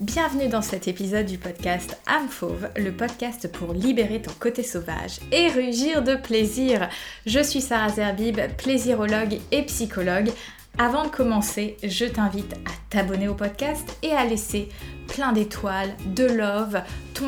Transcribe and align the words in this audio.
Bienvenue 0.00 0.46
dans 0.46 0.62
cet 0.62 0.86
épisode 0.86 1.26
du 1.26 1.38
podcast 1.38 2.00
Âme 2.06 2.28
Fauve, 2.28 2.68
le 2.76 2.92
podcast 2.92 3.50
pour 3.50 3.72
libérer 3.72 4.22
ton 4.22 4.30
côté 4.38 4.62
sauvage 4.62 5.18
et 5.32 5.48
rugir 5.48 6.04
de 6.04 6.14
plaisir. 6.14 6.88
Je 7.26 7.42
suis 7.42 7.60
Sarah 7.60 7.88
Zerbib, 7.88 8.38
plaisirologue 8.58 9.40
et 9.50 9.62
psychologue. 9.64 10.30
Avant 10.78 11.02
de 11.02 11.08
commencer, 11.08 11.76
je 11.82 12.04
t'invite 12.04 12.52
à 12.52 12.70
t'abonner 12.90 13.26
au 13.26 13.34
podcast 13.34 13.98
et 14.04 14.12
à 14.12 14.24
laisser 14.24 14.68
plein 15.08 15.32
d'étoiles, 15.32 15.96
de 16.14 16.26
love, 16.26 16.80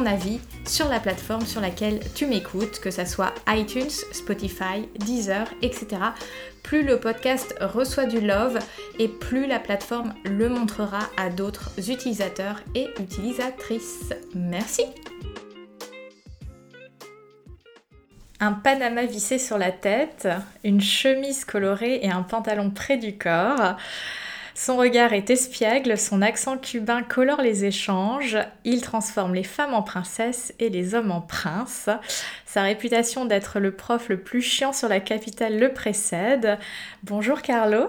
avis 0.07 0.41
sur 0.67 0.89
la 0.89 1.01
plateforme 1.01 1.47
sur 1.47 1.61
laquelle 1.61 2.01
tu 2.15 2.27
m'écoutes, 2.27 2.81
que 2.81 2.91
ce 2.91 3.05
soit 3.05 3.35
iTunes, 3.49 3.91
Spotify, 4.13 4.89
Deezer, 4.99 5.47
etc. 5.63 5.87
Plus 6.63 6.83
le 6.83 7.01
podcast 7.01 7.55
reçoit 7.61 8.07
du 8.07 8.21
love 8.21 8.59
et 8.99 9.09
plus 9.09 9.47
la 9.47 9.59
plateforme 9.59 10.15
le 10.25 10.49
montrera 10.49 11.01
à 11.17 11.31
d'autres 11.31 11.91
utilisateurs 11.91 12.61
et 12.75 12.89
utilisatrices. 13.01 14.13
Merci 14.35 14.85
un 18.41 18.53
panama 18.53 19.05
vissé 19.05 19.39
sur 19.39 19.59
la 19.59 19.71
tête, 19.71 20.27
une 20.65 20.81
chemise 20.81 21.45
colorée 21.45 22.01
et 22.03 22.11
un 22.11 22.23
pantalon 22.23 22.71
près 22.71 22.97
du 22.97 23.19
corps. 23.19 23.77
Son 24.63 24.77
regard 24.77 25.15
est 25.15 25.31
espiègle, 25.31 25.97
son 25.97 26.21
accent 26.21 26.59
cubain 26.59 27.03
colore 27.03 27.41
les 27.41 27.65
échanges, 27.65 28.37
il 28.67 28.83
transforme 28.83 29.35
les 29.35 29.43
femmes 29.43 29.73
en 29.73 29.83
princesses 29.83 30.53
et 30.59 30.69
les 30.69 30.95
hommes 30.95 31.13
en 31.13 31.23
princes. 31.23 31.89
Sa 32.45 32.61
réputation 32.61 33.25
d'être 33.25 33.59
le 33.59 33.73
prof 33.73 34.11
le 34.11 34.21
plus 34.21 34.43
chiant 34.43 34.75
sur 34.75 34.91
la 34.91 35.01
capitale 35.01 35.59
le 35.59 35.73
précède. 35.73 36.59
Bonjour 37.05 37.41
Carlos. 37.41 37.89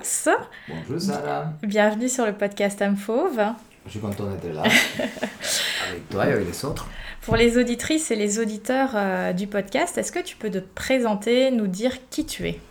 Bonjour 0.69 1.01
Sarah. 1.01 1.51
Bienvenue 1.61 2.07
sur 2.07 2.25
le 2.25 2.31
podcast 2.31 2.81
Âme 2.81 2.95
Fauve. 2.95 3.41
Je 3.85 3.91
suis 3.91 3.99
content 3.99 4.27
d'être 4.27 4.55
là, 4.55 4.63
avec 5.89 6.07
toi 6.09 6.25
et 6.25 6.31
avec 6.31 6.47
les 6.47 6.63
autres. 6.63 6.87
Pour 7.23 7.35
les 7.35 7.57
auditrices 7.57 8.11
et 8.11 8.15
les 8.15 8.39
auditeurs 8.39 8.91
euh, 8.95 9.33
du 9.33 9.47
podcast, 9.47 9.97
est-ce 9.97 10.13
que 10.13 10.23
tu 10.23 10.37
peux 10.37 10.49
te 10.49 10.59
présenter, 10.59 11.51
nous 11.51 11.67
dire 11.67 11.97
qui 12.09 12.25
tu 12.25 12.47
es? 12.47 12.61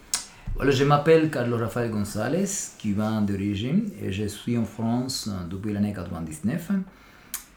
Voilà, 0.61 0.73
Je 0.73 0.85
m'appelle 0.85 1.31
Carlos 1.31 1.57
Rafael 1.57 1.91
González, 1.91 2.45
cubain 2.79 3.23
d'origine, 3.23 3.89
et 4.03 4.13
je 4.13 4.27
suis 4.27 4.59
en 4.59 4.67
France 4.67 5.27
euh, 5.27 5.49
depuis 5.49 5.73
l'année 5.73 5.95
99, 5.95 6.73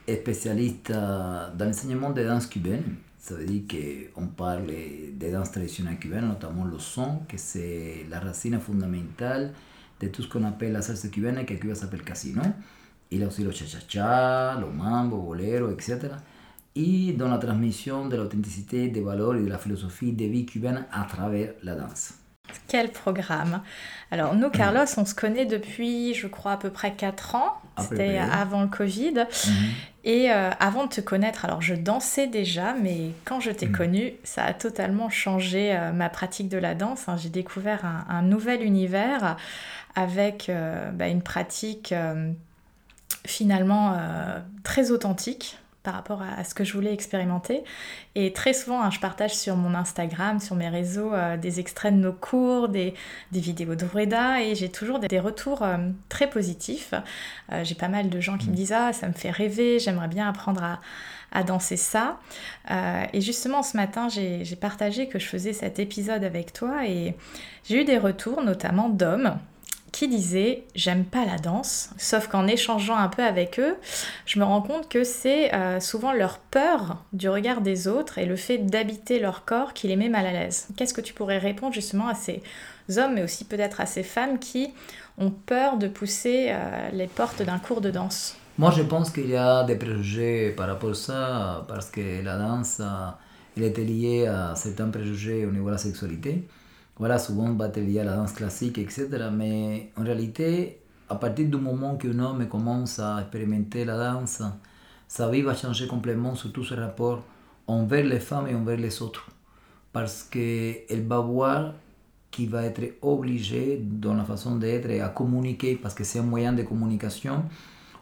et 0.07 0.15
spécialiste 0.15 0.89
euh, 0.91 1.49
dans 1.53 1.65
l'enseignement 1.65 2.11
des 2.11 2.23
danses 2.23 2.47
cubaines. 2.47 2.95
Ça 3.19 3.35
veut 3.35 3.43
dire 3.43 3.63
qu'on 4.15 4.27
parle 4.27 4.67
des 4.67 5.31
danses 5.33 5.51
traditionnelles 5.51 5.99
cubaines, 5.99 6.29
notamment 6.29 6.63
le 6.63 6.79
son, 6.79 7.19
que 7.27 7.35
c'est 7.35 8.05
la 8.09 8.21
racine 8.21 8.57
fondamentale 8.61 9.51
de 9.99 10.07
tout 10.07 10.21
ce 10.21 10.29
qu'on 10.29 10.45
appelle 10.45 10.71
la 10.71 10.81
salsa 10.81 11.09
cubaine, 11.09 11.43
que 11.45 11.55
Cuba 11.55 11.75
s'appelle 11.75 12.03
casino. 12.03 12.41
Il 13.11 13.19
y 13.19 13.23
a 13.25 13.27
aussi 13.27 13.43
le 13.43 13.51
cha-cha-cha, 13.51 14.57
le 14.61 14.67
mambo, 14.67 15.17
bolero, 15.17 15.71
etc 15.71 16.07
et 16.75 17.13
dans 17.13 17.27
la 17.27 17.37
transmission 17.37 18.07
de 18.07 18.15
l'authenticité, 18.15 18.87
des 18.87 19.01
valeurs 19.01 19.35
et 19.35 19.43
de 19.43 19.47
la 19.47 19.59
philosophie 19.59 20.13
de 20.13 20.25
vie 20.25 20.43
cubaine 20.45 20.85
à 20.91 21.03
travers 21.03 21.53
la 21.61 21.75
danse. 21.75 22.22
Quel 22.73 22.89
programme? 22.89 23.61
Alors 24.09 24.33
nous, 24.33 24.49
Carlos, 24.49 24.87
on 24.97 25.05
se 25.05 25.13
connaît 25.13 25.45
depuis, 25.45 26.15
je 26.15 26.25
crois, 26.25 26.53
à 26.53 26.57
peu 26.57 26.71
près 26.71 26.91
4 26.91 27.35
ans. 27.35 27.61
C'était 27.77 28.17
avant 28.17 28.63
le 28.63 28.67
Covid. 28.67 29.13
Mhm. 29.13 29.53
Et 30.05 30.31
euh, 30.31 30.49
avant 30.59 30.85
de 30.85 30.89
te 30.89 30.99
connaître, 30.99 31.45
alors 31.45 31.61
je 31.61 31.75
dansais 31.75 32.25
déjà, 32.25 32.73
mais 32.73 33.11
quand 33.25 33.39
je 33.39 33.51
t'ai 33.51 33.67
mhm. 33.67 33.71
connu, 33.73 34.13
ça 34.23 34.43
a 34.43 34.53
totalement 34.55 35.11
changé 35.11 35.75
euh, 35.75 35.91
ma 35.91 36.09
pratique 36.09 36.49
de 36.49 36.57
la 36.57 36.73
danse. 36.73 37.07
Hein. 37.07 37.15
J'ai 37.15 37.29
découvert 37.29 37.85
un, 38.09 38.23
nouvel 38.23 38.63
univers 38.63 39.37
avec 39.93 40.49
euh, 40.49 40.89
bah, 40.89 41.09
une 41.09 41.21
pratique 41.21 41.93
finalement 43.23 43.95
très 44.63 44.89
authentique 44.89 45.59
par 45.83 45.93
rapport 45.93 46.21
à, 46.21 46.43
ce 46.45 46.55
que 46.55 46.63
je 46.63 46.73
voulais 46.73 46.93
expérimenter. 46.93 47.63
Et 48.15 48.31
très 48.31 48.53
souvent, 48.53 48.81
hein, 48.81 48.89
je 48.89 48.99
partage 48.99 49.35
sur 49.35 49.57
mon 49.57 49.75
Instagram, 49.75 50.39
sur 50.39 50.55
mes 50.55 50.69
réseaux, 50.69 51.13
euh, 51.13 51.35
des 51.35 51.59
extraits 51.59 51.93
de 51.93 51.99
nos 51.99 52.13
cours, 52.13 52.69
des, 52.69 52.93
vidéos 53.31 53.75
de 53.75 53.85
Vreda, 53.85 54.41
et 54.41 54.55
j'ai 54.55 54.69
toujours 54.69 54.99
des, 54.99 55.19
retours 55.19 55.61
euh, 55.61 55.77
très 56.07 56.29
positifs. 56.29 56.93
Euh, 57.51 57.63
j'ai 57.63 57.75
pas 57.75 57.89
mal 57.89 58.09
de 58.09 58.19
gens 58.21 58.37
qui 58.37 58.47
me 58.47 58.53
mm. 58.53 58.55
disent 58.55 58.73
Ah, 58.73 58.93
ça 58.93 59.07
me 59.07 59.13
fait 59.13 59.31
rêver, 59.31 59.79
j'aimerais 59.79 60.07
bien 60.07 60.27
apprendre 60.29 60.63
à, 60.63 60.79
à 61.33 61.43
danser 61.43 61.77
ça. 61.77 62.19
et 62.69 63.21
justement, 63.21 63.63
ce 63.63 63.75
matin, 63.75 64.07
j'ai 64.07 64.55
partagé 64.55 65.07
que 65.07 65.19
je 65.19 65.27
faisais 65.27 65.51
cet 65.51 65.79
épisode 65.79 66.23
avec 66.23 66.53
toi, 66.53 66.87
et 66.87 67.15
j'ai 67.65 67.81
eu 67.81 67.85
des 67.85 67.97
retours, 67.97 68.41
notamment 68.41 68.87
d'hommes 68.87 69.37
qui 69.93 70.09
disaient 70.09 70.65
j'aime 70.75 71.05
pas 71.05 71.23
la 71.23 71.37
danse, 71.37 71.91
sauf 71.97 72.27
qu'en 72.27 72.47
échangeant 72.47 72.97
un 72.97 73.07
peu 73.07 73.23
avec 73.23 73.59
eux, 73.59 73.77
je 74.25 74.39
me 74.39 74.43
rends 74.43 74.61
compte 74.61 74.89
que 74.89 75.05
c'est 75.05 75.53
euh, 75.53 75.79
souvent 75.79 76.11
leur 76.11 76.39
peur 76.39 77.03
du 77.13 77.29
regard 77.29 77.61
des 77.61 77.87
autres 77.87 78.17
et 78.17 78.25
le 78.25 78.35
fait 78.35 78.57
d'habiter 78.57 79.19
leur 79.19 79.45
corps 79.45 79.73
qui 79.73 79.87
les 79.87 79.95
met 79.95 80.09
mal 80.09 80.25
à 80.25 80.33
l'aise. 80.33 80.67
Qu'est-ce 80.75 80.93
que 80.93 80.99
tu 80.99 81.13
pourrais 81.13 81.37
répondre 81.37 81.73
justement 81.73 82.07
à 82.07 82.15
ces 82.15 82.41
hommes, 82.97 83.13
mais 83.13 83.23
aussi 83.23 83.45
peut-être 83.45 83.79
à 83.79 83.85
ces 83.85 84.03
femmes 84.03 84.39
qui 84.39 84.73
ont 85.19 85.29
peur 85.29 85.77
de 85.77 85.87
pousser 85.87 86.47
euh, 86.49 86.89
les 86.91 87.07
portes 87.07 87.43
d'un 87.43 87.59
cours 87.59 87.79
de 87.79 87.91
danse? 87.91 88.35
Moi, 88.57 88.71
je 88.75 88.81
pense 88.81 89.11
qu'il 89.11 89.29
y 89.29 89.35
a 89.35 89.63
des 89.63 89.75
préjugés 89.75 90.51
par 90.51 90.67
rapport 90.67 90.91
à 90.91 90.95
ça, 90.95 91.65
parce 91.67 91.89
que 91.89 92.23
la 92.23 92.37
danse, 92.37 92.81
elle 93.55 93.63
était 93.63 93.83
liée 93.83 94.27
à 94.27 94.55
certains 94.55 94.89
préjugés 94.89 95.45
au 95.45 95.51
niveau 95.51 95.67
de 95.67 95.71
la 95.71 95.77
sexualité 95.77 96.47
voilà, 96.97 97.17
souvent 97.17 97.45
on 97.45 97.55
va 97.55 97.69
te 97.69 97.79
lier 97.79 97.99
à 97.99 98.03
la 98.03 98.15
danse 98.15 98.33
classique, 98.33 98.77
etc. 98.77 99.07
Mais 99.31 99.91
en 99.97 100.03
réalité, 100.03 100.79
à 101.09 101.15
partir 101.15 101.47
du 101.47 101.57
moment 101.57 101.95
qu'un 101.95 102.17
homme 102.19 102.47
commence 102.47 102.99
à 102.99 103.21
expérimenter 103.21 103.85
la 103.85 103.97
danse, 103.97 104.41
sa 105.07 105.29
vie 105.29 105.41
va 105.41 105.55
changer 105.55 105.87
complètement, 105.87 106.35
surtout 106.35 106.63
ce 106.63 106.75
rapport 106.75 107.23
envers 107.67 108.05
les 108.05 108.19
femmes 108.19 108.47
et 108.47 108.55
envers 108.55 108.77
les 108.77 109.01
autres. 109.01 109.27
Parce 109.91 110.23
qu'elle 110.23 111.05
va 111.07 111.19
voir 111.19 111.73
qu'il 112.31 112.49
va 112.49 112.63
être 112.63 112.81
obligé 113.01 113.79
dans 113.79 114.15
la 114.15 114.23
façon 114.23 114.55
d'être 114.55 114.89
à 115.01 115.09
communiquer, 115.09 115.75
parce 115.75 115.93
que 115.93 116.03
c'est 116.03 116.19
un 116.19 116.23
moyen 116.23 116.53
de 116.53 116.63
communication 116.63 117.43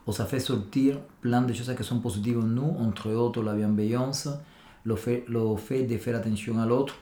où 0.07 0.11
ça 0.11 0.25
fait 0.25 0.39
sortir 0.39 0.99
plein 1.19 1.41
de 1.41 1.53
choses 1.53 1.73
qui 1.75 1.83
sont 1.83 1.99
positives 1.99 2.39
en 2.39 2.43
nous, 2.43 2.75
entre 2.79 3.11
autres 3.11 3.43
la 3.43 3.53
bienveillance, 3.53 4.29
le 4.83 4.95
fait, 4.95 5.25
le 5.27 5.55
fait 5.57 5.83
de 5.83 5.97
faire 5.97 6.15
attention 6.15 6.59
à 6.59 6.65
l'autre, 6.65 6.95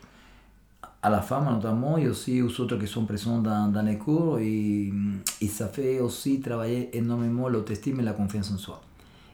à 1.02 1.10
la 1.10 1.22
femme 1.22 1.46
notamment 1.46 1.98
et 1.98 2.08
aussi 2.08 2.42
aux 2.42 2.60
autres 2.60 2.78
qui 2.78 2.88
sont 2.88 3.06
présents 3.06 3.40
dans, 3.40 3.72
dans 3.72 3.82
les 3.82 3.98
cours 3.98 4.40
et, 4.40 4.92
ça 5.48 5.68
fait 5.68 6.00
aussi 6.00 6.40
travailler 6.40 6.90
énormément 6.96 7.48
l'autostime 7.48 8.00
et 8.00 8.04
la 8.04 8.14
confiance 8.14 8.52
en 8.52 8.58
soi. 8.58 8.82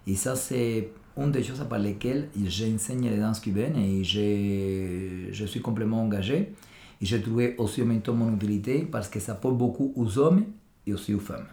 Et 0.07 0.15
ça 0.15 0.35
c'est 0.35 0.89
une 1.17 1.31
des 1.31 1.43
choses 1.43 1.65
par 1.69 1.79
lesquelles 1.79 2.29
j'enseigne 2.45 3.09
les 3.09 3.17
danses 3.17 3.39
cubaines 3.39 3.77
et 3.77 4.03
je, 4.03 5.45
suis 5.45 5.61
complètement 5.61 6.03
engagé. 6.03 6.53
Et 7.01 7.05
j'ai 7.05 7.21
trouvé 7.21 7.55
aussi 7.57 7.81
en 7.81 8.13
mon 8.13 8.33
utilité 8.33 8.87
parce 8.89 9.07
que 9.07 9.19
ça 9.19 9.35
porte 9.35 9.57
beaucoup 9.57 9.93
aux 9.95 10.17
hommes 10.17 10.45
et 10.85 10.93
aussi 10.93 11.13
aux 11.13 11.19
femmes. 11.19 11.47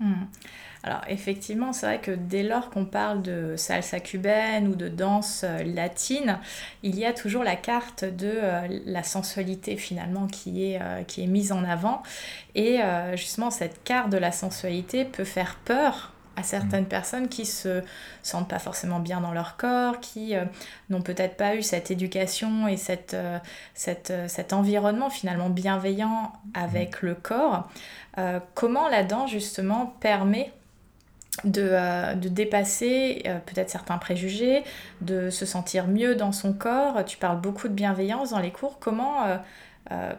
Hmm. 0.00 0.24
Alors 0.84 1.00
effectivement, 1.08 1.72
c'est 1.72 1.86
vrai 1.86 2.00
que 2.00 2.10
dès 2.10 2.42
lors 2.42 2.68
qu'on 2.68 2.84
parle 2.84 3.22
de 3.22 3.54
salsa 3.56 4.00
cubaine 4.00 4.68
ou 4.68 4.74
de 4.74 4.88
danse 4.88 5.42
euh, 5.42 5.62
latine, 5.64 6.38
il 6.82 6.98
y 6.98 7.06
a 7.06 7.14
toujours 7.14 7.42
la 7.42 7.56
carte 7.56 8.04
de 8.04 8.30
euh, 8.34 8.80
la 8.84 9.02
sensualité 9.02 9.78
finalement 9.78 10.26
euh, 10.46 11.02
qui 11.04 11.22
est 11.22 11.26
mise 11.26 11.52
en 11.52 11.64
avant. 11.64 12.02
Et 12.54 12.80
justement, 13.14 13.50
cette 13.50 13.82
carte 13.82 14.10
de 14.10 14.18
la 14.18 14.30
sensualité 14.30 15.04
peut 15.04 15.24
faire 15.24 15.56
peur 15.64 16.13
à 16.36 16.42
certaines 16.42 16.86
personnes 16.86 17.28
qui 17.28 17.46
se 17.46 17.82
sentent 18.22 18.48
pas 18.48 18.58
forcément 18.58 19.00
bien 19.00 19.20
dans 19.20 19.32
leur 19.32 19.56
corps, 19.56 20.00
qui 20.00 20.34
n'ont 20.90 21.02
peut-être 21.02 21.36
pas 21.36 21.54
eu 21.54 21.62
cette 21.62 21.90
éducation 21.90 22.66
et 22.66 22.76
cette, 22.76 23.16
cette, 23.74 24.12
cet 24.26 24.52
environnement 24.52 25.10
finalement 25.10 25.48
bienveillant 25.48 26.32
avec 26.54 27.02
le 27.02 27.14
corps. 27.14 27.68
comment 28.54 28.88
la 28.88 29.04
danse 29.04 29.30
justement 29.30 29.94
permet 30.00 30.52
de, 31.42 31.68
euh, 31.72 32.14
de 32.14 32.28
dépasser 32.28 33.22
euh, 33.26 33.38
peut-être 33.44 33.70
certains 33.70 33.98
préjugés, 33.98 34.62
de 35.00 35.30
se 35.30 35.44
sentir 35.44 35.88
mieux 35.88 36.14
dans 36.14 36.32
son 36.32 36.52
corps? 36.52 37.04
Tu 37.04 37.16
parles 37.16 37.40
beaucoup 37.40 37.68
de 37.68 37.74
bienveillance 37.74 38.30
dans 38.30 38.38
les 38.38 38.52
cours. 38.52 38.78
Comment 38.78 39.24
euh, 39.90 40.12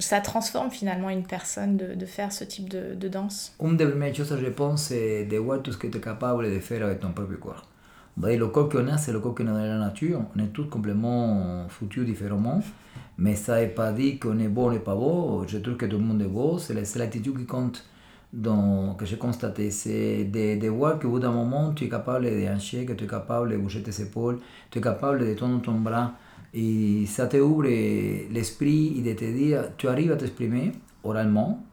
ça 0.00 0.20
transforme 0.20 0.70
finalement 0.70 1.10
une 1.10 1.24
personne 1.24 1.76
de, 1.76 2.06
faire 2.06 2.32
ce 2.32 2.44
type 2.44 2.68
de, 2.68 3.08
danse 3.08 3.54
Une 3.62 3.76
des 3.76 3.86
premières 3.86 4.14
choses, 4.14 4.36
je 4.40 4.50
pense, 4.50 4.84
c'est 4.84 5.24
de 5.24 5.36
voir 5.36 5.62
tout 5.62 5.72
ce 5.72 5.76
que 5.76 5.86
tu 5.86 5.98
es 5.98 6.00
capable 6.00 6.50
de 6.50 6.58
faire 6.58 6.84
avec 6.84 7.00
ton 7.00 7.12
propre 7.12 7.34
corps. 7.34 7.66
le 8.16 8.46
corps 8.46 8.68
qu'on 8.68 8.88
a, 8.88 8.98
c'est 8.98 9.12
le 9.12 9.20
corps 9.20 9.34
qu'on 9.34 9.46
a 9.46 9.52
dans 9.52 9.58
la 9.58 9.78
nature. 9.78 10.22
On 10.34 10.40
est 10.40 10.48
tous 10.48 10.64
complètement 10.64 11.66
foutus 11.68 12.04
différemment. 12.04 12.60
Mais 13.18 13.36
ça 13.36 13.60
n'est 13.60 13.68
pas 13.68 13.92
dit 13.92 14.18
qu'on 14.18 14.38
est 14.38 14.48
beau 14.48 14.72
ou 14.72 14.78
pas 14.78 14.94
beau. 14.94 15.44
Je 15.46 15.58
trouve 15.58 15.76
que 15.76 15.86
tout 15.86 15.98
le 15.98 16.04
monde 16.04 16.22
est 16.22 16.26
beau. 16.26 16.58
C'est 16.58 16.74
l'attitude 16.74 17.36
qui 17.36 17.44
compte 17.46 17.84
donc, 18.32 18.98
que 18.98 19.06
j'ai 19.06 19.18
constaté, 19.18 19.72
c'est 19.72 20.24
de, 20.24 20.56
de, 20.60 20.68
voir 20.68 21.00
qu'au 21.00 21.08
bout 21.08 21.18
d'un 21.18 21.32
moment, 21.32 21.72
tu 21.72 21.86
es 21.86 21.88
capable 21.88 22.26
de 22.26 22.46
hancher, 22.46 22.86
que 22.86 22.92
tu 22.92 23.04
es 23.04 23.06
capable 23.08 23.50
de 23.50 23.56
bouger 23.56 23.82
tes 23.82 24.02
épaules, 24.02 24.38
tu 24.70 24.78
es 24.78 24.80
capable 24.80 25.26
de 25.26 25.34
tendre 25.34 25.60
ton 25.60 25.80
bras. 25.80 26.12
Et 26.52 27.04
ça 27.06 27.26
te 27.26 27.36
ouvre 27.36 27.64
l'esprit 27.64 28.98
et 28.98 29.02
de 29.02 29.18
te 29.18 29.24
dire, 29.24 29.76
tu 29.76 29.88
arrives 29.88 30.12
à 30.12 30.16
t'exprimer 30.16 30.72
oralement, 31.04 31.64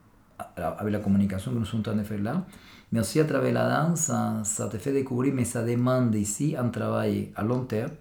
avec 0.56 0.94
la 0.94 1.00
communication 1.00 1.52
que 1.52 1.58
nous 1.58 1.66
sommes 1.66 1.80
en 1.80 1.84
train 1.84 1.96
de 1.96 2.04
faire 2.04 2.22
là, 2.22 2.46
mais 2.92 3.00
aussi 3.00 3.20
à 3.20 3.26
travers 3.26 3.54
la 3.54 3.68
danse, 3.70 4.12
ça, 4.44 4.68
te 4.68 4.78
fait 4.78 4.94
découvrir, 4.94 5.34
mais 5.34 5.46
ça 5.46 5.64
demande 5.64 6.14
ici 6.16 6.56
un 6.58 6.70
travail 6.70 7.30
à 7.36 7.44
long 7.44 7.62
terme, 7.62 7.92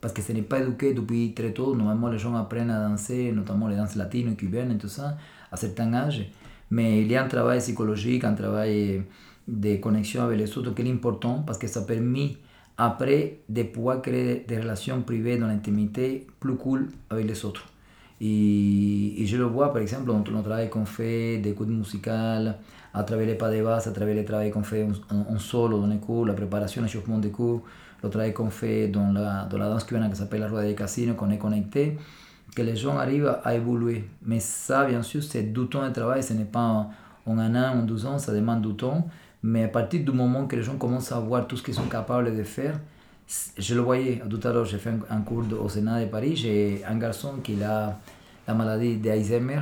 parce 0.00 0.12
que 0.12 0.22
ce 0.22 0.32
n'est 0.32 0.42
pas 0.42 0.60
éduqué 0.60 0.92
depuis 0.92 1.32
très 1.34 1.52
tôt. 1.52 1.74
Normalement, 1.74 2.08
les 2.08 2.18
gens 2.18 2.34
apprennent 2.36 2.70
à 2.70 2.88
danser, 2.88 3.32
notamment 3.32 3.66
les 3.66 3.76
danses 3.76 3.96
latines, 3.96 4.36
cubaines 4.36 4.72
et 4.72 4.78
tout 4.78 4.88
ça, 4.88 5.16
à 5.50 5.56
certain 5.56 5.92
âge. 5.94 6.30
Mais 6.70 7.00
il 7.00 7.10
y 7.10 7.16
a 7.16 7.24
un 7.24 7.28
travail 7.28 7.58
psychologique, 7.58 8.24
un 8.24 8.34
travail 8.34 9.02
de 9.48 9.76
connexion 9.76 10.22
avec 10.22 10.38
les 10.38 10.58
autres 10.58 10.74
qui 10.74 10.82
est 10.82 10.92
important, 10.92 11.42
parce 11.46 11.58
que 11.58 11.66
ça 11.66 11.82
permet 11.82 12.36
après 12.78 13.38
de 13.48 13.62
pouvoir 13.62 14.02
créer 14.02 14.44
des 14.46 14.58
relations 14.58 15.00
privées 15.02 15.38
dans 15.38 15.46
l'intimité 15.46 16.26
plus 16.40 16.56
cool 16.56 16.88
avec 17.10 17.26
les 17.26 17.44
autres. 17.44 17.66
Et, 18.20 19.24
je 19.26 19.36
le 19.36 19.44
vois 19.44 19.72
par 19.72 19.82
exemple 19.82 20.06
dans 20.06 20.18
le 20.18 20.42
travail 20.42 20.70
qu'on 20.70 20.86
fait 20.86 21.38
d'écoute 21.38 21.68
musicale, 21.68 22.56
à 22.94 23.02
travers 23.02 23.26
les 23.26 23.34
pas 23.34 23.50
de 23.50 23.62
base, 23.62 23.86
à 23.86 23.92
travers 23.92 24.14
le 24.14 24.24
travail 24.24 24.50
qu'on 24.50 24.62
fait 24.62 24.86
en, 25.10 25.38
solo 25.38 25.80
dans 25.80 25.86
les 25.86 25.98
cours, 25.98 26.24
la 26.24 26.32
préparation, 26.32 26.82
l'échauffement 26.82 27.18
des 27.18 27.30
cours, 27.30 27.62
le 28.02 28.08
travail 28.08 28.32
qu'on 28.32 28.50
fait 28.50 28.88
dans 28.88 29.12
la, 29.12 29.46
dans 29.50 29.58
la 29.58 29.68
danse 29.68 29.84
cubaine 29.84 30.08
qui 30.10 30.16
s'appelle 30.16 30.40
la 30.40 30.48
Rueda 30.48 30.68
de 30.68 30.72
Casino, 30.72 31.14
qu'on 31.14 31.30
est 31.30 31.38
connecté, 31.38 31.98
que 32.54 32.62
les 32.62 32.76
gens 32.76 32.96
arrivent 32.96 33.36
à 33.44 33.54
évoluer. 33.54 34.04
Mais 34.24 34.40
ça, 34.40 34.86
bien 34.86 35.02
sûr, 35.02 35.22
c'est 35.22 35.52
du 35.52 35.66
temps 35.66 35.86
de 35.86 35.92
travail, 35.92 36.22
ce 36.22 36.32
n'est 36.32 36.44
pas 36.44 36.88
en 37.26 37.38
un 37.38 37.54
an, 37.54 37.78
en 37.78 37.82
deux 37.82 38.06
ans, 38.06 38.18
ça 38.18 38.32
demande 38.32 38.62
du 38.62 38.74
temps. 38.74 39.06
Mais 39.42 39.64
à 39.64 39.68
partir 39.68 40.04
du 40.04 40.12
moment 40.12 40.46
que 40.46 40.56
les 40.56 40.62
gens 40.62 40.76
commencent 40.76 41.12
à 41.12 41.20
voir 41.20 41.46
tout 41.46 41.56
ce 41.56 41.62
qu'ils 41.62 41.74
sont 41.74 41.86
capables 41.88 42.36
de 42.36 42.42
faire, 42.42 42.78
je 43.58 43.74
le 43.74 43.80
voyais 43.80 44.22
tout 44.28 44.40
à 44.44 44.52
l'heure, 44.52 44.64
j'ai 44.64 44.78
fait 44.78 44.92
un, 45.10 45.20
cours 45.20 45.44
au 45.60 45.68
Sénat 45.68 46.04
de 46.04 46.06
Paris, 46.06 46.36
j'ai 46.36 46.82
un 46.88 46.96
garçon 46.96 47.34
qui 47.42 47.62
a 47.62 47.98
la 48.46 48.54
maladie 48.54 48.96
d'Alzheimer 48.96 49.60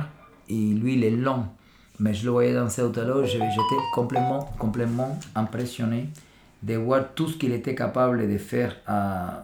et 0.49 0.53
lui 0.53 0.93
il 0.93 1.03
est 1.03 1.11
lent. 1.11 1.47
Mais 1.99 2.13
je 2.13 2.25
le 2.25 2.31
voyais 2.31 2.53
danser 2.53 2.81
tout 2.81 2.99
à 2.99 3.03
l'heure, 3.03 3.25
j'étais 3.25 3.41
complètement, 3.93 4.49
complètement 4.59 5.17
impressionné 5.33 6.09
de 6.61 6.75
voir 6.75 7.13
tout 7.13 7.27
ce 7.27 7.37
qu'il 7.37 7.51
était 7.53 7.75
capable 7.75 8.27
de 8.29 8.37
faire 8.37 8.75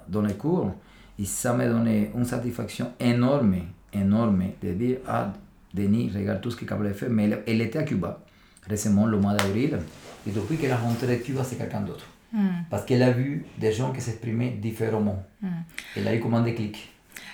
dans 0.07 0.21
les 0.21 0.33
cours. 0.33 0.71
Et 1.19 1.25
ça 1.25 1.53
m'a 1.53 1.67
donné 1.67 2.11
une 2.15 2.25
satisfaction 2.25 2.91
énorme, 2.99 3.55
énorme 3.93 4.43
de 4.61 4.73
dire, 4.73 4.97
ah, 5.07 5.31
Denis, 5.73 6.11
regarde 6.13 6.41
tout 6.41 6.51
ce 6.51 6.57
qu'il 6.57 6.65
est 6.65 6.69
capable 6.69 6.89
de 6.89 6.93
faire. 6.93 7.09
Mais 7.09 7.29
elle, 7.45 7.61
était 7.61 7.79
à 7.79 7.83
Cuba 7.83 8.19
récemment, 8.67 9.05
le 9.05 9.17
mois 9.17 9.33
d'avril. 9.33 9.79
Et 10.27 10.31
depuis 10.31 10.57
qu'elle 10.57 10.71
a 10.71 10.77
rentré 10.77 11.19
Cuba, 11.19 11.43
c'est 11.43 11.57
quelqu'un 11.57 11.81
d'autre. 11.81 12.05
Hmm. 12.33 12.63
Parce 12.69 12.85
qu'elle 12.85 13.03
a 13.03 13.11
vu 13.11 13.45
des 13.57 13.73
gens 13.73 13.91
qui 13.91 14.01
s'exprimaient 14.01 14.51
différemment. 14.51 15.23
Hmm. 15.41 15.61
Elle 15.97 16.07
a 16.07 16.15
eu 16.15 16.19
comme 16.19 16.33
un 16.33 16.41
déclic. 16.41 16.89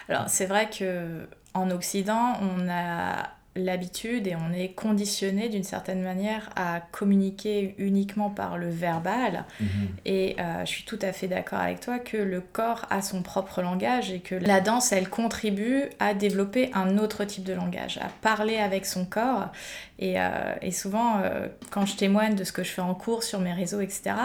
Alors, 0.09 0.27
c'est 0.27 0.45
vrai 0.45 0.69
que 0.69 1.27
en 1.53 1.69
Occident, 1.71 2.33
on 2.41 2.67
a 2.69 3.29
l'habitude 3.57 4.27
et 4.27 4.35
on 4.35 4.53
est 4.53 4.69
conditionné 4.69 5.49
d'une 5.49 5.63
certaine 5.63 6.01
manière 6.01 6.49
à 6.55 6.81
communiquer 6.91 7.75
uniquement 7.77 8.29
par 8.29 8.57
le 8.57 8.69
verbal. 8.69 9.45
Mhm. 9.59 9.67
Et 10.05 10.35
euh, 10.39 10.65
je 10.65 10.69
suis 10.69 10.83
tout 10.83 10.99
à 11.01 11.11
fait 11.11 11.27
d'accord 11.27 11.59
avec 11.59 11.79
toi 11.79 11.99
que 11.99 12.17
le 12.17 12.41
corps 12.41 12.85
a 12.89 13.01
son 13.01 13.21
propre 13.21 13.61
langage 13.61 14.11
et 14.11 14.19
que 14.19 14.35
la 14.35 14.61
danse, 14.61 14.91
elle 14.91 15.09
contribue 15.09 15.83
à 15.99 16.13
développer 16.13 16.71
un 16.73 16.97
autre 16.97 17.25
type 17.25 17.43
de 17.43 17.53
langage, 17.53 17.97
à 17.97 18.09
parler 18.21 18.57
avec 18.57 18.85
son 18.85 19.05
corps. 19.05 19.49
Et, 19.99 20.19
euh, 20.19 20.53
et 20.61 20.71
souvent, 20.71 21.19
euh, 21.19 21.47
quand 21.71 21.85
je 21.85 21.95
témoigne 21.95 22.35
de 22.35 22.43
ce 22.43 22.51
que 22.51 22.63
je 22.63 22.69
fais 22.69 22.81
en 22.81 22.93
cours 22.93 23.23
sur 23.23 23.39
mes 23.39 23.53
réseaux, 23.53 23.81
etc., 23.81 24.15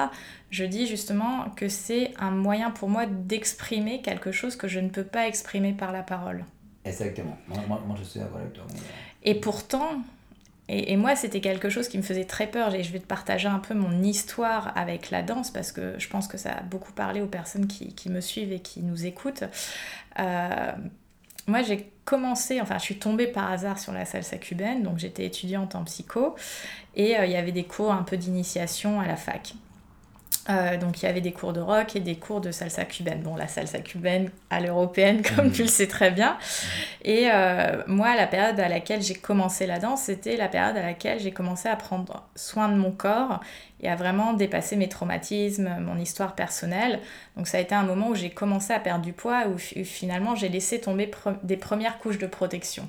je 0.51 0.65
dis 0.65 0.87
justement 0.87 1.47
que 1.57 1.69
c'est 1.69 2.13
un 2.19 2.31
moyen 2.31 2.71
pour 2.71 2.91
moi 2.91 3.07
d'exprimer 3.07 4.03
quelque 4.03 4.33
chose 4.33 4.55
que 4.55 4.69
je 4.69 4.81
ne 4.81 4.91
peux 4.91 5.05
pas 5.05 5.27
exprimer 5.27 5.73
par 5.73 5.93
la 5.93 6.03
parole. 6.03 6.45
Exactement. 6.85 7.37
Moi, 7.49 7.81
moi, 7.87 7.97
je 7.99 8.05
suis 8.05 8.21
d'accord 8.21 8.39
avec 8.39 8.53
toi. 8.53 8.65
Et 9.25 9.35
pourtant, 9.35 10.03
et, 10.69 10.97
moi, 10.97 11.17
c'était 11.17 11.41
quelque 11.41 11.69
chose 11.69 11.89
qui 11.89 11.99
me 11.99 12.03
faisait 12.03 12.25
très 12.25 12.47
peur. 12.47 12.75
Et 12.75 12.83
je 12.83 12.93
vais 12.93 13.01
te 13.01 13.07
partager 13.07 13.49
un 13.49 13.59
peu 13.59 13.75
mon 13.75 14.03
histoire 14.03 14.73
avec 14.77 15.11
la 15.11 15.23
danse 15.23 15.51
parce 15.51 15.73
que 15.73 15.95
je 15.99 16.09
pense 16.09 16.29
que 16.29 16.39
ça 16.39 16.53
a 16.53 16.63
beaucoup 16.63 16.93
parlé 16.93 17.21
aux 17.21 17.27
personnes 17.27 17.67
qui, 17.67 18.09
me 18.09 18.21
suivent 18.21 18.53
et 18.53 18.61
qui 18.61 18.81
nous 18.83 19.05
écoutent. 19.05 19.45
Euh, 20.19 20.73
moi, 21.47 21.63
j'ai 21.63 21.91
commencé, 22.05 22.61
enfin, 22.61 22.79
je 22.79 22.85
suis 22.85 22.99
tombée 22.99 23.27
par 23.27 23.51
hasard 23.51 23.79
sur 23.79 23.93
la 23.93 24.05
salsa 24.05 24.39
cubaine, 24.39 24.83
donc 24.83 24.99
j'étais 24.99 25.25
étudiante 25.25 25.75
en 25.75 25.85
psycho, 25.85 26.37
et 26.95 27.19
euh, 27.19 27.27
il 27.27 27.33
y 27.33 27.37
avait 27.37 27.53
des 27.53 27.65
cours 27.65 27.93
un 27.93 28.03
peu 28.03 28.17
d'initiation 28.17 29.01
à 29.01 29.07
la 29.07 29.17
fac. 29.17 29.55
Euh, 30.51 30.77
donc 30.77 31.01
il 31.01 31.07
y 31.07 31.09
avait 31.09 31.21
des 31.21 31.33
cours 31.33 31.53
de 31.53 31.61
rock 31.61 31.95
et 31.95 32.01
des 32.01 32.17
cours 32.17 32.41
de 32.41 32.51
salsa 32.51 32.85
cubaine. 32.85 33.23
Bon, 33.23 33.37
la 33.37 33.47
salsa 33.47 33.79
cubaine 33.79 34.31
à 34.51 34.61
l'européenne, 34.61 35.23
comme 35.37 35.53
tu 35.53 35.63
le 35.63 35.69
sais 35.69 35.87
très 35.87 36.11
bien. 36.11 36.37
Et 37.05 37.29
euh, 37.33 37.83
moi, 37.87 38.17
la 38.17 38.27
période 38.27 38.59
à 38.59 38.69
laquelle 38.69 39.03
j'ai 39.03 39.15
commencé 39.15 39.67
la 39.67 39.79
danse, 39.79 40.03
c'était 40.03 40.37
la 40.37 40.49
période 40.49 40.77
à 40.77 40.83
laquelle 40.83 41.21
j'ai 41.21 41.31
commencé 41.31 41.69
à 41.69 41.77
prendre 41.77 42.29
soin 42.35 42.69
de 42.69 42.75
mon 42.75 42.91
corps 42.91 43.41
et 43.81 43.89
à 43.89 43.95
vraiment 43.95 44.33
dépasser 44.33 44.77
mes 44.77 44.89
traumatismes, 44.89 45.79
mon 45.81 45.99
histoire 45.99 46.35
personnelle. 46.35 47.01
Donc 47.37 47.47
ça 47.47 47.59
a 47.59 47.61
été 47.61 47.75
un 47.75 47.85
moment 47.85 48.09
où 48.09 48.15
j'ai 48.15 48.31
commencé 48.31 48.73
à 48.73 48.81
perdre 48.81 49.05
du 49.05 49.13
poids, 49.13 49.45
où, 49.47 49.59
finalement 49.59 50.35
j'ai 50.35 50.49
laissé 50.49 50.81
tomber 50.81 51.11
des 51.45 51.57
premières 51.57 51.99
couches 51.99 52.19
de 52.19 52.27
protection. 52.27 52.89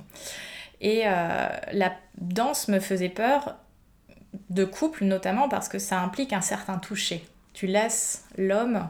Et 0.81 1.03
euh, 1.05 1.47
la 1.71 1.93
danse 2.17 2.67
me 2.67 2.79
faisait 2.79 3.09
peur 3.09 3.55
de 4.49 4.65
couple 4.65 5.05
notamment 5.05 5.47
parce 5.47 5.69
que 5.69 5.77
ça 5.77 5.99
implique 5.99 6.33
un 6.33 6.41
certain 6.41 6.77
toucher 6.77 7.23
tu 7.53 7.67
laisses 7.67 8.25
l'homme, 8.37 8.87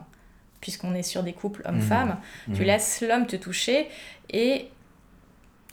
puisqu'on 0.61 0.95
est 0.95 1.03
sur 1.03 1.23
des 1.23 1.33
couples 1.33 1.61
homme-femme, 1.65 2.17
mhm. 2.47 2.55
tu 2.55 2.61
mhm. 2.61 2.67
laisses 2.67 3.01
l'homme 3.01 3.27
te 3.27 3.35
toucher 3.35 3.87
et 4.29 4.69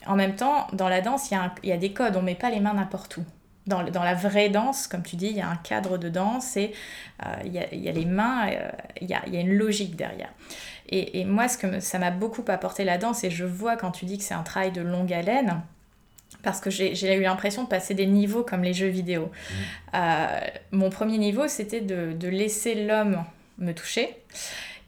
en 0.07 0.15
même 0.15 0.35
temps, 0.35 0.67
dans 0.73 0.89
la 0.89 1.01
danse, 1.01 1.29
il 1.31 1.37
y, 1.63 1.67
y, 1.67 1.71
a 1.71 1.77
des 1.77 1.93
codes, 1.93 2.15
on 2.15 2.21
met 2.21 2.35
pas 2.35 2.49
les 2.49 2.59
mains 2.59 2.73
n'importe 2.73 3.17
où. 3.17 3.25
Dans, 3.67 3.83
dans, 3.83 4.03
la 4.03 4.15
vraie 4.15 4.49
danse, 4.49 4.87
comme 4.87 5.03
tu 5.03 5.15
dis, 5.15 5.27
il 5.27 5.37
y 5.37 5.41
a 5.41 5.47
un 5.47 5.55
cadre 5.55 5.99
de 5.99 6.09
danse 6.09 6.57
et 6.57 6.73
euh, 7.23 7.35
il, 7.45 7.53
y 7.53 7.59
a, 7.59 7.73
y, 7.73 7.87
a, 7.87 7.91
les 7.91 8.05
mains, 8.05 8.49
euh, 8.49 8.71
il, 8.99 9.07
y 9.07 9.13
a, 9.13 9.21
y, 9.29 9.37
a, 9.37 9.39
une 9.39 9.53
logique 9.53 9.95
derrière. 9.95 10.33
Et, 10.89 11.19
et 11.19 11.25
moi, 11.25 11.47
ce 11.47 11.59
que 11.59 11.79
ça 11.79 11.99
m'a 11.99 12.09
beaucoup 12.09 12.43
apporté 12.47 12.83
la 12.83 12.97
danse, 12.97 13.23
et 13.23 13.29
je 13.29 13.45
vois 13.45 13.77
quand 13.77 13.91
tu 13.91 14.05
dis 14.05 14.17
que 14.17 14.23
c'est 14.23 14.33
un 14.33 14.41
travail 14.41 14.71
de 14.71 14.81
longue 14.81 15.13
haleine, 15.13 15.61
parce 16.43 16.59
que 16.59 16.69
j'ai 16.69 17.15
eu 17.15 17.21
l'impression 17.21 17.63
de 17.63 17.67
passer 17.67 17.93
des 17.93 18.05
niveaux 18.05 18.43
comme 18.43 18.63
les 18.63 18.73
jeux 18.73 18.87
vidéo. 18.87 19.25
Mmh. 19.25 19.53
Euh, 19.95 20.39
mon 20.71 20.89
premier 20.89 21.17
niveau, 21.17 21.47
c'était 21.47 21.81
de, 21.81 22.13
de, 22.13 22.27
laisser 22.27 22.85
l'homme 22.85 23.23
me 23.57 23.73
toucher. 23.73 24.15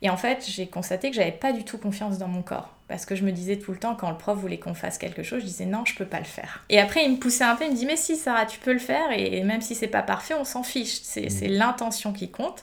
Et 0.02 0.10
en 0.10 0.18
fait, 0.18 0.46
j'ai 0.48 0.68
constaté 0.68 1.10
que 1.10 1.16
j'avais 1.16 1.32
pas 1.32 1.54
du 1.54 1.64
tout 1.64 1.78
confiance 1.78 2.18
dans 2.18 2.28
mon 2.28 2.42
corps. 2.42 2.74
Parce 2.94 3.07
que 3.07 3.16
je 3.16 3.24
me 3.24 3.31
disais 3.31 3.57
tout 3.57 3.72
le 3.72 3.80
temps, 3.80 3.95
quand 3.95 4.12
le 4.12 4.18
prof 4.18 4.38
voulait 4.38 4.60
qu'on 4.60 4.75
fasse 4.75 5.00
quelque 5.00 5.24
chose, 5.24 5.40
je 5.40 5.48
disais 5.48 5.66
non, 5.66 5.84
je 5.84 5.95
peux 5.95 6.06
pas 6.06 6.19
le 6.19 6.25
faire. 6.25 6.63
Et 6.69 6.80
après, 6.80 7.04
il 7.04 7.13
me 7.13 7.18
poussait 7.18 7.44
un 7.44 7.56
peu, 7.56 7.66
il 7.66 7.72
me 7.72 7.75
dit 7.75 7.88
mais 7.88 7.95
si 7.95 8.16
Sarah, 8.16 8.45
tu 8.45 8.60
peux 8.60 8.72
le 8.72 8.78
faire, 8.78 9.10
et 9.12 9.42
même 9.42 9.62
si 9.62 9.74
c'est 9.74 9.88
pas 9.88 10.04
parfait, 10.04 10.35
on 10.35 10.44
s'en 10.44 10.62
fiche. 10.62 11.00
C'est 11.02 11.26
mmh. 11.26 11.47
l'intention 11.54 12.14
qui 12.14 12.30
compte. 12.30 12.62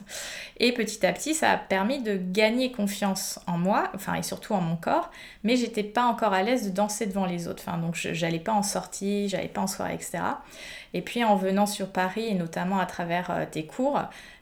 Et 0.58 0.70
petit 0.70 1.04
à 1.04 1.12
petit, 1.12 1.34
ça 1.34 1.50
a 1.50 1.56
permis 1.56 2.00
de 2.00 2.16
gagner 2.16 2.70
confiance 2.70 3.40
en 3.48 3.58
moi, 3.58 3.90
enfin 3.96 4.14
et 4.14 4.22
surtout 4.22 4.54
en 4.54 4.60
mon 4.60 4.76
corps, 4.76 5.10
mais 5.42 5.56
j'étais 5.56 5.82
pas 5.82 6.04
encore 6.04 6.32
à 6.32 6.44
l'aise 6.44 6.66
de 6.66 6.70
danser 6.70 7.06
devant 7.06 7.26
les 7.26 7.48
autres. 7.48 7.64
Enfin, 7.66 7.78
donc 7.78 7.96
j'allais 7.96 8.38
pas 8.38 8.52
en 8.52 8.62
sortie, 8.62 9.28
j'allais 9.28 9.48
pas 9.48 9.62
en 9.62 9.66
soirée, 9.66 9.94
etc. 9.94 10.18
Et 10.94 11.02
puis 11.02 11.24
en 11.24 11.34
venant 11.34 11.66
sur 11.66 11.88
Paris, 11.88 12.28
et 12.28 12.34
notamment 12.34 12.78
à 12.78 12.86
travers 12.86 13.32
euh, 13.32 13.46
tes 13.50 13.66
cours, 13.66 14.00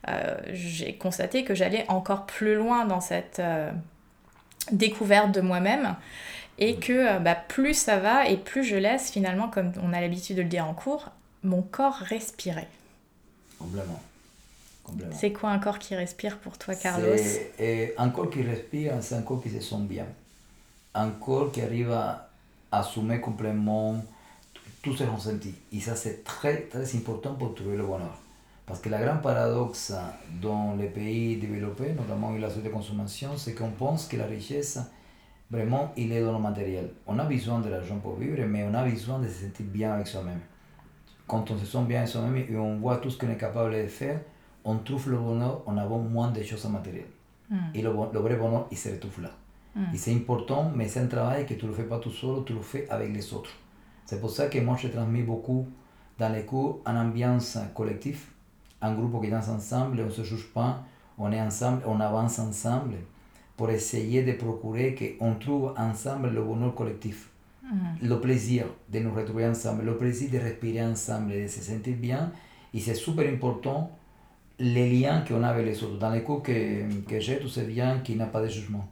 euh, 0.08 0.36
j'ai 0.52 0.94
constaté 0.94 1.44
que 1.44 1.54
j'allais 1.54 1.86
encore 1.88 2.26
plus 2.26 2.56
loin 2.56 2.84
dans 2.84 3.00
cette 3.00 3.38
euh, 3.38 3.70
découverte 4.72 5.32
de 5.32 5.40
moi-même 5.40 5.96
et 6.58 6.76
que 6.76 7.18
bah, 7.20 7.34
plus 7.34 7.74
ça 7.74 7.98
va 7.98 8.28
et 8.28 8.36
plus 8.36 8.64
je 8.64 8.76
laisse 8.76 9.10
finalement, 9.10 9.48
comme 9.48 9.72
on 9.82 9.92
a 9.92 10.00
l'habitude 10.00 10.36
de 10.36 10.42
le 10.42 10.48
dire 10.48 10.66
en 10.66 10.74
cours, 10.74 11.10
mon 11.44 11.62
corps 11.62 11.94
respirer. 11.94 12.66
Complètement. 13.58 14.00
C'est 15.12 15.32
quoi 15.32 15.50
un 15.50 15.58
corps 15.58 15.78
qui 15.78 15.94
respire 15.94 16.38
pour 16.38 16.56
toi, 16.56 16.74
Carlos? 16.74 17.16
Un 17.98 18.08
corps 18.08 18.30
qui 18.30 18.42
respire, 18.42 18.94
c'est 19.02 19.16
un 19.16 19.22
corps 19.22 19.42
qui 19.42 19.50
se 19.50 19.60
sent 19.60 19.82
bien. 19.82 20.06
Un 20.94 21.10
corps 21.10 21.52
qui 21.52 21.60
arrive 21.60 21.92
à 21.92 22.30
assumer 22.72 23.20
complètement 23.20 24.02
tous 24.82 24.96
ses 24.96 25.04
ressentis. 25.04 25.54
Et 25.72 25.80
ça, 25.80 25.94
c'est 25.94 26.24
très, 26.24 26.62
très 26.62 26.96
important 26.96 27.34
pour 27.34 27.54
trouver 27.54 27.76
le 27.76 27.84
bonheur. 27.84 28.18
Parce 28.68 28.80
que 28.80 28.90
la 28.90 29.00
grande 29.00 29.22
paradoxe 29.22 29.94
dans 30.42 30.76
les 30.76 30.88
pays 30.88 31.38
développés, 31.38 31.94
notamment 31.94 32.32
dans 32.32 32.38
la 32.38 32.48
société 32.48 32.68
de 32.68 32.74
consommation, 32.74 33.30
c'est 33.34 33.54
qu'on 33.54 33.70
pense 33.70 34.06
que 34.06 34.18
la 34.18 34.26
richesse, 34.26 34.78
vraiment, 35.50 35.90
il 35.96 36.12
est 36.12 36.22
dans 36.22 36.32
le 36.32 36.38
matériel. 36.38 36.90
On 37.06 37.18
a 37.18 37.24
besoin 37.24 37.60
de 37.60 37.70
l'argent 37.70 37.96
pour 37.98 38.16
vivre, 38.16 38.44
mais 38.46 38.64
on 38.64 38.74
a 38.74 38.84
besoin 38.84 39.20
de 39.20 39.26
se 39.26 39.46
sentir 39.46 39.64
bien 39.66 39.94
avec 39.94 40.06
soi-même. 40.06 40.40
Quand 41.26 41.50
on 41.50 41.56
se 41.56 41.64
sent 41.64 41.82
bien 41.88 42.00
avec 42.00 42.10
soi-même 42.10 42.36
et 42.36 42.56
on 42.58 42.76
voit 42.76 42.98
tout 42.98 43.08
ce 43.08 43.16
qu'on 43.16 43.30
est 43.30 43.38
capable 43.38 43.72
de 43.74 43.86
faire, 43.86 44.20
on 44.64 44.76
trouve 44.76 45.10
le 45.10 45.16
bonheur 45.16 45.62
en 45.64 45.78
avant 45.78 45.98
moins 45.98 46.30
de 46.30 46.42
choses 46.42 46.68
matérielles. 46.68 47.06
Mm. 47.48 47.56
Et 47.74 47.80
le, 47.80 47.90
le, 48.12 48.18
vrai 48.20 48.36
bonheur, 48.36 48.68
il 48.70 48.76
se 48.76 48.90
retrouve 48.90 49.22
là. 49.22 49.30
Mm. 49.74 49.94
Et 49.94 49.96
c'est 49.96 50.14
important, 50.14 50.70
mais 50.74 50.88
c'est 50.88 51.00
un 51.00 51.06
travail 51.06 51.46
que 51.46 51.54
tu 51.54 51.64
ne 51.64 51.70
le 51.70 51.76
fais 51.76 51.84
pas 51.84 51.98
tout 51.98 52.10
seul, 52.10 52.44
tu 52.44 52.52
le 52.52 52.60
fais 52.60 52.86
avec 52.90 53.14
les 53.14 53.32
autres. 53.32 53.52
C'est 54.04 54.20
pour 54.20 54.28
ça 54.28 54.48
que 54.48 54.58
moi, 54.58 54.76
je 54.78 54.88
transmets 54.88 55.22
beaucoup 55.22 55.66
dans 56.18 56.28
les 56.28 56.44
cours 56.44 56.82
une 56.86 56.98
ambiance 56.98 57.56
collective, 57.74 58.26
un 58.80 58.94
groupe 58.94 59.22
qui 59.22 59.30
danse 59.30 59.48
ensemble, 59.48 60.00
on 60.00 60.06
ne 60.06 60.10
se 60.10 60.22
juge 60.22 60.48
pas, 60.52 60.84
on 61.18 61.32
est 61.32 61.40
ensemble, 61.40 61.82
on 61.86 61.98
avance 62.00 62.38
ensemble 62.38 62.94
pour 63.56 63.70
essayer 63.70 64.22
de 64.22 64.32
procurer 64.32 65.16
qu'on 65.18 65.34
trouve 65.34 65.74
ensemble 65.76 66.30
le 66.30 66.42
bonheur 66.42 66.74
collectif. 66.74 67.30
le 68.02 68.18
plaisir 68.18 68.64
de 68.90 69.00
nous 69.00 69.12
retrouver 69.12 69.46
ensemble, 69.46 69.84
le 69.84 69.96
plaisir 69.96 70.30
de 70.30 70.38
respirer 70.38 70.82
ensemble 70.84 71.32
de 71.32 71.46
se 71.46 71.60
sentir 71.60 71.96
bien. 71.96 72.32
Et 72.72 72.80
c'est 72.80 72.94
super 72.94 73.28
important 73.30 73.90
les 74.58 74.90
liens 74.90 75.22
qu'on 75.26 75.42
a 75.42 75.48
avec 75.48 75.66
les 75.66 75.82
autres. 75.82 75.98
Dans 75.98 76.10
les 76.10 76.22
cours 76.22 76.42
que, 76.42 77.02
que 77.04 77.20
j'ai, 77.20 77.38
tu 77.38 77.48
sais 77.48 77.64
bien 77.64 77.98
qu'il 77.98 78.16
n'y 78.16 78.22
a 78.22 78.26
pas 78.26 78.40
de 78.42 78.48
jugement. 78.48 78.86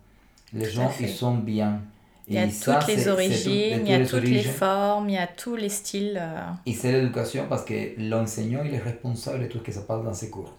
Les 0.52 0.68
gens, 0.68 0.90
ils 1.00 1.08
sont 1.08 1.36
bien. 1.36 1.80
Il 2.28 2.34
y 2.34 2.38
a 2.38 2.48
toutes 2.48 2.88
les 2.88 3.06
origines, 3.06 3.82
il 3.84 3.88
y 3.88 3.94
a 3.94 4.04
toutes 4.04 4.24
les 4.24 4.42
formes, 4.42 5.08
il 5.08 5.14
y 5.14 5.18
a 5.18 5.28
tous 5.28 5.54
les 5.54 5.68
styles. 5.68 6.18
Euh. 6.20 6.40
Et 6.66 6.72
c'est 6.72 6.90
l'éducation 6.90 7.46
parce 7.48 7.64
que 7.64 7.74
l'enseignant, 7.98 8.62
il 8.64 8.74
est 8.74 8.78
responsable 8.78 9.44
de 9.44 9.46
tout 9.46 9.58
ce 9.58 9.62
qui 9.62 9.72
se 9.72 9.80
passe 9.80 10.02
dans 10.02 10.12
ses 10.12 10.28
cours. 10.28 10.52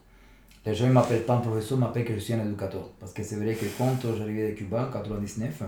Les 0.66 0.74
gens 0.74 0.88
ne 0.88 0.94
m'appellent 0.94 1.24
pas 1.24 1.36
un 1.36 1.40
professeur, 1.40 1.78
m'appellent 1.78 2.06
que 2.06 2.14
je 2.14 2.20
suis 2.20 2.34
un 2.34 2.46
éducateur. 2.46 2.90
Parce 3.00 3.14
que 3.14 3.22
c'est 3.24 3.36
vrai 3.36 3.54
que 3.54 3.66
quand 3.78 3.96
j'arrivais 4.18 4.52
de 4.52 4.56
Cuba 4.56 4.90
en 4.94 5.02
1999, 5.02 5.64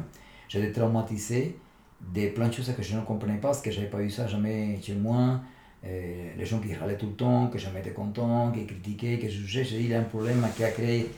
j'étais 0.47 0.71
traumatisé 0.71 1.57
de 2.13 2.27
plein 2.29 2.47
de 2.47 2.53
choses 2.53 2.73
que 2.75 2.81
je 2.81 2.95
ne 2.95 3.01
comprenais 3.01 3.37
pas 3.37 3.49
parce 3.49 3.61
que 3.61 3.71
je 3.71 3.77
n'avais 3.77 3.89
pas 3.89 4.01
eu 4.01 4.09
ça 4.09 4.27
jamais 4.27 4.79
chez 4.81 4.95
moi. 4.95 5.41
Euh, 5.85 6.31
les 6.37 6.45
gens 6.45 6.59
qui 6.59 6.73
râlaient 6.73 6.97
tout 6.97 7.07
le 7.07 7.13
temps, 7.13 7.47
que 7.47 7.57
jamais 7.57 7.79
étaient 7.79 7.91
contents, 7.91 8.51
qui 8.51 8.65
critiquaient, 8.65 9.19
qui 9.19 9.29
jugeaient. 9.29 9.63
J'ai 9.63 9.77
dit, 9.79 9.83
il 9.85 9.89
y 9.91 9.93
a 9.93 9.99
un 9.99 10.03
problème 10.03 10.45
qui 10.55 10.63
a 10.63 10.71
créé 10.71 11.09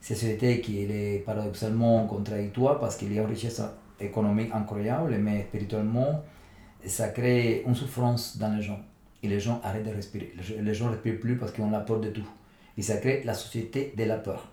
cette 0.00 0.18
société 0.18 0.60
qui 0.60 0.82
est 0.82 1.24
paradoxalement 1.24 2.06
contradictoire 2.06 2.78
parce 2.78 2.96
qu'il 2.96 3.12
y 3.12 3.18
a 3.18 3.22
une 3.22 3.28
richesse 3.28 3.60
économique 4.00 4.50
incroyable, 4.52 5.16
mais 5.18 5.42
spirituellement, 5.48 6.22
ça 6.84 7.08
crée 7.08 7.64
une 7.66 7.74
souffrance 7.74 8.38
dans 8.38 8.54
les 8.54 8.62
gens. 8.62 8.80
Et 9.22 9.28
les 9.28 9.40
gens 9.40 9.60
arrêtent 9.64 9.86
de 9.86 9.94
respirer. 9.94 10.34
Les 10.60 10.74
gens 10.74 10.86
ne 10.86 10.90
respirent 10.92 11.20
plus 11.20 11.36
parce 11.36 11.52
qu'ils 11.52 11.64
ont 11.64 11.70
la 11.70 11.80
peur 11.80 12.00
de 12.00 12.10
tout. 12.10 12.28
Et 12.78 12.82
ça 12.82 12.98
crée 12.98 13.22
la 13.24 13.34
société 13.34 13.92
de 13.96 14.04
la 14.04 14.18
peur. 14.18 14.46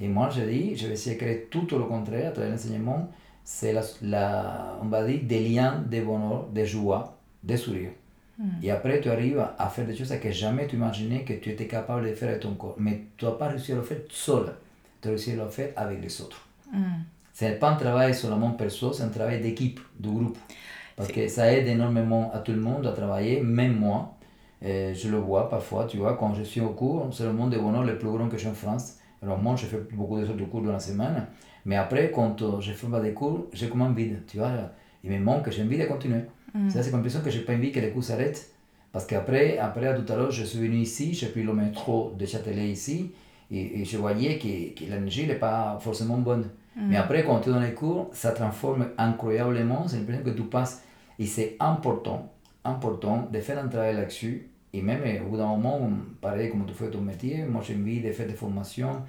Et 0.00 0.08
moi, 0.08 0.30
je 0.30 0.42
dis, 0.42 0.76
je 0.76 0.86
vais 0.86 0.94
essayer 0.94 1.16
de 1.16 1.20
créer 1.20 1.48
tout 1.50 1.66
le 1.72 1.84
contraire 1.84 2.28
à 2.28 2.32
travers 2.32 2.50
l'enseignement. 2.52 3.10
C'est, 3.44 3.72
la, 3.72 3.82
la, 4.02 4.78
on 4.82 4.86
va 4.86 5.04
dire, 5.04 5.20
des 5.22 5.40
liens 5.40 5.84
de 5.86 6.00
bonheur, 6.00 6.48
de 6.48 6.64
joie, 6.64 7.18
de 7.42 7.56
sourire. 7.56 7.90
Hmm. 8.38 8.48
Et 8.62 8.70
après, 8.70 9.00
tu 9.00 9.10
arrives 9.10 9.46
à 9.58 9.68
faire 9.68 9.86
des 9.86 9.94
choses 9.94 10.12
que 10.20 10.30
jamais 10.30 10.66
tu 10.66 10.76
imaginais 10.76 11.22
que 11.24 11.34
tu 11.34 11.50
étais 11.50 11.66
capable 11.66 12.08
de 12.08 12.14
faire 12.14 12.30
avec 12.30 12.40
ton 12.40 12.54
corps. 12.54 12.76
Mais 12.78 13.02
tu 13.16 13.24
n'as 13.24 13.32
pas 13.32 13.48
réussi 13.48 13.72
à 13.72 13.76
le 13.76 13.82
faire 13.82 13.98
seul. 14.08 14.54
Tu 15.00 15.08
as 15.08 15.10
réussi 15.10 15.32
à 15.32 15.36
le 15.36 15.48
faire 15.48 15.70
avec 15.76 16.02
les 16.02 16.20
autres. 16.20 16.48
Hmm. 16.72 17.02
Ce 17.34 17.44
n'est 17.44 17.56
pas 17.56 17.70
un 17.70 17.76
travail 17.76 18.14
seulement 18.14 18.52
perso, 18.52 18.92
c'est 18.92 19.02
un 19.02 19.08
travail 19.08 19.40
d'équipe, 19.40 19.80
de 19.98 20.08
groupe. 20.08 20.38
Parce 20.96 21.10
que 21.10 21.28
ça 21.28 21.52
aide 21.52 21.66
énormément 21.66 22.30
à 22.32 22.38
tout 22.38 22.52
le 22.52 22.60
monde 22.60 22.86
à 22.86 22.92
travailler, 22.92 23.42
même 23.42 23.76
moi. 23.76 24.16
je 24.62 25.08
le 25.08 25.18
vois 25.18 25.50
parfois, 25.50 25.86
tu 25.86 25.98
vois, 25.98 26.16
quand 26.16 26.32
je 26.34 26.44
suis 26.44 26.60
au 26.60 26.70
cours, 26.70 27.08
c'est 27.12 27.24
le 27.24 27.32
monde 27.32 27.50
de 27.50 27.58
bonheur 27.58 27.82
le 27.82 27.98
plus 27.98 28.08
grand 28.08 28.28
que 28.28 28.38
j'ai 28.38 28.48
en 28.48 28.54
France. 28.54 28.98
Alors 29.20 29.38
moi, 29.38 29.56
je 29.56 29.66
fais 29.66 29.80
beaucoup 29.92 30.20
de 30.20 30.44
cours 30.44 30.62
dans 30.62 30.72
la 30.72 30.78
semaine. 30.78 31.26
Mais 31.64 31.76
après, 31.76 32.12
quand 32.14 32.60
je 32.60 32.72
fais 32.72 32.86
pas 32.86 33.00
des 33.00 33.12
cours, 33.12 33.46
j'ai 33.52 33.68
comme 33.68 33.82
un 33.82 33.92
vide, 33.92 34.22
tu 34.28 34.38
vois. 34.38 34.52
Il 35.02 35.10
me 35.10 35.18
manque, 35.18 35.50
j'ai 35.50 35.62
envie 35.62 35.78
de 35.78 35.84
continuer. 35.86 36.22
Mm. 36.54 36.70
C'est 36.70 36.90
l'impression 36.92 37.20
que 37.20 37.30
j'ai 37.30 37.40
pas 37.40 37.54
envie 37.54 37.72
que 37.72 37.80
les 37.80 37.90
cours 37.90 38.04
s'arrêtent. 38.04 38.50
Parce 38.92 39.06
qu'après, 39.06 39.58
après, 39.58 39.92
tout 39.96 40.12
à 40.12 40.16
l'heure, 40.16 40.30
je 40.30 40.44
suis 40.44 40.60
venu 40.60 40.76
ici, 40.76 41.14
j'ai 41.14 41.26
pris 41.26 41.42
le 41.42 41.52
métro 41.52 42.12
de 42.16 42.24
Châtelet 42.26 42.68
ici, 42.68 43.10
et, 43.50 43.84
je 43.84 43.96
voyais 43.96 44.38
que, 44.38 44.78
que 44.78 44.84
l'énergie 44.88 45.26
n'est 45.26 45.34
pas 45.34 45.78
forcément 45.80 46.18
bonne. 46.18 46.48
Mm. 46.76 46.88
Mais 46.88 46.96
après, 46.96 47.24
quand 47.24 47.40
tu 47.40 47.50
es 47.50 47.52
dans 47.52 47.60
les 47.60 47.74
cours, 47.74 48.10
ça 48.12 48.32
transforme 48.32 48.88
incroyablement. 48.98 49.86
C'est 49.88 49.98
l'impression 49.98 50.24
que 50.24 50.30
tu 50.30 50.42
passes. 50.42 50.82
Et 51.18 51.26
c'est 51.26 51.56
important, 51.60 52.32
important 52.64 53.28
de 53.32 53.38
faire 53.40 53.62
un 53.62 53.68
travail 53.68 53.94
là-dessus. 53.94 54.48
Et 54.72 54.82
même 54.82 55.00
au 55.24 55.30
bout 55.30 55.36
d'un 55.36 55.46
moment, 55.46 55.88
pareil 56.20 56.50
comme 56.50 56.66
tu 56.66 56.74
fais 56.74 56.90
ton 56.90 57.00
métier, 57.00 57.44
moi 57.44 57.62
j'ai 57.64 57.76
envie 57.76 58.00
de 58.00 58.10
faire 58.10 58.26
des 58.26 58.34
formations 58.34 59.02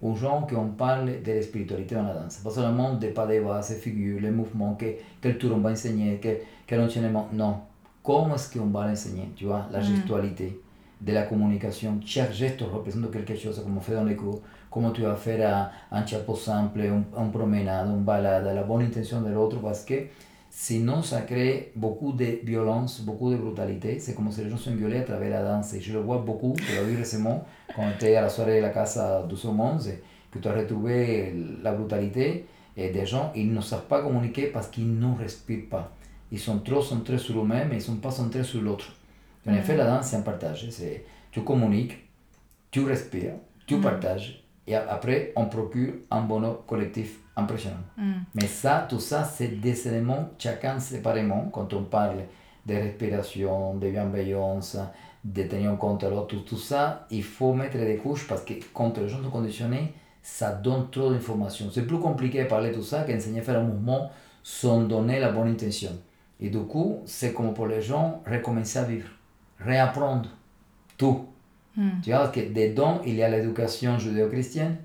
aux 0.00 0.14
gens 0.14 0.42
qui 0.42 0.54
on 0.54 0.68
parle 0.68 1.22
de 1.24 1.32
la 1.32 1.42
spiritualité 1.42 1.96
dans 1.96 2.04
la 2.04 2.14
danse. 2.14 2.36
Pas 2.36 2.50
seulement 2.50 2.94
des 2.94 3.08
pas 3.08 3.26
des 3.26 3.40
bases, 3.40 3.70
des 3.70 3.74
figures, 3.74 4.20
les 4.20 4.30
mouvements, 4.30 4.74
que, 4.74 4.86
quel 5.20 5.36
tour 5.36 5.52
on 5.56 5.58
va 5.58 5.70
enseigner, 5.70 6.20
quel, 6.22 6.38
quel 6.66 6.80
enchaînement. 6.80 7.28
Non. 7.32 7.56
Comment 8.02 8.36
est-ce 8.36 8.56
qu'on 8.56 8.66
va 8.66 8.86
l'enseigner, 8.86 9.28
tu 9.34 9.46
vois, 9.46 9.66
la 9.72 9.80
mm. 9.80 9.82
gestualité 9.82 10.60
de 11.00 11.12
la 11.12 11.22
communication. 11.22 11.98
Chaque 12.04 12.32
geste 12.32 12.60
représente 12.60 13.10
quelque 13.10 13.36
chose, 13.36 13.60
comme 13.62 13.76
on 13.76 13.80
fait 13.80 13.94
dans 13.94 14.04
les 14.04 14.16
cours. 14.16 14.40
Comment 14.70 14.90
tu 14.90 15.02
vas 15.02 15.16
faire 15.16 15.70
un 15.90 16.06
chapeau 16.06 16.34
simple, 16.34 16.82
un, 17.16 17.28
promenade, 17.28 17.88
une 17.88 18.02
balade, 18.02 18.44
la 18.44 18.62
bonne 18.62 18.82
intention 18.82 19.22
de 19.22 19.30
l'autre, 19.30 19.58
parce 19.60 19.84
que 19.84 19.94
sinon 20.50 21.02
ça 21.02 21.22
crée 21.22 21.72
beaucoup 21.74 22.12
de 22.12 22.40
violence, 22.44 23.00
beaucoup 23.00 23.30
de 23.30 23.36
brutalité. 23.36 23.98
C'est 23.98 24.14
comme 24.14 24.30
si 24.30 24.44
les 24.44 24.50
gens 24.50 24.56
sont 24.56 24.74
violés 24.74 24.98
à 24.98 25.04
travers 25.04 25.30
la 25.30 25.42
danse. 25.42 25.72
Et 25.74 25.80
je 25.80 25.92
le 25.92 26.00
vois 26.00 26.18
beaucoup, 26.18 26.54
je 26.60 26.80
l'ai 26.80 26.84
vu 26.84 26.96
récemment, 26.98 27.44
quand 27.74 27.88
j'étais 27.90 28.16
à 28.16 28.22
la 28.22 28.28
soirée 28.28 28.56
de 28.56 28.62
la 28.62 28.70
Casa 28.70 29.24
211, 29.28 29.90
que 30.30 30.38
tu 30.38 30.48
as 30.48 30.52
retrouvé 30.52 31.34
la 31.62 31.72
brutalité. 31.72 32.46
Et 32.76 32.90
des 32.90 33.06
gens, 33.06 33.32
ils 33.34 33.52
ne 33.52 33.60
savent 33.60 33.86
pas 33.86 34.02
communiquer 34.02 34.46
parce 34.46 34.68
qu'ils 34.68 34.98
ne 34.98 35.16
respirent 35.16 35.68
pas. 35.68 35.92
Ils 36.30 36.38
sont 36.38 36.60
trop 36.60 36.80
centrés 36.82 37.18
sur 37.18 37.40
eux-mêmes 37.42 37.70
et 37.72 37.74
ils 37.74 37.78
ne 37.78 37.82
sont 37.82 37.96
pas 37.96 38.12
centrés 38.12 38.44
sur 38.44 38.60
l'autre. 38.60 38.92
En 39.48 39.54
effet, 39.54 39.76
la 39.76 39.86
danse, 39.86 40.08
c'est 40.08 40.16
un 40.16 40.20
partage. 40.20 40.68
Tu 41.32 41.42
communiques, 41.42 41.96
tu 42.70 42.84
respires, 42.84 43.34
tu 43.66 43.76
mm. 43.76 43.80
partages, 43.80 44.44
et 44.68 44.74
après, 44.74 45.32
on 45.36 45.46
procure 45.46 45.94
un 46.10 46.22
bonheur 46.22 46.64
collectif 46.66 47.20
impressionnant. 47.36 47.76
Mm. 47.96 48.12
Mais 48.34 48.46
ça, 48.46 48.86
tout 48.88 49.00
ça, 49.00 49.24
c'est 49.24 49.60
des 49.60 49.88
éléments, 49.88 50.30
chacun 50.38 50.78
séparément, 50.78 51.48
quand 51.52 51.72
on 51.72 51.84
parle 51.84 52.18
de 52.66 52.74
respiration, 52.74 53.74
de 53.74 53.90
bienveillance, 53.90 54.76
de 55.24 55.42
tenir 55.44 55.72
en 55.72 55.76
compte 55.76 56.04
l'autre, 56.04 56.28
tout, 56.28 56.40
tout 56.40 56.58
ça, 56.58 57.06
il 57.10 57.24
faut 57.24 57.52
mettre 57.52 57.78
des 57.78 57.96
couches 57.96 58.26
parce 58.28 58.42
que 58.42 58.54
quand 58.72 58.98
les 58.98 59.08
gens 59.08 59.22
sont 59.22 59.30
conditionnés, 59.30 59.94
ça 60.22 60.52
donne 60.52 60.90
trop 60.90 61.10
d'informations. 61.10 61.70
C'est 61.72 61.86
plus 61.86 61.98
compliqué 61.98 62.44
de 62.44 62.48
parler 62.48 62.70
de 62.70 62.74
tout 62.74 62.82
ça 62.82 63.04
qu'enseigner 63.04 63.40
à 63.40 63.42
faire 63.42 63.58
un 63.58 63.62
mouvement 63.62 64.10
sans 64.42 64.82
donner 64.82 65.18
la 65.18 65.32
bonne 65.32 65.48
intention. 65.48 65.92
Et 66.40 66.50
du 66.50 66.60
coup, 66.60 67.00
c'est 67.06 67.32
comme 67.32 67.54
pour 67.54 67.66
les 67.66 67.82
gens 67.82 68.22
recommencer 68.26 68.78
à 68.78 68.84
vivre 68.84 69.08
réapprendre 69.60 70.28
tout. 70.96 71.26
Hmm. 71.78 72.00
Tu 72.02 72.10
vois 72.10 72.26
que 72.26 72.40
dedans, 72.40 73.00
il 73.06 73.14
y 73.14 73.22
a 73.22 73.28
l'éducation 73.28 74.00
judéo-chrétienne, 74.00 74.78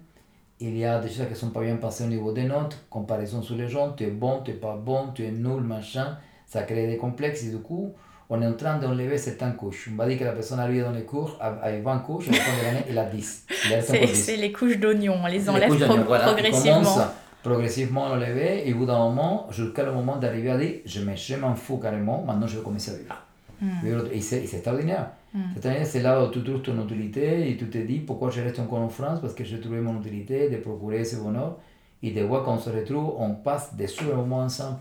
il 0.59 0.77
y 0.77 0.85
a 0.85 0.99
des 0.99 1.09
choses 1.09 1.25
qui 1.25 1.31
ne 1.31 1.35
sont 1.35 1.49
pas 1.49 1.61
bien 1.61 1.77
passées 1.77 2.03
au 2.03 2.07
niveau 2.07 2.31
des 2.31 2.43
notes, 2.43 2.77
comparaison 2.91 3.41
sur 3.41 3.55
les 3.55 3.67
gens, 3.67 3.93
tu 3.93 4.03
es 4.03 4.11
bon, 4.11 4.41
tu 4.45 4.51
n'es 4.51 4.57
pas 4.57 4.75
bon, 4.75 5.07
tu 5.15 5.25
es 5.25 5.31
nul, 5.31 5.61
machin, 5.61 6.19
ça 6.45 6.61
crée 6.61 6.85
des 6.85 6.97
complexes 6.97 7.43
et 7.45 7.49
du 7.49 7.57
coup, 7.57 7.93
on 8.29 8.39
est 8.43 8.45
en 8.45 8.53
train 8.53 8.77
d'enlever 8.77 9.17
certaines 9.17 9.55
couches. 9.55 9.89
On 9.91 9.95
va 9.95 10.07
dire 10.07 10.19
que 10.19 10.23
la 10.23 10.33
personne 10.33 10.59
arrive 10.59 10.83
dans 10.83 10.91
les 10.91 11.03
cours 11.03 11.35
avec 11.41 11.83
20 11.83 11.97
couches, 11.99 12.27
à 12.29 12.31
la 12.31 12.37
fin 12.37 12.59
de 12.59 12.63
l'année, 12.63 12.85
il 12.87 12.97
a 12.99 13.05
10. 13.05 13.45
C'est 13.81 14.37
les 14.37 14.51
couches 14.51 14.77
d'oignon, 14.77 15.15
on 15.23 15.25
les 15.25 15.49
enlève 15.49 15.75
progressivement. 15.75 16.97
progressivement 17.41 18.03
enlever 18.03 18.69
et 18.69 18.73
au 18.73 18.77
bout 18.77 18.85
d'un 18.85 18.99
moment, 18.99 19.47
jusqu'à 19.49 19.83
le 19.83 19.91
moment 19.91 20.17
d'arriver 20.17 20.51
à 20.51 20.57
dire 20.59 20.75
je 20.85 21.35
m'en 21.37 21.55
fous 21.55 21.77
carrément, 21.77 22.23
maintenant 22.23 22.45
je 22.45 22.57
vais 22.57 22.63
commencer 22.63 22.91
à 22.91 22.97
vivre. 22.97 23.17
Mm. 23.61 24.11
Et 24.13 24.21
c'est 24.21 24.43
extraordinaire. 24.43 25.07
Mm. 25.33 25.39
C'est 25.83 26.01
là 26.01 26.23
où 26.23 26.31
tu 26.31 26.43
trouves 26.43 26.61
ton 26.61 26.83
utilité 26.83 27.49
et 27.49 27.57
tu 27.57 27.69
te 27.69 27.77
dis 27.77 27.99
pourquoi 27.99 28.29
je 28.29 28.41
reste 28.41 28.59
encore 28.59 28.79
en 28.79 28.89
France? 28.89 29.19
Parce 29.21 29.33
que 29.33 29.43
j'ai 29.43 29.59
trouvé 29.59 29.79
mon 29.79 29.99
utilité 29.99 30.49
de 30.49 30.57
procurer 30.57 31.03
ce 31.03 31.15
bonheur 31.17 31.57
et 32.03 32.11
de 32.11 32.21
voir 32.21 32.43
qu'on 32.43 32.59
se 32.59 32.69
retrouve, 32.69 33.15
on 33.17 33.33
passe 33.33 33.73
des 33.75 33.87
super 33.87 34.15
moments 34.15 34.41
ensemble. 34.41 34.77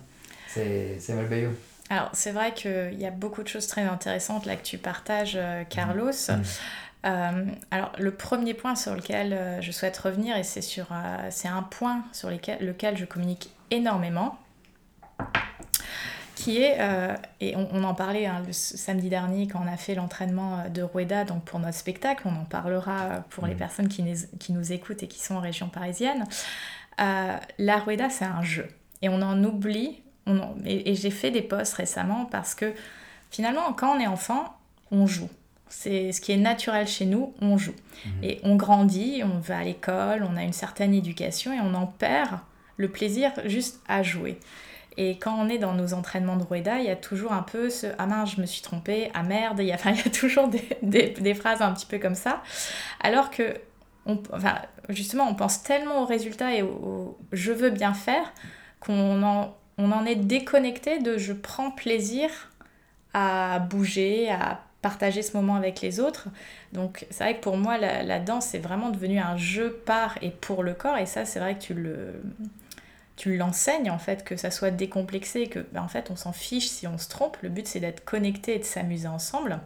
C'est 0.48 1.14
merveilleux. 1.14 1.56
Alors, 1.88 2.10
c'est 2.12 2.32
vrai 2.32 2.52
qu'il 2.54 2.98
y 2.98 3.06
a 3.06 3.10
beaucoup 3.10 3.42
de 3.42 3.48
choses 3.48 3.66
très 3.66 3.82
intéressantes 3.82 4.46
là 4.46 4.56
que 4.56 4.62
tu 4.62 4.78
partages, 4.78 5.36
euh, 5.36 5.64
Carlos. 5.64 6.10
Mm. 6.10 6.42
Euh, 7.04 7.44
alors, 7.70 7.92
le 7.98 8.10
premier 8.12 8.54
point 8.54 8.76
sur 8.76 8.94
lequel 8.94 9.32
euh, 9.32 9.60
je 9.60 9.72
souhaite 9.72 9.98
revenir, 9.98 10.36
et 10.36 10.42
c'est 10.42 10.62
sur, 10.62 10.86
c'est 11.30 11.48
un 11.48 11.62
point 11.62 12.02
sur 12.12 12.30
lequel, 12.30 12.64
lequel 12.64 12.96
je 12.96 13.04
communique 13.04 13.50
énormément, 13.70 14.38
qui 16.42 16.60
est, 16.60 16.76
euh, 16.80 17.14
et 17.40 17.54
on, 17.54 17.84
en 17.84 17.94
parlait 17.94 18.26
hein, 18.26 18.42
le 18.44 18.52
samedi 18.52 19.08
dernier 19.08 19.46
quand 19.46 19.60
on 19.64 19.72
a 19.72 19.76
fait 19.76 19.94
l'entraînement 19.94 20.58
euh, 20.58 20.68
de 20.70 20.82
Rueda 20.82 21.24
donc 21.24 21.44
pour 21.44 21.60
notre 21.60 21.76
spectacle, 21.76 22.24
on 22.26 22.34
en 22.34 22.44
parlera 22.44 23.24
pour 23.30 23.46
les 23.46 23.54
mm. 23.54 23.58
personnes 23.58 23.88
qui, 23.88 24.04
qui, 24.40 24.52
nous 24.52 24.72
écoutent 24.72 25.04
et 25.04 25.06
qui 25.06 25.20
sont 25.20 25.36
en 25.36 25.40
région 25.40 25.68
parisienne. 25.68 26.24
Euh, 27.00 27.36
la 27.58 27.78
Rueda, 27.78 28.10
c'est 28.10 28.24
un 28.24 28.42
jeu. 28.42 28.66
Et 29.02 29.08
on 29.08 29.22
en 29.22 29.44
oublie, 29.44 30.02
on 30.26 30.56
et, 30.64 30.96
j'ai 30.96 31.10
fait 31.10 31.30
des 31.30 31.42
posts 31.42 31.74
récemment 31.74 32.24
parce 32.24 32.56
que 32.56 32.74
finalement, 33.30 33.72
quand 33.72 33.96
on 33.96 34.00
est 34.00 34.08
enfant, 34.08 34.56
on 34.90 35.06
joue. 35.06 35.30
C'est 35.68 36.10
ce 36.10 36.20
qui 36.20 36.32
est 36.32 36.36
naturel 36.36 36.88
chez 36.88 37.06
nous, 37.06 37.34
on 37.40 37.56
joue. 37.56 37.72
Mm-hmm. 37.72 38.24
Et 38.24 38.40
on 38.42 38.56
grandit, 38.56 39.22
on 39.24 39.38
va 39.38 39.58
à 39.58 39.64
l'école, 39.64 40.26
on 40.28 40.36
a 40.36 40.42
une 40.42 40.52
certaine 40.52 40.92
éducation 40.92 41.52
et 41.52 41.60
on 41.60 41.74
en 41.74 41.86
perd 41.86 42.40
le 42.78 42.88
plaisir 42.88 43.30
juste 43.44 43.80
à 43.86 44.02
jouer. 44.02 44.40
Et 44.96 45.18
quand 45.18 45.34
on 45.38 45.48
est 45.48 45.58
dans 45.58 45.72
nos 45.72 45.94
entraînements 45.94 46.36
de 46.36 46.44
Rueda, 46.44 46.78
il 46.78 46.84
y 46.84 46.90
a 46.90 46.96
toujours 46.96 47.32
un 47.32 47.42
peu 47.42 47.70
ce 47.70 47.86
Ah 47.98 48.06
mince, 48.06 48.34
je 48.36 48.40
me 48.40 48.46
suis 48.46 48.62
trompée, 48.62 49.10
ah 49.14 49.22
merde, 49.22 49.58
il 49.60 49.66
y 49.66 49.72
a, 49.72 49.74
enfin, 49.74 49.92
il 49.92 49.98
y 49.98 50.08
a 50.08 50.10
toujours 50.10 50.48
des, 50.48 51.14
des, 51.18 51.34
phrases 51.34 51.62
un 51.62 51.72
petit 51.72 51.86
peu 51.86 51.98
comme 51.98 52.14
ça. 52.14 52.42
Alors 53.00 53.30
que, 53.30 53.54
on, 54.06 54.20
enfin, 54.32 54.56
justement, 54.88 55.28
on 55.28 55.34
pense 55.34 55.62
tellement 55.62 56.02
au 56.02 56.06
résultat 56.06 56.54
et 56.54 56.62
au, 56.62 57.16
je 57.32 57.52
veux 57.52 57.70
bien 57.70 57.94
faire 57.94 58.32
qu'on 58.80 59.22
en, 59.22 59.54
on 59.78 59.92
en 59.92 60.04
est 60.04 60.16
déconnecté 60.16 60.98
de 60.98 61.16
je 61.16 61.32
prends 61.32 61.70
plaisir 61.70 62.28
à 63.14 63.60
bouger, 63.60 64.30
à 64.30 64.60
partager 64.82 65.22
ce 65.22 65.36
moment 65.36 65.54
avec 65.54 65.80
les 65.80 66.00
autres. 66.00 66.28
Donc 66.72 67.06
c'est 67.10 67.24
vrai 67.24 67.36
que 67.36 67.40
pour 67.40 67.56
moi, 67.56 67.78
la, 67.78 68.02
la 68.02 68.18
danse 68.18 68.54
est 68.54 68.58
vraiment 68.58 68.90
devenue 68.90 69.20
un 69.20 69.36
jeu 69.36 69.80
par 69.86 70.18
et 70.20 70.30
pour 70.30 70.62
le 70.62 70.74
corps. 70.74 70.98
Et 70.98 71.06
ça, 71.06 71.24
c'est 71.24 71.38
vrai 71.38 71.54
que 71.54 71.62
tu 71.62 71.74
le 71.74 72.20
tu 73.16 73.36
l'enseignes 73.36 73.90
en 73.90 73.98
fait, 73.98 74.24
que 74.24 74.36
ça 74.36 74.50
soit 74.50 74.70
décomplexé, 74.70 75.46
que 75.46 75.60
ben, 75.72 75.82
en 75.82 75.88
fait 75.88 76.10
on 76.10 76.16
s'en 76.16 76.32
fiche 76.32 76.68
si 76.68 76.86
on 76.86 76.98
se 76.98 77.08
trompe. 77.08 77.36
Le 77.42 77.48
but 77.48 77.66
c'est 77.66 77.80
d'être 77.80 78.04
connecté 78.04 78.56
et 78.56 78.58
de 78.58 78.64
s'amuser 78.64 79.08
ensemble. 79.08 79.60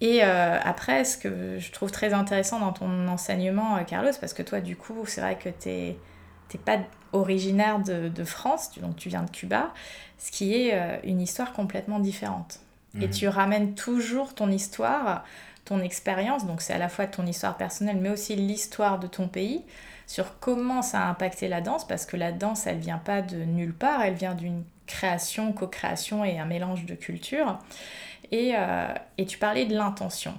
Et 0.00 0.22
euh, 0.22 0.58
après, 0.62 1.04
ce 1.04 1.16
que 1.16 1.58
je 1.58 1.72
trouve 1.72 1.90
très 1.90 2.12
intéressant 2.12 2.60
dans 2.60 2.72
ton 2.72 3.08
enseignement, 3.08 3.76
euh, 3.76 3.82
Carlos, 3.82 4.12
parce 4.20 4.32
que 4.32 4.42
toi, 4.42 4.60
du 4.60 4.76
coup, 4.76 5.04
c'est 5.06 5.20
vrai 5.20 5.36
que 5.36 5.48
tu 5.48 5.68
n'es 5.68 5.96
pas 6.64 6.78
originaire 7.12 7.80
de, 7.80 8.24
France, 8.24 8.78
donc 8.80 8.96
tu 8.96 9.08
viens 9.08 9.22
de 9.22 9.30
Cuba, 9.30 9.72
ce 10.18 10.30
qui 10.30 10.54
est 10.54 10.74
euh, 10.74 10.98
une 11.02 11.20
histoire 11.20 11.52
complètement 11.52 11.98
différente. 11.98 12.60
Et 12.94 13.06
mhm. 13.06 13.10
tu 13.10 13.28
ramènes 13.28 13.74
toujours 13.74 14.34
ton 14.34 14.50
histoire, 14.50 15.24
ton 15.68 15.80
expérience, 15.80 16.46
donc 16.46 16.62
c'est 16.62 16.72
à 16.72 16.78
la 16.78 16.88
fois 16.88 17.06
ton 17.06 17.26
histoire 17.26 17.56
personnelle, 17.56 17.98
mais 18.00 18.08
aussi 18.08 18.34
l'histoire 18.36 18.98
de 18.98 19.06
ton 19.06 19.28
pays, 19.28 19.62
sur 20.06 20.38
comment 20.40 20.80
ça 20.80 21.02
a 21.02 21.08
impacté 21.08 21.48
la 21.48 21.60
danse, 21.60 21.86
parce 21.86 22.06
que 22.06 22.16
la 22.16 22.32
danse, 22.32 22.66
elle 22.66 22.78
vient 22.78 22.98
pas 22.98 23.20
de 23.20 23.36
nulle 23.36 23.74
part, 23.74 24.02
elle 24.02 24.14
vient 24.14 24.34
d'une 24.34 24.64
création, 24.86 25.52
co-création 25.52 26.24
et 26.24 26.38
un 26.38 26.46
mélange 26.46 26.86
de 26.86 26.94
cultures. 26.94 27.58
Et, 28.32 28.54
euh, 28.56 28.92
et 29.18 29.26
tu 29.26 29.38
parlais 29.38 29.66
de 29.66 29.74
l'intention. 29.74 30.34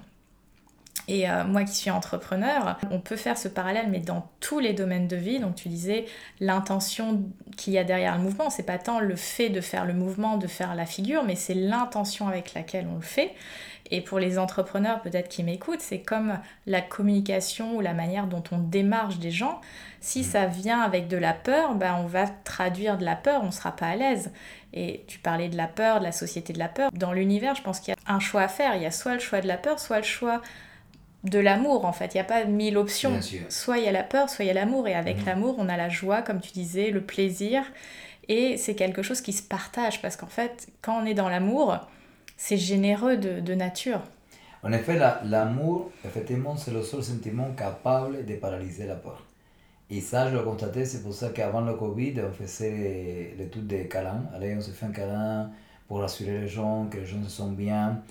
Et 1.09 1.27
euh, 1.27 1.43
moi 1.43 1.63
qui 1.63 1.73
suis 1.73 1.89
entrepreneur, 1.89 2.77
on 2.91 2.99
peut 2.99 3.15
faire 3.15 3.35
ce 3.35 3.47
parallèle, 3.47 3.87
mais 3.89 3.99
dans 3.99 4.29
tous 4.39 4.59
les 4.59 4.73
domaines 4.73 5.07
de 5.07 5.15
vie. 5.15 5.39
Donc 5.39 5.55
tu 5.55 5.67
disais 5.67 6.05
l'intention 6.39 7.23
qu'il 7.57 7.73
y 7.73 7.79
a 7.79 7.83
derrière 7.83 8.15
le 8.15 8.21
mouvement, 8.21 8.51
c'est 8.51 8.63
pas 8.63 8.77
tant 8.77 8.99
le 8.99 9.15
fait 9.15 9.49
de 9.49 9.59
faire 9.59 9.85
le 9.85 9.93
mouvement, 9.93 10.37
de 10.37 10.45
faire 10.45 10.75
la 10.75 10.85
figure, 10.85 11.23
mais 11.23 11.33
c'est 11.33 11.55
l'intention 11.55 12.27
avec 12.27 12.53
laquelle 12.53 12.85
on 12.87 12.97
le 12.97 13.01
fait. 13.01 13.33
Et 13.89 14.01
pour 14.01 14.19
les 14.19 14.37
entrepreneurs 14.37 15.01
peut-être 15.01 15.29
qui 15.29 15.41
m'écoutent, 15.41 15.81
c'est 15.81 16.01
comme 16.01 16.37
la 16.67 16.79
communication 16.79 17.77
ou 17.77 17.81
la 17.81 17.95
manière 17.95 18.27
dont 18.27 18.43
on 18.51 18.59
démarche 18.59 19.17
des 19.17 19.31
gens. 19.31 19.61
Si 20.01 20.23
ça 20.23 20.45
vient 20.45 20.79
avec 20.79 21.07
de 21.07 21.17
la 21.17 21.33
peur, 21.33 21.73
ben 21.73 21.95
on 21.95 22.05
va 22.05 22.27
traduire 22.27 22.99
de 22.99 23.05
la 23.05 23.15
peur, 23.15 23.41
on 23.41 23.47
ne 23.47 23.51
sera 23.51 23.75
pas 23.75 23.87
à 23.87 23.95
l'aise. 23.95 24.31
Et 24.73 25.05
tu 25.07 25.17
parlais 25.17 25.49
de 25.49 25.57
la 25.57 25.65
peur, 25.65 25.97
de 25.97 26.03
la 26.03 26.11
société 26.11 26.53
de 26.53 26.59
la 26.59 26.69
peur. 26.69 26.91
Dans 26.93 27.13
l'univers, 27.13 27.55
je 27.55 27.63
pense 27.63 27.79
qu'il 27.79 27.95
y 27.95 27.97
a 27.97 28.13
un 28.13 28.19
choix 28.19 28.43
à 28.43 28.47
faire. 28.47 28.75
Il 28.75 28.83
y 28.83 28.85
a 28.85 28.91
soit 28.91 29.15
le 29.15 29.19
choix 29.19 29.41
de 29.41 29.47
la 29.47 29.57
peur, 29.57 29.79
soit 29.79 29.97
le 29.97 30.03
choix 30.03 30.43
de 31.23 31.39
l'amour 31.39 31.85
en 31.85 31.91
fait. 31.91 32.13
Il 32.13 32.17
n'y 32.17 32.21
a 32.21 32.25
pas 32.25 32.45
mille 32.45 32.77
options. 32.77 33.19
Soit 33.49 33.79
il 33.79 33.85
y 33.85 33.87
a 33.87 33.91
la 33.91 34.03
peur, 34.03 34.29
soit 34.29 34.45
il 34.45 34.47
y 34.47 34.51
a 34.51 34.53
l'amour. 34.53 34.87
Et 34.87 34.93
avec 34.93 35.19
mhm. 35.19 35.25
l'amour, 35.25 35.55
on 35.57 35.69
a 35.69 35.77
la 35.77 35.89
joie, 35.89 36.21
comme 36.21 36.39
tu 36.39 36.51
disais, 36.51 36.91
le 36.91 37.01
plaisir. 37.01 37.63
Et 38.27 38.57
c'est 38.57 38.75
quelque 38.75 39.01
chose 39.01 39.21
qui 39.21 39.33
se 39.33 39.41
partage 39.41 40.01
parce 40.01 40.15
qu'en 40.15 40.27
fait, 40.27 40.67
quand 40.81 41.01
on 41.01 41.05
est 41.05 41.15
dans 41.15 41.29
l'amour, 41.29 41.79
c'est 42.37 42.57
généreux 42.57 43.17
de, 43.17 43.39
de, 43.39 43.55
nature. 43.55 44.01
En 44.61 44.71
effet, 44.71 44.99
l'amour, 45.23 45.91
effectivement, 46.05 46.55
c'est 46.55 46.71
le 46.71 46.83
seul 46.83 47.03
sentiment 47.03 47.51
capable 47.51 48.25
de 48.25 48.35
paralyser 48.35 48.85
la 48.85 48.95
peur. 48.95 49.25
Et 49.89 50.01
ça, 50.01 50.29
je 50.29 50.37
l'ai 50.37 50.43
constaté, 50.43 50.85
c'est 50.85 51.01
pour 51.01 51.13
ça 51.13 51.29
qu'avant 51.29 51.61
le 51.61 51.73
Covid, 51.73 52.13
on 52.29 52.31
faisait 52.31 53.33
l'étude 53.35 53.65
des 53.65 53.87
câlins. 53.87 54.23
Allez, 54.35 54.55
on 54.55 54.61
se 54.61 54.69
fait 54.69 54.85
un 54.85 54.91
câlin 54.91 55.49
pour 55.87 56.01
rassurer 56.01 56.41
les 56.41 56.47
gens, 56.47 56.85
que 56.85 56.97
les 56.97 57.05
gens 57.07 57.23
se 57.23 57.29
sentent 57.29 57.55
bien. 57.55 58.03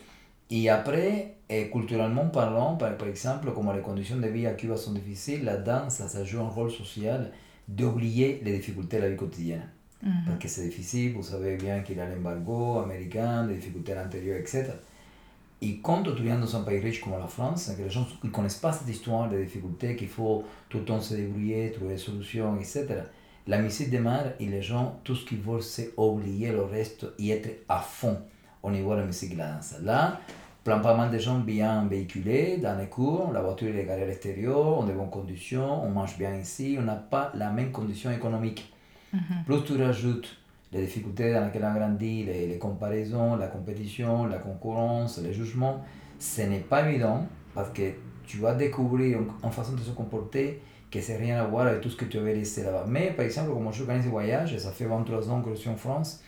Et 0.50 0.68
après, 0.70 1.36
et 1.50 1.70
culturellement 1.70 2.28
parlant, 2.28 2.76
par, 2.76 2.96
par, 2.96 3.08
exemple, 3.08 3.52
comme 3.52 3.72
les 3.74 3.82
conditions 3.82 4.16
de 4.16 4.26
vie 4.28 4.46
à 4.46 4.54
Cuba 4.54 4.76
sont 4.76 4.92
difficiles, 4.92 5.44
la 5.44 5.56
danse, 5.56 5.94
ça 5.94 6.24
joue 6.24 6.40
un 6.40 6.48
rôle 6.48 6.70
social 6.70 7.30
d'oublier 7.66 8.40
les 8.44 8.56
difficultés 8.56 8.96
de 8.96 9.02
la 9.02 9.10
vie 9.10 9.16
quotidienne. 9.16 9.68
Mhm. 10.02 10.12
Parce 10.26 10.38
que 10.38 10.48
c'est 10.48 10.64
difficile, 10.68 11.12
vous 11.14 11.22
savez 11.22 11.56
bien 11.56 11.80
qu'il 11.80 11.96
y 11.96 12.00
a 12.00 12.08
l'embargo 12.08 12.78
américain, 12.78 13.46
les 13.46 13.56
difficultés 13.56 13.92
à 13.92 13.96
l'intérieur, 13.96 14.38
etc. 14.38 14.64
Et 15.60 15.78
quand 15.78 16.02
tu 16.04 16.22
viens 16.22 16.38
dans 16.38 16.56
un 16.56 16.62
pays 16.62 16.78
riche 16.78 17.00
comme 17.00 17.18
la 17.18 17.26
France, 17.26 17.70
que 17.76 17.82
les 17.82 17.90
gens 17.90 18.06
ne 18.22 18.30
connaissent 18.30 18.56
pas 18.56 18.72
cette 18.72 18.88
histoire 18.88 19.28
des 19.28 19.42
difficultés, 19.44 19.96
qu'il 19.96 20.08
faut 20.08 20.44
tout 20.68 20.78
le 20.78 20.84
temps 20.84 21.00
se 21.00 21.14
débrouiller, 21.14 21.72
trouver 21.72 21.94
des 21.94 21.98
solutions, 21.98 22.56
etc., 22.56 22.86
la 23.46 23.58
musique 23.58 23.90
démarre 23.90 24.26
et 24.38 24.46
les 24.46 24.62
gens, 24.62 25.00
tout 25.04 25.16
ce 25.16 25.24
qu'ils 25.24 25.40
veulent, 25.40 25.62
c'est 25.62 25.94
oublier 25.96 26.52
le 26.52 26.62
reste 26.62 27.06
et 27.18 27.30
être 27.30 27.48
à 27.68 27.80
fond 27.80 28.18
au 28.62 28.70
niveau 28.70 28.94
de 28.94 29.00
la 29.00 29.06
musique 29.06 29.32
et 29.32 29.34
de 29.34 29.38
la 29.38 29.52
danse. 29.52 29.74
Là, 29.82 30.20
plein 30.64 30.78
pas 30.80 30.96
mal 30.96 31.10
de 31.10 31.18
gens 31.18 31.38
bien 31.38 31.86
véhiculés 31.86 32.58
dans 32.58 32.76
les 32.78 32.86
cours, 32.86 33.32
la 33.32 33.40
voiture 33.40 33.74
est 33.74 33.84
garée 33.84 34.02
à 34.02 34.06
l'extérieur, 34.06 34.78
on 34.78 34.86
est 34.86 34.92
de 34.92 34.96
bonnes 34.96 35.10
conditions, 35.10 35.84
on 35.84 35.90
mange 35.90 36.18
bien 36.18 36.34
ici, 36.34 36.76
on 36.78 36.82
n'a 36.82 36.96
pas 36.96 37.32
la 37.34 37.50
même 37.50 37.72
condition 37.72 38.10
économique. 38.10 38.72
Mhm. 39.12 39.20
Plus 39.46 39.64
tu 39.64 39.82
rajoutes 39.82 40.36
les 40.72 40.82
difficultés 40.82 41.32
dans 41.32 41.46
lesquelles 41.46 41.64
on 41.64 41.74
grandit, 41.74 42.24
les, 42.24 42.46
les, 42.46 42.58
comparaisons, 42.58 43.36
la 43.36 43.46
compétition, 43.46 44.26
la 44.26 44.38
concurrence, 44.38 45.18
les 45.18 45.32
jugements, 45.32 45.82
ce 46.18 46.42
n'est 46.42 46.58
pas 46.58 46.86
évident 46.86 47.26
parce 47.54 47.70
que 47.70 47.92
tu 48.26 48.38
vas 48.38 48.54
découvrir 48.54 49.20
en, 49.42 49.50
façon 49.50 49.72
de 49.72 49.80
se 49.80 49.90
comporter 49.90 50.60
que 50.90 51.00
c'est 51.00 51.16
rien 51.16 51.40
à 51.40 51.44
voir 51.44 51.66
avec 51.66 51.80
tout 51.80 51.88
ce 51.88 51.96
que 51.96 52.04
tu 52.04 52.18
avais 52.18 52.34
laissé 52.34 52.62
là-bas. 52.62 52.84
Mais 52.86 53.12
par 53.12 53.24
exemple, 53.24 53.50
comme 53.52 53.72
je 53.72 53.82
organise 53.82 54.04
des 54.04 54.10
voyages, 54.10 54.56
ça 54.58 54.70
fait 54.70 54.84
23 54.84 55.30
ans 55.30 55.40
que 55.40 55.50
je 55.50 55.56
suis 55.56 55.70
en 55.70 55.76
France, 55.76 56.22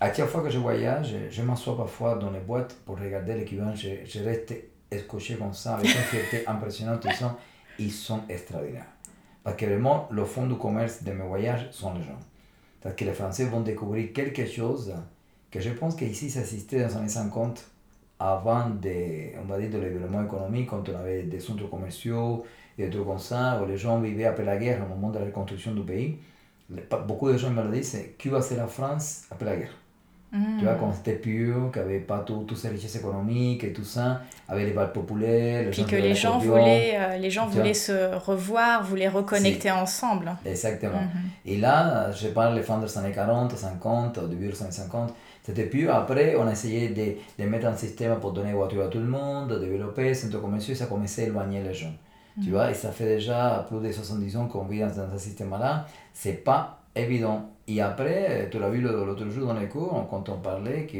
à 0.00 0.12
chaque 0.12 0.28
fois 0.28 0.42
que 0.42 0.50
je 0.50 0.58
voyage, 0.58 1.14
je 1.30 1.42
m'assois 1.42 1.76
parfois 1.76 2.16
dans 2.16 2.30
les 2.30 2.40
boîtes 2.40 2.74
pour 2.84 2.98
regarder 2.98 3.34
l'équivalent, 3.34 3.74
je, 3.74 3.88
je, 4.04 4.22
reste 4.22 4.54
escoché 4.90 5.36
comme 5.36 5.54
ça, 5.54 5.76
avec 5.76 5.86
une 5.86 6.02
fierté 6.02 6.46
impressionnante, 6.46 7.04
ils 7.04 7.14
sont, 7.14 7.32
ils 7.78 7.92
sont 7.92 8.20
extraordinaires. 8.28 8.86
Parce 9.42 9.56
que 9.56 9.66
vraiment, 9.66 10.08
le 10.10 10.24
fond 10.24 10.46
du 10.46 10.56
commerce 10.56 11.02
de 11.02 11.12
mes 11.12 11.24
voyages 11.24 11.68
sont 11.70 11.94
les 11.94 12.02
gens. 12.02 12.18
Parce 12.82 12.94
que 12.94 13.04
les 13.04 13.12
Français 13.12 13.44
vont 13.46 13.60
découvrir 13.60 14.12
quelque 14.12 14.46
chose 14.46 14.94
que 15.50 15.60
je 15.60 15.70
pense 15.70 15.96
qu'ici, 15.96 16.28
ça 16.30 16.40
existait 16.40 16.80
dans 16.80 16.88
les 16.88 16.96
années 16.96 17.08
50, 17.08 17.64
avant 18.18 18.70
de, 18.70 19.38
on 19.40 19.44
va 19.44 19.58
dire, 19.58 19.70
de 19.70 19.78
l'événement 19.78 20.24
économique, 20.24 20.68
quand 20.68 20.88
on 20.88 20.96
avait 20.96 21.22
des 21.22 21.40
centres 21.40 21.68
commerciaux 21.68 22.44
et 22.78 22.84
des 22.84 22.90
trucs 22.90 23.06
comme 23.06 23.18
ça, 23.18 23.60
où 23.62 23.66
les 23.66 23.76
gens 23.76 24.00
vivaient 24.00 24.24
après 24.24 24.44
la 24.44 24.56
guerre, 24.56 24.84
au 24.84 24.88
moment 24.88 25.10
de 25.10 25.18
la 25.18 25.24
reconstruction 25.24 25.72
du 25.72 25.82
pays. 25.82 26.18
Beaucoup 27.06 27.30
de 27.30 27.38
gens 27.38 27.50
me 27.50 27.62
le 27.62 27.70
disent, 27.70 27.96
Cuba, 28.18 28.42
c'est 28.42 28.56
la 28.56 28.66
France 28.66 29.24
après 29.30 29.46
la 29.46 29.56
guerre. 29.56 29.74
Tu 30.58 30.64
vois, 30.64 30.74
quand 30.74 30.92
c'était 30.92 31.14
pur, 31.14 31.70
qu'il 31.72 31.82
n'y 31.82 31.88
avait 31.88 32.00
pas 32.00 32.18
tout, 32.18 32.44
toutes 32.46 32.56
ces 32.58 32.68
richesses 32.68 32.96
économiques 32.96 33.64
et 33.64 33.72
tout 33.72 33.84
ça, 33.84 34.22
avec 34.48 34.66
les 34.66 34.72
balles 34.72 34.92
populaires. 34.92 35.64
Les 35.64 35.70
Puis 35.70 35.84
que 35.84 35.96
les 35.96 36.14
gens, 36.14 36.38
voulaient, 36.38 36.94
euh, 36.98 37.16
les 37.16 37.30
gens 37.30 37.46
voulaient 37.46 37.74
se 37.74 38.14
revoir, 38.16 38.82
voulaient 38.82 39.08
reconnecter 39.08 39.70
ensemble. 39.70 40.32
Exactement. 40.44 41.00
Mhm. 41.00 41.30
Et 41.46 41.56
là, 41.58 42.10
je 42.12 42.28
parle 42.28 42.54
des 42.54 42.62
fins 42.62 42.78
des 42.78 42.98
années 42.98 43.12
40, 43.12 43.56
50, 43.56 44.18
au 44.18 44.26
début 44.26 44.48
des 44.48 44.62
années 44.62 44.70
50, 44.70 45.14
c'était 45.42 45.66
pur. 45.66 45.94
Après, 45.94 46.34
on 46.36 46.46
a 46.46 46.52
essayé 46.52 46.88
de, 46.88 47.42
de, 47.42 47.48
mettre 47.48 47.66
un 47.66 47.76
système 47.76 48.18
pour 48.18 48.32
donner 48.32 48.52
voiture 48.52 48.84
à 48.84 48.88
tout 48.88 48.98
le 48.98 49.06
monde, 49.06 49.48
de 49.50 49.58
développer 49.58 50.12
centres 50.14 50.40
commerciaux, 50.40 50.74
et 50.74 50.76
ça 50.76 50.86
commençait 50.86 51.24
à 51.24 51.26
éloigner 51.26 51.62
les 51.62 51.74
gens. 51.74 51.92
Tu 52.40 52.48
mhm. 52.48 52.54
vois, 52.54 52.70
et 52.70 52.74
ça 52.74 52.90
fait 52.90 53.06
déjà 53.16 53.64
plus 53.68 53.80
de 53.80 53.92
70 53.92 54.36
ans 54.36 54.46
qu'on 54.46 54.64
vit 54.64 54.80
dans, 54.80 54.88
dans 54.88 55.10
ce 55.12 55.18
système-là. 55.18 55.86
C'est 56.12 56.44
pas 56.44 56.80
évident. 56.94 57.50
Et 57.68 57.80
après, 57.80 58.48
tu 58.50 58.58
l'as 58.58 58.70
vu 58.70 58.80
l'autre 58.80 59.28
jour 59.28 59.48
dans 59.48 59.58
les 59.58 59.66
cours, 59.66 60.06
quand 60.08 60.28
on 60.28 60.38
parlait, 60.38 60.86
que 60.86 60.98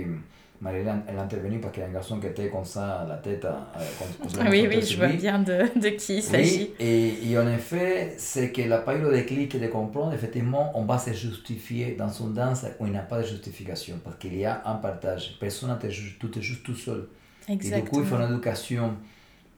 Marilyn, 0.60 1.02
elle 1.06 1.16
est 1.16 1.18
intervenue 1.18 1.60
parce 1.60 1.74
qu'il 1.74 1.82
y 1.82 1.86
a 1.86 1.88
un 1.88 1.92
garçon 1.92 2.18
qui 2.18 2.26
était 2.26 2.48
comme 2.48 2.64
ça, 2.64 3.04
la 3.08 3.16
tête. 3.16 3.44
Euh, 3.44 4.50
oui, 4.50 4.66
oui, 4.68 4.82
je 4.82 4.96
vois 4.96 5.08
bien 5.08 5.38
de, 5.38 5.78
de 5.78 5.88
qui 5.90 6.16
il 6.16 6.22
s'agit. 6.22 6.70
et, 6.80 7.30
et, 7.30 7.38
en 7.38 7.46
effet, 7.48 8.14
c'est 8.16 8.50
que 8.52 8.62
la 8.62 8.78
pas 8.78 8.96
eu 8.96 9.02
le 9.02 9.12
déclic 9.12 9.60
de 9.60 9.66
comprendre, 9.66 10.14
effectivement, 10.14 10.72
on 10.74 10.84
va 10.84 10.98
se 10.98 11.12
justifier 11.12 11.92
dans 11.92 12.08
son 12.08 12.28
danse 12.28 12.64
où 12.80 12.86
il 12.86 12.92
n'y 12.92 12.98
a 12.98 13.02
pas 13.02 13.20
de 13.20 13.26
justification, 13.26 14.00
parce 14.02 14.16
qu'il 14.16 14.36
y 14.36 14.44
a 14.44 14.62
un 14.64 14.76
partage. 14.76 15.36
Personne 15.38 15.76
ne 15.82 15.90
juge, 15.90 16.18
tout 16.18 16.36
est 16.38 16.42
juste 16.42 16.64
tout 16.64 16.74
seul. 16.74 17.08
Exactement. 17.48 17.78
Et 17.78 17.82
du 17.82 17.88
coup, 17.90 18.00
il 18.00 18.06
faut 18.06 18.16
une 18.16 18.32
éducation 18.32 18.96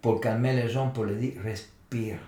pour 0.02 0.20
calmer 0.20 0.54
les 0.54 0.68
gens, 0.68 0.88
pour 0.90 1.04
leur 1.04 1.16
dire 1.16 1.32
respire. 1.42 2.18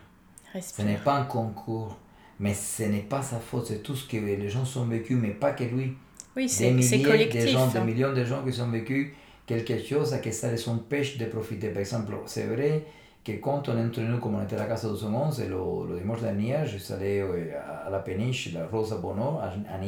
respire. 0.52 0.84
Ce 0.84 0.88
n'est 0.88 0.96
pas 0.96 1.16
un 1.16 1.24
concours 1.24 1.98
mais 2.40 2.54
ce 2.54 2.84
n'est 2.84 3.02
pas 3.02 3.22
sa 3.22 3.38
faute, 3.38 3.66
c'est 3.66 3.82
tout 3.82 3.94
ce 3.94 4.08
que 4.08 4.16
les 4.16 4.48
gens 4.48 4.64
ont 4.76 4.84
vécu, 4.86 5.14
mais 5.14 5.28
pas 5.28 5.52
que 5.52 5.64
lui. 5.64 5.92
Oui, 6.34 6.48
c'est 6.48 7.02
collectif. 7.02 7.42
Des, 7.44 7.48
gens, 7.48 7.66
des 7.68 7.80
millions 7.80 8.12
de 8.12 8.24
gens 8.24 8.42
qui 8.42 8.60
ont 8.60 8.70
vécu 8.70 9.14
quelque 9.46 9.78
chose 9.78 10.14
à 10.14 10.18
que 10.18 10.30
ça 10.30 10.50
les 10.50 10.68
empêche 10.68 11.18
de 11.18 11.26
profiter. 11.26 11.68
Par 11.68 11.80
exemple, 11.80 12.14
c'est 12.24 12.46
vrai 12.46 12.84
que 13.22 13.32
quand 13.32 13.68
on 13.68 13.76
est 13.76 13.84
entre 13.84 14.00
nous, 14.00 14.18
comme 14.18 14.36
on 14.36 14.42
était 14.42 14.56
à 14.56 14.60
la 14.60 14.64
Casa 14.64 14.88
211, 14.88 15.40
le, 15.40 15.92
le 15.92 16.00
dimanche 16.00 16.22
dernier, 16.22 16.56
je 16.64 16.78
suis 16.78 16.94
allé 16.94 17.20
à 17.20 17.90
la 17.90 17.98
péniche, 17.98 18.54
la 18.54 18.66
Rosa 18.66 18.96
Bono, 18.96 19.38
à, 19.38 19.52
à 19.72 19.78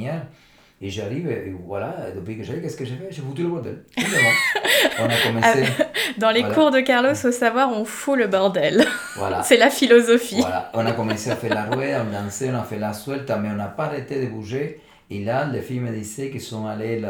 et 0.85 0.91
j'arrive, 0.91 1.31
et 1.31 1.55
voilà, 1.65 2.11
depuis 2.13 2.37
que 2.37 2.43
j'arrive, 2.43 2.61
qu'est-ce 2.61 2.77
que 2.77 2.85
j'ai 2.85 2.97
fait? 2.97 3.07
J'ai 3.09 3.23
foutu 3.23 3.45
le 3.45 3.51
bordel. 3.51 3.85
on 4.99 5.05
a 5.05 5.17
commencé. 5.25 5.65
Dans 6.19 6.33
les 6.33 6.43
cours 6.43 6.73
de 6.73 6.81
Carlos, 6.81 7.13
au 7.13 7.31
savoir, 7.31 7.71
on 7.71 7.85
fout 7.85 8.19
le 8.19 8.27
bordel. 8.27 8.85
Voilà. 9.17 9.43
C'est 9.45 9.59
la 9.59 9.71
philosophie. 9.71 10.41
Voilà, 10.41 10.73
on 10.75 10.85
a 10.85 10.91
commencé 10.91 11.31
à 11.31 11.37
faire 11.37 11.55
la 11.55 11.67
rouée, 11.67 11.95
on 11.95 12.11
dansait, 12.11 12.51
on 12.51 12.59
a 12.59 12.65
fait 12.65 12.81
la 12.81 12.93
suelta, 12.93 13.39
mais 13.39 13.49
on 13.51 13.55
n'a 13.55 13.69
pas 13.69 13.85
arrêté 13.85 14.21
de 14.21 14.27
bouger. 14.29 14.81
Et 15.09 15.23
là, 15.25 15.45
les 15.47 15.61
filles 15.61 15.79
me 15.79 15.93
disaient 15.93 16.31
qu'ils 16.31 16.41
sont 16.41 16.67
allés 16.67 17.01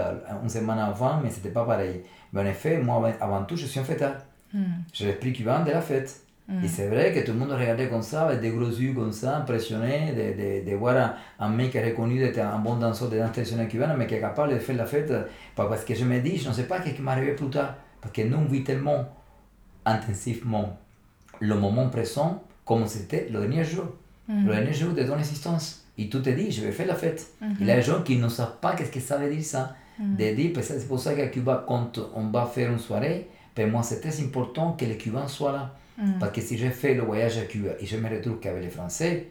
une 0.43 0.49
semaine 0.51 0.79
avant, 0.79 1.21
mais 1.23 1.31
c'était 1.31 1.49
pas 1.49 1.65
pareil. 1.65 2.03
Mais 2.35 2.43
en 2.43 2.47
effet, 2.47 2.77
moi, 2.77 3.11
avant 3.23 3.43
tout, 3.45 3.57
je 3.57 3.65
suis 3.65 3.81
un 3.81 3.85
fêtard. 3.85 4.17
Hmm. 4.53 4.83
Je 4.93 5.07
l'explique 5.07 5.37
qu'ils 5.37 5.47
de 5.47 5.71
la 5.71 5.81
fête. 5.81 6.21
Et 6.62 6.69
c'est 6.69 6.88
vrai 6.88 7.12
que 7.12 7.21
tout 7.21 7.33
le 7.33 7.38
monde 7.38 7.53
regardait 7.53 7.88
comme 7.88 8.03
ça, 8.03 8.27
avec 8.27 8.41
des 8.41 8.51
gros 8.51 8.69
yeux 8.69 8.93
comme 8.93 9.12
ça, 9.12 9.38
impressionné 9.38 10.12
de, 10.12 10.65
de, 10.65 10.71
de 10.71 10.77
voir 10.77 10.97
un, 10.97 11.15
un, 11.47 11.49
mec 11.49 11.73
reconnu 11.75 12.19
d'être 12.19 12.38
un 12.38 12.59
bon 12.59 12.77
danseur 12.77 13.09
de 13.09 13.19
danse 13.19 13.33
traditionnelle 13.33 13.69
cubaine, 13.69 13.95
mais 13.97 14.07
qui 14.07 14.15
est 14.15 14.21
capable 14.21 14.53
de 14.55 14.59
faire 14.59 14.77
la 14.77 14.87
fête. 14.87 15.12
Parce 15.55 15.85
que 15.85 15.95
je 15.95 16.05
me 16.05 16.21
dis, 16.21 16.37
je 16.37 16.49
ne 16.49 16.55
sais 16.55 16.65
pas 16.65 16.83
ce 16.83 16.91
qui 16.91 17.01
m'arrivait 17.03 17.35
plus 17.35 17.49
tard. 17.49 17.75
Parce 18.01 18.12
que 18.12 18.23
nous, 18.23 18.37
on 18.37 18.45
vit 18.45 18.65
tellement 18.65 19.09
intensivement 19.85 20.77
le 21.41 21.55
moment 21.55 21.88
présent 21.88 22.43
comme 22.65 22.87
c'était 22.87 23.29
le 23.31 23.41
dernier 23.41 23.65
jour. 23.65 23.85
Le 24.29 24.53
dernier 24.53 24.73
jour 24.73 24.93
de 24.95 25.03
ton 25.03 25.19
existence. 25.19 25.85
Et 25.99 26.09
tu 26.09 26.23
te 26.23 26.31
dis, 26.31 26.51
je 26.51 26.62
vais 26.62 26.73
faire 26.73 26.87
la 26.87 26.95
fête. 26.95 27.27
Il 27.61 27.67
y 27.67 27.71
a 27.71 27.77
des 27.77 27.83
gens 27.83 28.03
qui 28.03 28.17
ne 28.17 28.29
savent 28.29 28.57
pas 28.61 28.75
qu'est-ce 28.75 28.91
que 28.91 29.01
ça 29.01 29.19
veut 29.19 29.33
dire 29.33 29.45
ça. 29.45 29.75
De 29.99 30.35
dire, 30.35 30.53
c'est 30.62 30.88
pour 30.88 30.99
ça 30.99 31.15
qu'à 31.15 31.27
Cuba, 31.29 31.65
quand 31.69 31.99
on 32.15 32.29
va 32.29 32.47
faire 32.47 32.71
une 32.71 32.79
soirée, 32.79 33.29
pour 33.55 33.67
moi, 33.67 33.83
c'est 33.83 34.01
très 34.01 34.21
important 34.23 34.73
que 34.73 34.85
les 34.85 34.97
Cubains 34.97 35.29
soient 35.29 35.53
là. 35.53 35.75
Parce 36.19 36.33
que 36.33 36.41
si 36.41 36.59
je 36.59 36.69
fais 36.69 36.95
le 36.95 37.03
voyage 37.03 37.38
à 37.38 37.43
Cuba 37.43 37.71
et 37.81 37.87
je 37.87 37.97
me 37.97 38.09
retrouve 38.09 38.38
qu'avec 38.41 38.62
les 38.62 38.71
Français, 38.71 39.29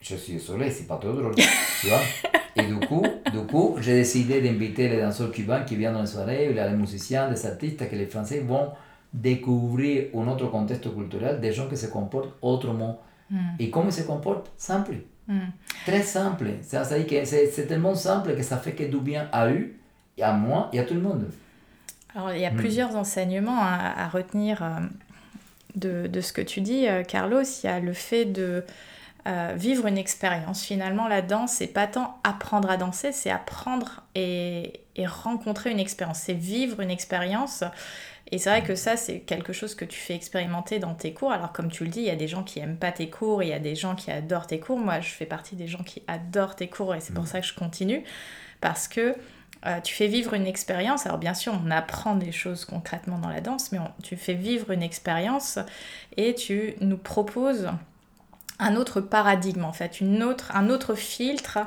je 0.00 0.16
suis 0.16 0.34
désolé, 0.34 0.70
c'est 0.70 0.86
pas 0.86 0.96
trop 0.96 1.12
drôle. 1.12 1.34
tu 1.34 1.88
vois 1.88 2.00
Et 2.58 2.62
du 2.62 2.78
coup, 2.86 3.04
du 3.30 3.46
coup 3.46 3.76
j'ai 3.80 3.94
décidé 3.94 4.40
d'inviter 4.40 4.88
les 4.88 5.00
danseurs 5.00 5.30
cubains 5.30 5.60
qui 5.60 5.76
viennent 5.76 5.92
dans 5.92 6.00
les 6.00 6.06
soirées, 6.06 6.52
les 6.52 6.70
musiciens, 6.70 7.28
des 7.30 7.46
artistes, 7.46 7.88
que 7.88 7.96
les 7.96 8.06
Français 8.06 8.40
vont 8.40 8.70
découvrir 9.12 10.08
un 10.14 10.28
autre 10.28 10.46
contexte 10.50 10.92
culturel, 10.94 11.40
des 11.40 11.52
gens 11.52 11.68
qui 11.68 11.76
se 11.76 11.86
comportent 11.86 12.34
autrement. 12.42 13.00
Mm. 13.30 13.38
Et 13.58 13.70
comment 13.70 13.88
ils 13.88 13.92
se 13.92 14.02
comportent? 14.02 14.50
Simple. 14.56 14.96
Mm. 15.26 15.38
Très 15.84 16.02
simple. 16.02 16.46
C'est 16.62 17.66
tellement 17.66 17.94
simple 17.94 18.34
que 18.36 18.42
ça 18.42 18.56
fait 18.56 18.72
que 18.72 18.84
du 18.84 19.00
bien 19.00 19.28
à 19.32 19.48
eux, 19.48 19.74
et 20.16 20.22
à 20.22 20.32
moi, 20.32 20.70
et 20.72 20.78
à 20.78 20.84
tout 20.84 20.94
le 20.94 21.00
monde. 21.00 21.28
Alors, 22.14 22.32
il 22.32 22.40
y 22.40 22.46
a 22.46 22.50
mm. 22.50 22.56
plusieurs 22.56 22.96
enseignements 22.96 23.60
à, 23.60 24.08
retenir 24.08 24.62
euh, 24.62 24.80
de, 25.76 26.06
de, 26.06 26.20
ce 26.20 26.32
que 26.32 26.40
tu 26.40 26.60
dis, 26.60 26.88
euh, 26.88 27.02
Carlos. 27.04 27.42
Il 27.42 27.66
y 27.66 27.68
a 27.68 27.80
le 27.80 27.92
fait 27.92 28.24
de 28.24 28.64
euh, 29.26 29.54
vivre 29.56 29.86
une 29.86 29.98
expérience. 29.98 30.64
Finalement, 30.64 31.08
la 31.08 31.22
danse, 31.22 31.52
c'est 31.52 31.66
pas 31.66 31.86
tant 31.86 32.18
apprendre 32.24 32.70
à 32.70 32.76
danser, 32.76 33.12
c'est 33.12 33.30
apprendre 33.30 34.02
et, 34.14 34.80
et, 34.96 35.06
rencontrer 35.06 35.70
une 35.70 35.80
expérience. 35.80 36.20
C'est 36.20 36.34
vivre 36.34 36.80
une 36.80 36.90
expérience. 36.90 37.64
Et 38.30 38.38
c'est 38.38 38.50
vrai 38.50 38.62
que 38.62 38.74
ça, 38.74 38.96
c'est 38.96 39.20
quelque 39.20 39.52
chose 39.52 39.74
que 39.74 39.84
tu 39.84 39.98
fais 39.98 40.14
expérimenter 40.14 40.78
dans 40.78 40.94
tes 40.94 41.12
cours. 41.12 41.32
Alors, 41.32 41.52
comme 41.52 41.70
tu 41.70 41.84
le 41.84 41.90
dis, 41.90 42.00
il 42.00 42.06
y 42.06 42.10
a 42.10 42.16
des 42.16 42.28
gens 42.28 42.42
qui 42.42 42.58
aiment 42.58 42.76
pas 42.76 42.90
tes 42.90 43.08
cours, 43.08 43.42
il 43.42 43.50
y 43.50 43.52
a 43.52 43.60
des 43.60 43.76
gens 43.76 43.94
qui 43.94 44.10
adorent 44.10 44.48
tes 44.48 44.58
cours. 44.58 44.78
Moi, 44.78 45.00
je 45.00 45.10
fais 45.10 45.26
partie 45.26 45.54
des 45.54 45.68
gens 45.68 45.82
qui 45.82 46.02
adorent 46.08 46.56
tes 46.56 46.68
cours 46.68 46.94
et 46.94 47.00
c'est 47.00 47.14
pour 47.14 47.24
mm. 47.24 47.28
ça 47.28 47.40
que 47.40 47.46
je 47.46 47.54
continue. 47.54 48.02
Parce 48.60 48.88
que 48.88 49.14
euh, 49.66 49.80
tu 49.80 49.94
fais 49.94 50.06
vivre 50.06 50.34
une 50.34 50.46
expérience. 50.46 51.06
Alors 51.06 51.18
bien 51.18 51.34
sûr, 51.34 51.58
on 51.64 51.70
apprend 51.70 52.14
des 52.14 52.32
choses 52.32 52.64
concrètement 52.64 53.18
dans 53.18 53.28
la 53.28 53.40
danse, 53.40 53.72
mais 53.72 53.78
tu 54.02 54.16
fais 54.16 54.34
vivre 54.34 54.70
une 54.70 54.82
expérience 54.82 55.58
et 56.16 56.34
tu 56.34 56.74
nous 56.80 56.98
proposes 56.98 57.70
un 58.58 58.76
autre 58.76 59.00
paradigme, 59.00 59.64
en 59.64 59.72
fait, 59.72 60.00
une 60.00 60.22
autre, 60.22 60.54
un 60.54 60.70
autre 60.70 60.94
filtre 60.94 61.58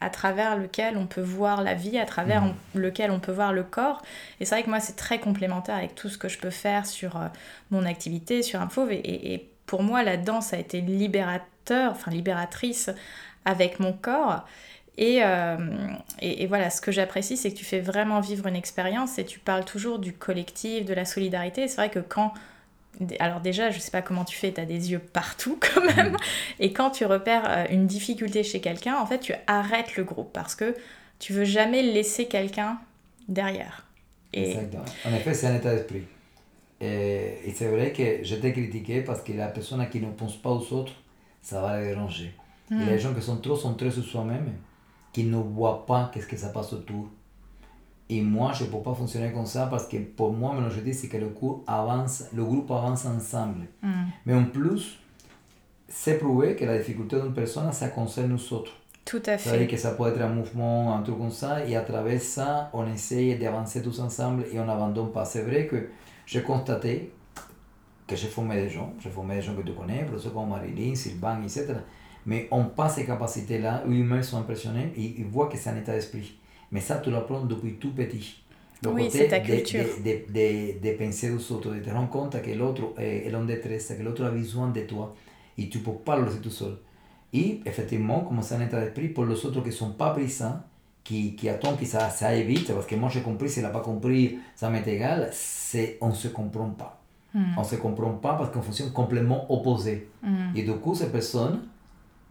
à 0.00 0.10
travers 0.10 0.56
lequel 0.56 0.96
on 0.96 1.06
peut 1.06 1.22
voir 1.22 1.62
la 1.62 1.74
vie, 1.74 1.98
à 1.98 2.04
travers 2.04 2.42
mmh. 2.42 2.54
lequel 2.74 3.10
on 3.10 3.20
peut 3.20 3.32
voir 3.32 3.52
le 3.52 3.62
corps. 3.62 4.02
Et 4.40 4.44
c'est 4.44 4.54
vrai 4.54 4.64
que 4.64 4.68
moi, 4.68 4.80
c'est 4.80 4.96
très 4.96 5.18
complémentaire 5.18 5.76
avec 5.76 5.94
tout 5.94 6.08
ce 6.08 6.18
que 6.18 6.28
je 6.28 6.38
peux 6.38 6.50
faire 6.50 6.84
sur 6.84 7.16
euh, 7.16 7.28
mon 7.70 7.86
activité, 7.86 8.42
sur 8.42 8.60
un 8.60 8.68
Et, 8.90 9.34
et, 9.34 9.50
pour 9.66 9.82
moi, 9.82 10.02
la 10.02 10.18
danse 10.18 10.52
a 10.52 10.58
été 10.58 10.82
libérateur, 10.82 11.92
enfin 11.92 12.10
libératrice 12.10 12.90
avec 13.46 13.80
mon 13.80 13.94
corps. 13.94 14.44
Et, 14.96 15.24
euh, 15.24 15.56
et, 16.20 16.44
et, 16.44 16.46
voilà, 16.46 16.70
ce 16.70 16.80
que 16.80 16.92
j'apprécie, 16.92 17.36
c'est 17.36 17.50
que 17.50 17.56
tu 17.56 17.64
fais 17.64 17.80
vraiment 17.80 18.20
vivre 18.20 18.46
une 18.46 18.54
expérience 18.54 19.18
et 19.18 19.24
tu 19.24 19.40
parles 19.40 19.64
toujours 19.64 19.98
du 19.98 20.12
collectif, 20.12 20.84
de 20.84 20.94
la 20.94 21.04
solidarité. 21.04 21.66
C'est 21.66 21.76
vrai 21.76 21.90
que 21.90 21.98
quand 21.98 22.32
alors 23.18 23.40
déjà, 23.40 23.70
je 23.70 23.78
sais 23.78 23.90
pas 23.90 24.02
comment 24.02 24.24
tu 24.24 24.36
fais, 24.36 24.52
tu 24.52 24.60
as 24.60 24.64
des 24.64 24.92
yeux 24.92 25.00
partout 25.00 25.58
quand 25.74 25.84
même. 25.84 26.12
Mm. 26.12 26.16
Et 26.60 26.72
quand 26.72 26.90
tu 26.90 27.04
repères 27.04 27.44
euh, 27.48 27.64
une 27.70 27.86
difficulté 27.86 28.42
chez 28.42 28.60
quelqu'un, 28.60 28.96
en 28.96 29.06
fait, 29.06 29.18
tu 29.18 29.32
arrêtes 29.46 29.96
le 29.96 30.04
groupe 30.04 30.32
parce 30.32 30.54
que 30.54 30.74
tu 31.18 31.32
veux 31.32 31.44
jamais 31.44 31.82
laisser 31.82 32.26
quelqu'un 32.26 32.78
derrière. 33.28 33.86
Et... 34.32 34.50
Exactement. 34.50 34.84
En 35.06 35.14
effet, 35.14 35.34
c'est 35.34 35.46
un 35.46 35.56
état 35.56 35.74
d'esprit. 35.74 36.04
Et, 36.80 37.38
et 37.46 37.52
c'est 37.54 37.68
vrai 37.68 37.92
que 37.92 38.22
j'étais 38.22 38.52
critiqué 38.52 39.00
parce 39.00 39.22
que 39.22 39.32
la 39.32 39.48
personne 39.48 39.88
qui 39.88 40.00
ne 40.00 40.10
pense 40.10 40.36
pas 40.36 40.50
aux 40.50 40.72
autres, 40.72 40.92
ça 41.40 41.60
va 41.60 41.78
la 41.78 41.84
déranger. 41.84 42.32
Et 42.70 42.74
mm. 42.74 42.86
les 42.88 42.98
gens 42.98 43.14
qui 43.14 43.22
sont 43.22 43.38
trop 43.38 43.56
centrés 43.56 43.90
sur 43.90 44.04
soi-même, 44.04 44.52
qui 45.14 45.24
ne 45.24 45.38
voient 45.38 45.86
pas 45.86 46.10
qu'est-ce 46.12 46.26
que 46.26 46.36
ça 46.36 46.48
passe 46.48 46.74
autour, 46.74 47.08
et 48.10 48.20
moi, 48.20 48.52
je 48.52 48.64
ne 48.64 48.68
peux 48.68 48.82
pas 48.82 48.94
fonctionner 48.94 49.32
comme 49.32 49.46
ça 49.46 49.66
parce 49.66 49.86
que 49.86 49.96
pour 49.96 50.32
moi, 50.32 50.54
je 50.68 50.80
dis, 50.80 50.92
c'est 50.92 51.08
que 51.08 51.16
le, 51.16 51.28
cours 51.28 51.64
avance, 51.66 52.24
le 52.34 52.44
groupe 52.44 52.70
avance 52.70 53.06
ensemble. 53.06 53.66
Mm. 53.82 53.92
Mais 54.26 54.34
en 54.34 54.44
plus, 54.44 54.98
c'est 55.88 56.18
prouvé 56.18 56.54
que 56.54 56.66
la 56.66 56.76
difficulté 56.76 57.18
d'une 57.18 57.32
personne, 57.32 57.72
ça 57.72 57.88
concerne 57.88 58.28
nous 58.28 58.52
autres. 58.52 58.72
Tout 59.06 59.22
à 59.26 59.38
fait. 59.38 59.50
C'est-à-dire 59.50 59.68
que 59.68 59.76
ça 59.76 59.92
peut 59.92 60.06
être 60.08 60.20
un 60.20 60.28
mouvement, 60.28 60.96
un 60.96 61.02
truc 61.02 61.16
comme 61.16 61.30
ça, 61.30 61.64
et 61.66 61.76
à 61.76 61.82
travers 61.82 62.20
ça, 62.20 62.70
on 62.72 62.86
essaye 62.92 63.38
d'avancer 63.38 63.82
tous 63.82 64.00
ensemble 64.00 64.44
et 64.52 64.58
on 64.58 64.66
n'abandonne 64.66 65.12
pas. 65.12 65.24
C'est 65.24 65.42
vrai 65.42 65.66
que 65.66 65.88
j'ai 66.26 66.42
constaté 66.42 67.12
que 68.06 68.16
j'ai 68.16 68.28
formé 68.28 68.56
des 68.56 68.68
gens, 68.68 68.92
j'ai 69.00 69.08
formé 69.08 69.36
des 69.36 69.42
gens 69.42 69.54
que 69.54 69.62
tu 69.62 69.72
connais, 69.72 70.04
professeurs 70.04 70.34
comme 70.34 70.50
Marilyn, 70.50 70.94
Sylvain, 70.94 71.42
etc. 71.42 71.74
Mais 72.26 72.48
on 72.50 72.64
passe 72.64 72.96
ces 72.96 73.04
capacités-là, 73.04 73.84
eux-mêmes 73.86 74.22
sont 74.22 74.38
impressionnés 74.38 74.92
et 74.96 75.14
ils 75.18 75.26
voient 75.26 75.48
que 75.48 75.58
c'est 75.58 75.70
un 75.70 75.76
état 75.76 75.92
d'esprit. 75.92 76.38
Mais 76.72 76.80
ça, 76.80 76.96
tu 76.96 77.10
l'apprends 77.10 77.44
depuis 77.44 77.74
tout 77.74 77.92
petit. 77.92 78.42
Le 78.82 78.90
oui, 78.90 79.08
c'est 79.10 79.28
ta 79.28 79.40
culture. 79.40 79.84
De, 80.04 80.10
de, 80.10 80.32
de, 80.32 80.90
de, 80.90 80.96
penser 80.96 81.30
aux 81.30 81.52
autres, 81.52 81.72
de 81.74 81.80
te 81.80 81.90
rendre 81.90 82.08
compte 82.10 82.40
que 82.42 82.50
l'autre 82.50 82.94
est, 82.98 83.26
est 83.28 83.34
en 83.34 83.44
détresse, 83.44 83.94
que 83.96 84.02
l'autre 84.02 84.24
a 84.24 84.30
besoin 84.30 84.68
de 84.68 84.80
toi. 84.82 85.14
Et 85.56 85.68
tu 85.68 85.78
ne 85.78 85.84
peux 85.84 85.92
pas 85.92 86.16
le 86.16 86.24
laisser 86.24 86.40
tout 86.40 86.50
seul. 86.50 86.76
Et 87.32 87.60
effectivement, 87.64 88.20
comme 88.20 88.40
c'est 88.42 88.54
un 88.54 88.60
état 88.60 88.80
d'esprit, 88.80 89.08
pour 89.08 89.24
les 89.24 89.44
autres 89.44 89.60
qui 89.60 89.68
ne 89.68 89.72
sont 89.72 89.92
pas 89.92 90.10
présents, 90.10 90.60
qui, 91.02 91.36
qui 91.36 91.48
attendent 91.48 91.78
que 91.78 91.84
ça, 91.84 92.08
ça 92.08 92.34
évite, 92.34 92.72
parce 92.72 92.86
que 92.86 92.94
moi 92.94 93.10
j'ai 93.10 93.22
compris, 93.22 93.50
s'il 93.50 93.62
n'a 93.62 93.68
pas 93.68 93.80
compris, 93.80 94.38
ça 94.54 94.70
m'est 94.70 94.86
égal, 94.86 95.28
c'est 95.32 95.98
on 96.00 96.08
ne 96.08 96.14
se 96.14 96.28
comprend 96.28 96.70
pas. 96.70 97.00
Hmm. 97.34 97.52
On 97.56 97.60
ne 97.60 97.66
se 97.66 97.76
comprend 97.76 98.12
pas 98.14 98.34
parce 98.34 98.50
qu'on 98.50 98.62
fonctionne 98.62 98.92
complètement 98.92 99.52
opposé. 99.52 100.08
Hmm. 100.22 100.56
Et 100.56 100.62
du 100.62 100.72
coup, 100.74 100.94
ces 100.94 101.10
personnes, 101.10 101.60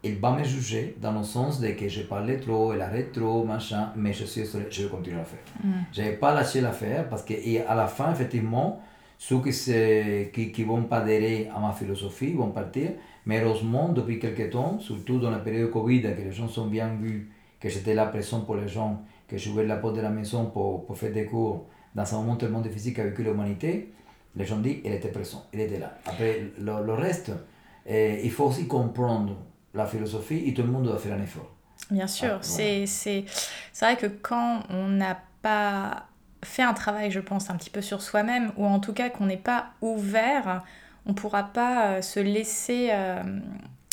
il 0.03 0.19
va 0.19 0.31
me 0.31 0.43
juger 0.43 0.95
dans 1.01 1.13
le 1.13 1.23
sens 1.23 1.59
de 1.59 1.69
que 1.69 1.87
j'ai 1.87 2.03
parlé 2.03 2.37
trop, 2.37 2.73
elle 2.73 2.81
arrête 2.81 3.13
trop, 3.13 3.43
machin, 3.43 3.91
mais 3.95 4.11
je 4.11 4.25
suis 4.25 4.43
je 4.45 4.83
vais 4.83 4.89
continuer 4.89 5.19
à 5.19 5.23
faire. 5.23 5.39
Mm. 5.63 5.71
Je 5.93 6.01
n'ai 6.01 6.11
pas 6.11 6.33
lâché 6.33 6.61
l'affaire 6.61 7.07
parce 7.09 7.23
que 7.23 7.33
à 7.67 7.75
la 7.75 7.87
fin, 7.87 8.11
effectivement, 8.11 8.81
ceux 9.17 9.39
qui, 9.39 9.49
ne 9.49 10.25
qui, 10.25 10.51
qui 10.51 10.63
vont 10.63 10.83
pas 10.83 10.97
adhérer 10.97 11.49
à 11.55 11.59
ma 11.59 11.71
philosophie 11.71 12.33
vont 12.33 12.51
partir. 12.51 12.91
Mais 13.25 13.41
heureusement, 13.41 13.89
depuis 13.89 14.19
quelques 14.19 14.49
temps, 14.49 14.79
surtout 14.79 15.19
dans 15.19 15.31
la 15.31 15.39
période 15.39 15.71
Covid, 15.71 16.01
que 16.01 16.21
les 16.21 16.31
gens 16.33 16.49
sont 16.49 16.67
bien 16.67 16.89
vus, 17.01 17.31
que 17.59 17.69
j'étais 17.69 17.93
là 17.93 18.05
présent 18.07 18.41
pour 18.41 18.55
les 18.55 18.67
gens, 18.67 19.01
que 19.27 19.37
j'ouvrais 19.37 19.65
la 19.65 19.77
porte 19.77 19.95
de 19.95 20.01
la 20.01 20.09
maison 20.09 20.47
pour, 20.47 20.85
pour 20.85 20.97
faire 20.97 21.13
des 21.13 21.25
cours 21.25 21.67
dans 21.95 22.13
un 22.13 22.17
moment 22.17 22.35
tellement 22.35 22.59
difficile 22.59 22.93
qu'a 22.93 23.05
vécu 23.05 23.23
l'humanité, 23.23 23.93
les 24.35 24.45
gens 24.45 24.59
disent 24.59 24.81
qu'il 24.81 24.91
était 24.91 25.09
présent, 25.09 25.45
il 25.53 25.61
était 25.61 25.79
là. 25.79 25.95
Après, 26.05 26.41
le, 26.59 26.85
le 26.85 26.93
reste, 26.93 27.31
eh, 27.85 28.19
il 28.23 28.31
faut 28.31 28.45
aussi 28.45 28.67
comprendre 28.67 29.37
la 29.73 29.85
philosophie 29.85 30.43
et 30.45 30.53
tout 30.53 30.63
le 30.63 30.69
monde 30.69 30.83
doit 30.83 30.97
faire 30.97 31.15
un 31.15 31.21
effort. 31.21 31.49
Bien 31.91 32.07
sûr, 32.07 32.35
ah, 32.35 32.39
c'est 32.41 32.85
c'est 32.85 33.25
vrai 33.81 33.97
que 33.97 34.07
quand 34.07 34.63
on 34.69 34.87
n'a 34.87 35.19
pas 35.41 36.07
fait 36.43 36.63
un 36.63 36.73
travail, 36.73 37.11
je 37.11 37.19
pense, 37.19 37.49
un 37.49 37.55
petit 37.55 37.69
peu 37.69 37.81
sur 37.81 38.01
soi-même, 38.01 38.51
ou 38.57 38.65
en 38.65 38.79
tout 38.79 38.93
cas 38.93 39.09
qu'on 39.09 39.25
n'est 39.25 39.37
pas 39.37 39.67
ouvert, 39.81 40.63
on 41.05 41.09
ne 41.09 41.15
pourra 41.15 41.43
pas 41.43 41.87
euh, 41.87 42.01
se 42.01 42.19
laisser 42.19 42.89
euh, 42.91 43.21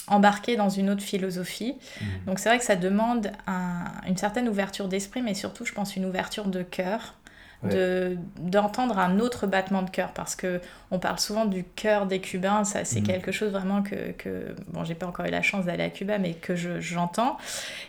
embarquer 0.07 0.57
dans 0.57 0.69
une 0.69 0.91
autre 0.91 1.03
philosophie. 1.03 1.77
Mmh. 2.01 2.05
Donc 2.27 2.39
c'est 2.39 2.49
vrai 2.49 2.59
que 2.59 2.65
ça 2.65 2.77
demande 2.77 3.33
un, 3.47 3.85
une 4.07 4.17
certaine 4.17 4.49
ouverture 4.49 4.89
d'esprit, 4.89 5.23
mais 5.23 5.35
surtout, 5.35 5.65
je 5.65 5.73
pense, 5.73 5.97
une 5.97 6.05
ouverture 6.05 6.47
de 6.47 6.63
cœur 6.63 7.15
de 7.63 8.17
d'entendre 8.39 8.99
un 8.99 9.19
autre 9.19 9.47
battement 9.47 9.83
de 9.83 9.91
cœur 9.91 10.13
parce 10.13 10.35
que 10.35 10.61
on 10.91 10.99
parle 10.99 11.19
souvent 11.19 11.45
du 11.45 11.65
cœur 11.65 12.07
des 12.07 12.21
Cubains 12.21 12.65
ça 12.65 12.85
c'est 12.87 13.03
mm. 13.03 13.07
quelque 13.07 13.33
chose 13.33 13.53
vraiment 13.53 13.83
que, 13.83 14.13
que 14.13 14.55
bon 14.69 14.85
j'ai 14.85 14.95
pas 14.95 15.07
encore 15.07 15.27
eu 15.27 15.31
la 15.31 15.43
chance 15.43 15.67
d'aller 15.67 15.85
à 15.85 15.91
Cuba 15.91 16.19
mais 16.19 16.33
que 16.33 16.57
j'entends 16.57 17.37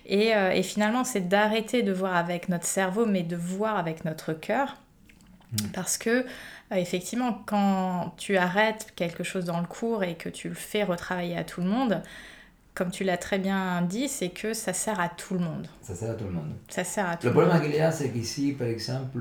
et, 0.06 0.36
euh, 0.36 0.52
et, 0.52 0.64
finalement 0.64 1.06
c'est 1.06 1.30
d'arrêter 1.30 1.84
de 1.84 1.94
voir 1.94 2.16
avec 2.18 2.50
notre 2.50 2.66
cerveau 2.66 3.06
mais 3.06 3.24
de 3.24 3.38
voir 3.38 3.78
avec 3.78 4.04
notre 4.04 4.34
cœur 4.34 4.76
mm. 5.54 5.68
parce 5.74 5.98
que 5.98 6.10
euh, 6.10 6.76
effectivement 6.76 7.42
quand 7.46 8.14
tu 8.18 8.36
arrêtes 8.36 8.92
quelque 8.98 9.24
chose 9.24 9.46
dans 9.46 9.62
le 9.62 9.68
cours 9.68 10.04
et 10.04 10.16
que 10.16 10.28
tu 10.28 10.50
le 10.50 10.56
fais 10.56 10.84
retravailler 10.84 11.38
à 11.38 11.46
tout 11.46 11.62
le 11.62 11.68
monde 11.68 12.02
comme 12.74 12.90
tu 12.90 13.04
l'as 13.04 13.18
très 13.18 13.38
bien 13.38 13.82
dit, 13.82 14.08
c'est 14.08 14.30
que 14.30 14.54
ça 14.54 14.72
sert 14.72 15.00
à 15.02 15.10
tout 15.10 15.34
le 15.34 15.42
monde. 15.42 15.68
Ça 15.82 15.94
sert 15.94 16.12
à 16.12 16.14
tout 16.14 16.24
le 16.24 16.32
monde. 16.32 16.54
Ça 16.70 16.86
sert 16.86 17.06
à 17.06 17.18
tout 17.18 17.28
le, 17.28 17.34
le 17.34 17.38
problème 17.38 17.62
qu'il 17.62 17.76
y 17.76 17.82
a, 17.82 17.92
c'est 17.92 18.10
qu'ici, 18.12 18.54
par 18.54 18.68
exemple, 18.68 19.20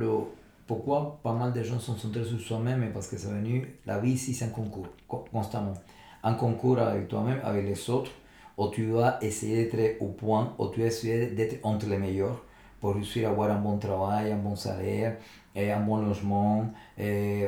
pourquoi 0.71 1.19
pas 1.25 1.33
mal 1.33 1.53
de 1.53 1.65
gens 1.65 1.81
sont 1.81 1.97
centrés 1.97 2.23
sur 2.23 2.39
soi-même 2.39 2.93
Parce 2.95 3.09
que 3.09 3.19
c'est 3.19 3.27
venu, 3.27 3.67
la 3.87 3.99
vie 3.99 4.17
c'est 4.17 4.45
un 4.45 4.51
concours, 4.51 4.87
constamment. 5.09 5.75
Un 6.23 6.35
concours 6.35 6.79
avec 6.79 7.09
toi-même, 7.09 7.41
avec 7.43 7.67
les 7.67 7.91
autres, 7.91 8.13
où 8.57 8.69
tu 8.69 8.87
vas 8.93 9.19
essayer 9.21 9.65
d'être 9.65 10.01
au 10.01 10.11
point, 10.11 10.55
où 10.61 10.69
tu 10.69 10.79
vas 10.79 10.87
essayer 10.87 11.27
d'être 11.27 11.59
entre 11.65 11.89
les 11.89 11.99
meilleurs 11.99 12.41
pour 12.81 12.95
réussir 12.95 13.27
à 13.27 13.33
avoir 13.33 13.51
un 13.51 13.59
bon 13.59 13.79
travail, 13.79 14.31
un 14.31 14.37
bon 14.37 14.55
salaire, 14.55 15.17
et 15.57 15.73
un 15.73 15.81
bon 15.81 15.97
logement, 15.97 16.73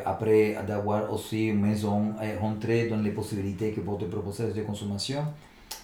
après 0.04 0.56
d'avoir 0.66 1.12
aussi 1.12 1.46
une 1.46 1.60
maison, 1.60 2.14
et 2.20 2.34
rentrer 2.36 2.88
dans 2.88 3.00
les 3.00 3.12
possibilités 3.12 3.70
que 3.70 3.82
peuvent 3.82 3.98
te 3.98 4.06
proposer 4.06 4.52
de 4.52 4.62
consommation. 4.62 5.22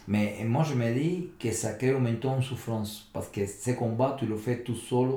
Mais 0.08 0.38
moi 0.44 0.64
je 0.64 0.74
me 0.74 0.92
dis 0.92 1.28
que 1.38 1.52
ça 1.52 1.74
crée 1.74 1.90
un 1.90 2.00
moment 2.00 2.38
de 2.38 2.42
souffrance, 2.42 3.08
parce 3.12 3.28
que 3.28 3.46
ce 3.46 3.70
combat, 3.70 4.16
tu 4.18 4.26
le 4.26 4.36
fais 4.36 4.64
tout 4.64 4.74
seul 4.74 5.10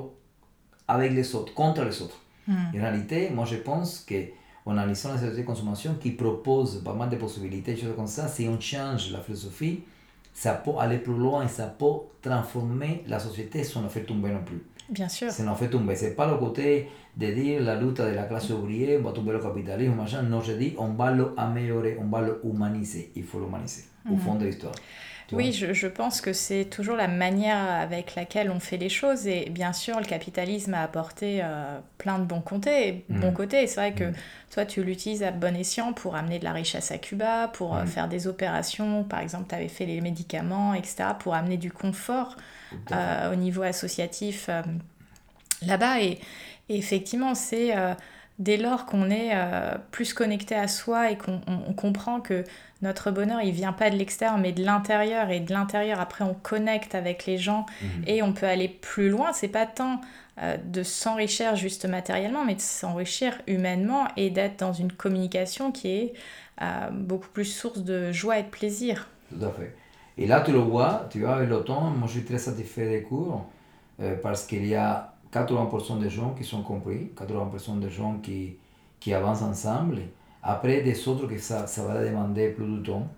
avec 0.88 1.12
les 1.12 1.34
autres, 1.34 1.54
contre 1.54 1.84
les 1.84 2.02
autres. 2.02 2.18
Hmm. 2.46 2.54
En 2.74 2.80
réalité, 2.80 3.30
moi 3.30 3.44
je 3.44 3.56
pense 3.56 4.00
que 4.00 4.14
en 4.64 4.72
analysant 4.72 5.10
la 5.10 5.18
société 5.18 5.42
de 5.42 5.46
consommation 5.46 5.94
qui 6.00 6.12
propose 6.12 6.82
pas 6.84 6.92
mal 6.92 7.08
de 7.10 7.16
possibilités, 7.16 7.76
choses 7.76 7.96
comme 7.96 8.06
ça, 8.06 8.28
si 8.28 8.48
on 8.48 8.60
change 8.60 9.10
la 9.10 9.20
philosophie, 9.20 9.82
ça 10.32 10.54
peut 10.54 10.72
aller 10.78 10.98
plus 10.98 11.16
loin, 11.16 11.46
ça 11.48 11.66
peut 11.66 12.06
transformer 12.22 13.02
la 13.06 13.18
société 13.18 13.64
si 13.64 13.76
on 13.76 13.88
fait 13.88 14.04
tomber 14.04 14.30
non 14.30 14.42
plus. 14.44 14.62
Bien 14.88 15.08
sûr. 15.08 15.30
Si 15.30 15.42
on 15.42 15.54
fait 15.54 15.68
tomber. 15.68 15.94
C'est 15.96 16.14
pas 16.14 16.30
le 16.30 16.36
côté 16.36 16.88
de 17.16 17.26
dire 17.30 17.62
la 17.62 17.76
lutte 17.76 17.98
de 17.98 18.14
la 18.14 18.24
classe 18.24 18.50
ouvrière, 18.50 19.00
on 19.00 19.04
va 19.04 19.12
tomber 19.12 19.32
le 19.32 19.38
capitalisme, 19.38 19.94
machin. 19.94 20.22
Non, 20.22 20.40
je 20.40 20.52
dis, 20.52 20.74
on 20.78 20.88
va 20.88 21.12
l'améliorer, 21.12 21.98
on 22.00 22.06
va 22.06 22.22
l'humaniser. 22.22 23.12
Il 23.16 23.24
faut 23.24 23.40
l'humaniser, 23.40 23.84
au 24.08 24.12
mhm. 24.12 24.18
fond 24.18 24.34
de 24.36 24.46
l'histoire. 24.46 24.74
Oui, 25.32 25.52
je, 25.52 25.72
je, 25.72 25.86
pense 25.86 26.20
que 26.20 26.32
c'est 26.32 26.64
toujours 26.64 26.96
la 26.96 27.08
manière 27.08 27.58
avec 27.58 28.14
laquelle 28.14 28.50
on 28.50 28.60
fait 28.60 28.76
les 28.76 28.88
choses. 28.88 29.26
Et 29.26 29.48
bien 29.50 29.72
sûr, 29.72 29.98
le 29.98 30.04
capitalisme 30.04 30.74
a 30.74 30.82
apporté 30.82 31.40
euh, 31.42 31.78
plein 31.98 32.18
de 32.18 32.24
bons 32.24 32.40
côtés. 32.40 33.04
Bons 33.08 33.30
mm. 33.30 33.34
côtés. 33.34 33.66
C'est 33.66 33.80
vrai 33.80 33.92
que 33.94 34.04
mm. 34.04 34.14
toi, 34.50 34.66
tu 34.66 34.82
l'utilises 34.84 35.22
à 35.22 35.30
bon 35.30 35.56
escient 35.56 35.92
pour 35.92 36.16
amener 36.16 36.38
de 36.38 36.44
la 36.44 36.52
richesse 36.52 36.90
à 36.90 36.98
Cuba, 36.98 37.48
pour 37.48 37.76
euh, 37.76 37.84
mm. 37.84 37.86
faire 37.86 38.08
des 38.08 38.26
opérations. 38.26 39.04
Par 39.04 39.20
exemple, 39.20 39.46
tu 39.48 39.54
avais 39.54 39.68
fait 39.68 39.86
les 39.86 40.00
médicaments, 40.00 40.74
etc., 40.74 41.10
pour 41.18 41.34
amener 41.34 41.56
du 41.56 41.72
confort 41.72 42.36
euh, 42.92 43.32
au 43.32 43.36
niveau 43.36 43.62
associatif 43.62 44.48
là-bas. 45.66 46.00
Et, 46.00 46.18
et, 46.68 46.76
effectivement, 46.76 47.34
c'est 47.34 47.74
dès 48.42 48.56
lors 48.56 48.86
qu'on 48.86 49.10
est 49.10 49.32
plus 49.90 50.12
connecté 50.14 50.54
à 50.54 50.68
soi 50.68 51.10
et 51.10 51.16
qu'on 51.16 51.40
comprend 51.74 52.20
que 52.20 52.44
notre 52.82 53.12
bonheur, 53.12 53.40
il 53.42 53.52
vient 53.52 53.72
pas 53.72 53.90
de 53.90 53.96
l'extérieur, 53.96 54.38
mais 54.38 54.52
de 54.52 54.64
l'intérieur. 54.64 55.30
Et 55.30 55.38
de 55.40 55.52
l'intérieur, 55.52 56.00
après, 56.00 56.24
on 56.24 56.34
connecte 56.34 56.96
avec 56.96 57.26
les 57.26 57.38
gens 57.38 57.64
mhm. 57.80 58.04
et 58.08 58.22
on 58.22 58.32
peut 58.32 58.46
aller 58.46 58.68
plus 58.68 59.08
loin. 59.08 59.32
C'est 59.32 59.48
pas 59.48 59.66
tant 59.66 60.00
euh, 60.40 60.56
de 60.56 60.82
s'enrichir 60.82 61.54
juste 61.54 61.84
matériellement, 61.86 62.44
mais 62.44 62.56
de 62.56 62.60
s'enrichir 62.60 63.34
humainement 63.46 64.08
et 64.16 64.30
d'être 64.30 64.58
dans 64.58 64.72
une 64.72 64.92
communication 64.92 65.70
qui 65.70 65.88
est 65.88 66.12
euh, 66.60 66.90
beaucoup 66.90 67.28
plus 67.28 67.44
source 67.44 67.80
de 67.80 68.10
joie 68.10 68.38
et 68.38 68.42
de 68.42 68.48
plaisir. 68.48 69.08
Tout 69.30 69.44
à 69.44 69.50
fait. 69.50 69.76
Et 70.18 70.26
là, 70.26 70.40
tu 70.40 70.50
le 70.50 70.58
vois, 70.58 71.06
tu 71.10 71.20
vois, 71.20 71.36
avec 71.36 71.48
le 71.48 71.62
temps, 71.62 71.82
moi 71.82 72.08
je 72.08 72.14
suis 72.14 72.24
très 72.24 72.38
satisfait 72.38 72.88
des 72.88 73.02
cours 73.02 73.46
euh, 74.00 74.16
parce 74.20 74.44
qu'il 74.44 74.66
y 74.66 74.74
a 74.74 75.11
80% 75.32 75.98
des 75.98 76.10
gens 76.10 76.34
qui 76.34 76.44
sont 76.44 76.62
compris, 76.62 77.10
80% 77.16 77.78
des 77.78 77.90
gens 77.90 78.18
qui, 78.22 78.56
qui 79.00 79.14
avancent 79.14 79.42
ensemble. 79.42 79.98
Après, 80.42 80.82
des 80.82 81.08
autres 81.08 81.26
que 81.26 81.38
ça, 81.38 81.66
ça 81.66 81.84
va 81.84 82.04
demander 82.04 82.48
plus 82.50 82.66
de 82.66 82.82
temps. 82.82 83.08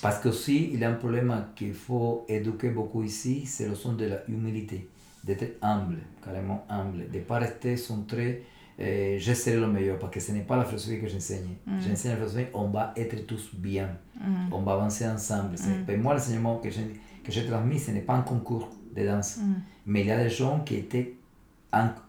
Parce 0.00 0.20
que 0.20 0.28
aussi, 0.28 0.70
il 0.72 0.80
y 0.80 0.84
a 0.84 0.90
un 0.90 0.94
problème 0.94 1.34
qu'il 1.56 1.74
faut 1.74 2.24
éduquer 2.28 2.70
beaucoup 2.70 3.02
ici, 3.02 3.44
c'est 3.46 3.68
le 3.68 3.74
son 3.74 3.94
de 3.94 4.04
la 4.04 4.28
humilité, 4.28 4.88
d'être 5.24 5.56
humble, 5.60 5.98
carrément 6.24 6.64
humble, 6.68 7.10
de 7.10 7.18
ne 7.18 7.24
pas 7.24 7.38
rester 7.38 7.76
centré, 7.76 8.44
euh, 8.80 9.16
je 9.18 9.32
serai 9.32 9.56
le 9.56 9.66
meilleur, 9.66 9.98
parce 9.98 10.12
que 10.12 10.20
ce 10.20 10.30
n'est 10.30 10.42
pas 10.42 10.56
la 10.56 10.64
philosophie 10.64 11.00
que 11.00 11.08
j'enseigne. 11.08 11.56
Mm. 11.66 11.80
J'enseigne 11.80 12.12
la 12.12 12.16
philosophie, 12.18 12.46
on 12.54 12.68
va 12.68 12.92
être 12.96 13.26
tous 13.26 13.50
bien, 13.54 13.88
mm. 14.20 14.52
on 14.52 14.62
va 14.62 14.74
avancer 14.74 15.04
ensemble. 15.04 15.56
Mm. 15.56 16.00
Moi, 16.00 16.14
l'enseignement 16.14 16.58
que 16.58 16.70
j'ai 16.70 17.46
transmis, 17.46 17.80
ce 17.80 17.90
n'est 17.90 18.02
pas 18.02 18.14
un 18.14 18.22
concours 18.22 18.70
de 18.94 19.04
danse, 19.04 19.38
mm. 19.38 19.54
Mais 19.88 20.02
il 20.02 20.06
y 20.06 20.10
a 20.10 20.22
des 20.22 20.30
gens 20.30 20.60
qui 20.60 20.76
étaient 20.76 21.14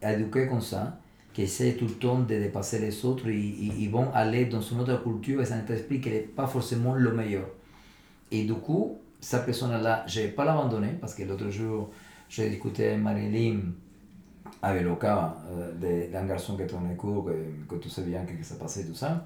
éduqués 0.02 0.48
comme 0.48 0.62
ça, 0.62 1.00
qui 1.34 1.44
essaient 1.44 1.74
tout 1.74 1.86
le 1.86 1.94
temps 1.94 2.20
de 2.20 2.26
dépasser 2.26 2.80
les 2.80 3.06
autres 3.06 3.28
et 3.30 3.38
ils 3.38 3.90
vont 3.90 4.12
aller 4.14 4.46
dans 4.46 4.62
une 4.62 4.82
autre 4.82 5.02
culture 5.02 5.42
et 5.42 5.46
état 5.46 5.62
d'esprit 5.62 6.02
qui 6.02 6.10
n'est 6.10 6.20
pas 6.20 6.46
forcément 6.46 6.94
le 6.94 7.14
meilleur. 7.14 7.48
Et 8.32 8.44
du 8.44 8.54
coup, 8.56 9.00
cette 9.22 9.46
personne-là, 9.46 10.04
je 10.08 10.20
ne 10.20 10.26
vais 10.26 10.32
pas 10.32 10.44
l'abandonner 10.44 10.94
parce 11.00 11.16
que 11.16 11.24
l'autre 11.24 11.50
jour, 11.50 11.90
j'ai 12.28 12.50
discuté 12.50 12.90
avec 12.90 13.02
Marilyn 13.02 13.60
avec 14.62 14.84
le 14.84 14.96
cas 14.96 15.38
euh, 15.52 16.08
d'un 16.12 16.26
garçon 16.26 16.58
qui 16.58 16.64
en 16.76 16.96
cours, 16.96 17.26
que, 17.26 17.76
que 17.76 17.76
tu 17.80 17.90
sais 17.90 18.02
bien 18.02 18.26
que 18.26 18.44
ça 18.44 18.56
passait 18.56 18.86
tout 18.86 18.96
ça. 18.96 19.26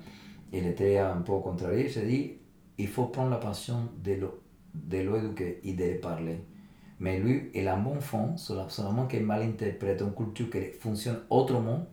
Il 0.51 0.67
était 0.67 0.99
un 0.99 1.21
peu 1.21 1.39
contrarié. 1.39 1.89
J'ai 1.89 2.05
dit, 2.05 2.33
il 2.77 2.87
faut 2.87 3.05
prendre 3.05 3.31
la 3.31 3.37
passion 3.37 3.89
de 3.95 4.17
l'éduquer 4.91 5.59
et 5.63 5.73
de 5.73 5.83
le 5.85 5.99
parler. 5.99 6.37
Mais 7.03 7.19
lui, 7.19 7.51
il 7.53 7.67
a 7.67 7.75
un 7.75 7.79
bon 7.79 7.99
fond, 7.99 8.37
seulement 8.37 9.07
qu'il 9.07 9.25
mal 9.25 9.41
interprète 9.41 10.01
une 10.01 10.13
culture 10.13 10.49
qui 10.49 10.79
fonctionne 10.79 11.19
autrement, 11.29 11.85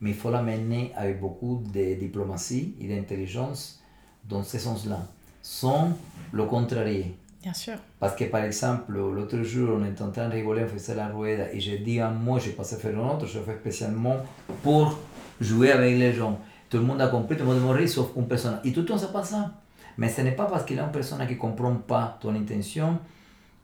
mais 0.00 0.10
il 0.10 0.16
faut 0.16 0.30
l'amener 0.30 0.90
avec 0.96 1.20
beaucoup 1.20 1.62
de 1.70 1.94
diplomatie 1.96 2.74
et 2.80 2.88
d'intelligence 2.88 3.82
dans 4.26 4.42
ce 4.42 4.58
sens-là, 4.58 5.00
sans 5.42 5.90
le 6.32 6.44
contrarier. 6.46 7.14
Bien 7.42 7.52
sûr. 7.52 7.74
Parce 8.00 8.16
que 8.16 8.24
par 8.24 8.42
exemple, 8.42 8.94
l'autre 8.94 9.42
jour, 9.42 9.78
on 9.78 9.84
était 9.84 10.00
en 10.00 10.10
train 10.10 10.30
de 10.30 10.32
rigoler, 10.32 10.64
on 10.64 10.68
faisait 10.68 10.94
la 10.94 11.08
rueda, 11.08 11.52
et 11.52 11.60
j'ai 11.60 11.76
dit 11.80 12.00
un 12.00 12.10
mot, 12.10 12.38
j'ai 12.38 12.52
passé 12.52 12.76
faire 12.76 12.98
un 12.98 13.10
autre, 13.10 13.26
je 13.26 13.38
fait 13.38 13.56
spécialement 13.56 14.16
pour 14.62 14.98
jouer 15.42 15.72
avec 15.72 15.98
les 15.98 16.14
gens. 16.14 16.40
Tout 16.70 16.78
le 16.78 16.84
monde 16.84 17.02
a 17.02 17.08
compris, 17.08 17.36
tout 17.36 17.44
le 17.44 17.50
monde 17.50 17.60
mourir 17.60 17.86
sauf 17.86 18.12
une 18.16 18.26
personne. 18.26 18.60
Et 18.64 18.72
tout 18.72 18.80
le 18.80 18.86
temps, 18.86 18.96
ça 18.96 19.08
passe 19.08 19.28
ça. 19.28 19.52
Mais 19.98 20.08
ce 20.08 20.22
n'est 20.22 20.32
pas 20.32 20.46
parce 20.46 20.64
qu'il 20.64 20.78
y 20.78 20.80
a 20.80 20.84
une 20.84 20.90
personne 20.90 21.18
qui 21.26 21.34
ne 21.34 21.38
comprend 21.38 21.74
pas 21.74 22.16
ton 22.18 22.34
intention 22.34 22.98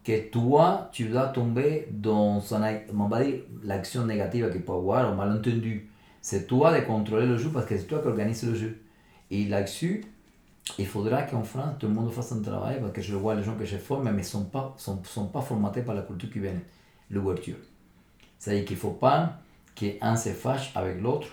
que 0.09 0.31
toi, 0.31 0.88
tu 0.90 1.05
dois 1.05 1.27
tomber 1.27 1.87
dans 1.90 2.40
l'action 3.62 4.07
négative 4.07 4.51
qu'il 4.51 4.62
peut 4.62 4.73
avoir, 4.73 5.12
ou 5.12 5.14
malentendu. 5.14 5.90
C'est 6.23 6.47
toi 6.47 6.73
de 6.73 6.83
contrôler 6.87 7.27
le 7.27 7.37
jeu 7.37 7.51
parce 7.51 7.66
que 7.66 7.77
c'est 7.77 7.85
toi 7.85 7.99
qui 7.99 8.09
organise 8.09 8.42
le 8.44 8.55
jeu. 8.55 8.81
Et 9.31 9.44
là-dessus, 9.44 10.03
il 10.79 10.87
faudra 10.87 11.23
qu'en 11.25 11.42
France, 11.42 11.75
tout 11.79 11.88
le 11.88 11.92
monde 11.92 12.11
fasse 12.11 12.33
un 12.33 12.40
travail 12.40 12.81
parce 12.81 12.92
que 12.92 13.03
je 13.03 13.14
vois 13.14 13.35
les 13.35 13.42
gens 13.42 13.55
que 13.55 13.66
je 13.66 13.77
forme, 13.77 14.05
mais 14.05 14.12
ne 14.12 14.23
sont 14.23 14.44
pas, 14.44 14.75
sont, 14.79 14.99
sont 15.05 15.27
pas 15.27 15.42
formatés 15.42 15.83
par 15.83 15.94
la 15.94 16.01
culture 16.01 16.31
cubaine, 16.31 16.61
l'ouverture. 17.11 17.57
C'est-à-dire 18.38 18.64
qu'il 18.64 18.77
ne 18.77 18.81
faut 18.81 18.92
pas 18.92 19.35
qu'un 19.75 20.16
se 20.16 20.31
fâche 20.31 20.73
avec 20.75 21.03
l'autre? 21.03 21.29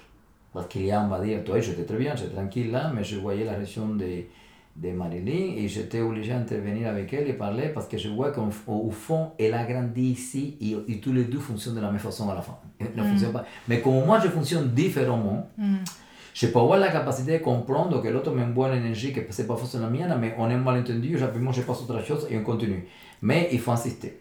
Parce 0.53 0.67
qu'il 0.67 0.85
y 0.85 0.91
a, 0.91 1.01
on 1.01 1.07
va 1.07 1.21
dire, 1.21 1.45
toi, 1.45 1.61
j'étais 1.61 1.85
très 1.85 1.97
bien, 1.97 2.13
j'étais 2.15 2.35
tranquille 2.35 2.71
là, 2.71 2.91
mais 2.93 3.05
je 3.05 3.17
voyais 3.17 3.45
la 3.45 3.53
réaction 3.53 3.95
des 3.95 4.29
de 4.75 4.91
Marilyn 4.91 5.55
et 5.55 5.67
j'étais 5.67 6.01
obligé 6.01 6.33
d'intervenir 6.33 6.89
avec 6.89 7.13
elle 7.13 7.29
et 7.29 7.33
parler 7.33 7.69
parce 7.69 7.87
que 7.87 7.97
je 7.97 8.09
vois 8.09 8.31
qu'au 8.31 8.91
fond, 8.91 9.31
elle 9.39 9.53
a 9.53 9.63
grandi 9.63 10.11
ici 10.11 10.57
et, 10.87 10.99
tous 10.99 11.13
les 11.13 11.23
deux 11.23 11.39
fonctionnent 11.39 11.75
de 11.75 11.81
la 11.81 11.91
même 11.91 11.99
façon 11.99 12.29
à 12.29 12.35
la 12.35 12.41
fin. 12.41 12.57
Ne 12.95 13.03
mm. 13.03 13.31
pas. 13.31 13.45
Mais 13.67 13.79
comme 13.79 14.05
moi, 14.05 14.19
je 14.19 14.27
fonctionne 14.27 14.69
différemment, 14.69 15.47
mm. 15.57 15.77
je 16.33 16.47
peux 16.47 16.59
avoir 16.59 16.77
la 16.77 16.91
capacité 16.91 17.39
de 17.39 17.43
comprendre 17.43 18.01
que 18.01 18.09
l'autre 18.09 18.31
m'envoie 18.31 18.73
l'énergie, 18.73 19.13
que 19.13 19.21
ce 19.33 19.41
n'est 19.41 19.47
pas 19.47 19.55
forcément 19.55 19.85
la 19.85 19.89
mienne, 19.89 20.17
mais 20.19 20.35
on 20.37 20.49
est 20.49 20.57
malentendu, 20.57 21.15
rapidement 21.17 21.53
je 21.53 21.61
passe 21.61 21.81
autre 21.81 22.03
chose 22.03 22.27
et 22.29 22.37
on 22.37 22.43
continue. 22.43 22.85
Mais 23.21 23.49
il 23.53 23.59
faut 23.59 23.71
insister. 23.71 24.19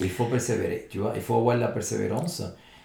Il 0.00 0.10
faut 0.10 0.26
persévérer, 0.26 0.88
tu 0.90 0.98
vois. 0.98 1.12
Il 1.14 1.22
faut 1.22 1.36
avoir 1.36 1.56
la 1.56 1.68
persévérance 1.68 2.42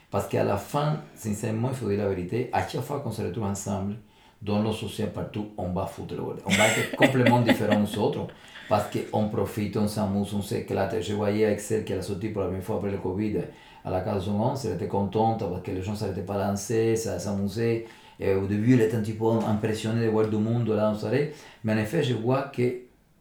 parce 0.09 0.27
qu'à 0.27 0.45
la 0.45 0.55
fin, 0.55 1.01
sincèrement, 1.13 1.69
il 1.71 1.75
faut 1.75 1.89
dire 1.89 1.97
la 1.97 2.07
vérité, 2.07 2.49
à 2.53 2.65
chaque 2.65 2.81
fois 2.81 3.01
qu'on 3.01 3.11
se 3.11 3.21
retrouve 3.21 3.43
ensemble, 3.43 3.95
dans 4.41 4.61
le 4.61 4.71
social 4.71 5.11
partout, 5.11 5.47
on 5.57 5.69
va 5.69 5.85
foutre 5.85 6.15
le 6.15 6.21
On 6.21 6.51
va 6.51 6.67
être 6.67 6.95
complètement 6.95 7.41
différents 7.41 7.79
nous 7.79 7.99
autres 7.99 8.27
parce 8.69 8.87
qu'on 8.91 9.29
profite, 9.29 9.77
on 9.77 9.87
s'amuse, 9.87 10.33
on 10.33 10.41
s'éclate. 10.41 11.01
Je 11.01 11.13
voyais 11.13 11.51
Excel 11.51 11.83
qui 11.83 11.93
a 11.93 12.01
sorti 12.01 12.29
pour 12.29 12.41
la 12.41 12.47
première 12.47 12.63
fois 12.63 12.77
après 12.77 12.91
le 12.91 12.97
Covid 12.97 13.37
à 13.85 13.91
la 13.91 14.01
case 14.01 14.27
11, 14.27 14.65
elle 14.65 14.73
était 14.73 14.87
contente 14.87 15.47
parce 15.47 15.61
que 15.61 15.71
les 15.71 15.83
gens 15.83 15.91
ne 15.91 15.97
s'arrêtaient 15.97 16.21
pas 16.21 16.43
à 16.43 16.49
danser, 16.49 16.95
s'amuser. 16.95 17.85
au 18.19 18.47
début, 18.47 18.73
elle 18.73 18.81
était 18.81 18.95
un 18.95 19.01
petit 19.01 19.13
peu 19.13 19.25
impressionnée 19.47 20.05
de 20.05 20.09
voir 20.09 20.27
du 20.27 20.37
monde 20.37 20.67
là, 20.69 20.91
on 20.91 21.09
Mais 21.63 21.73
en 21.73 21.77
effet, 21.77 22.01
je 22.01 22.15
vois 22.15 22.43
que 22.43 22.63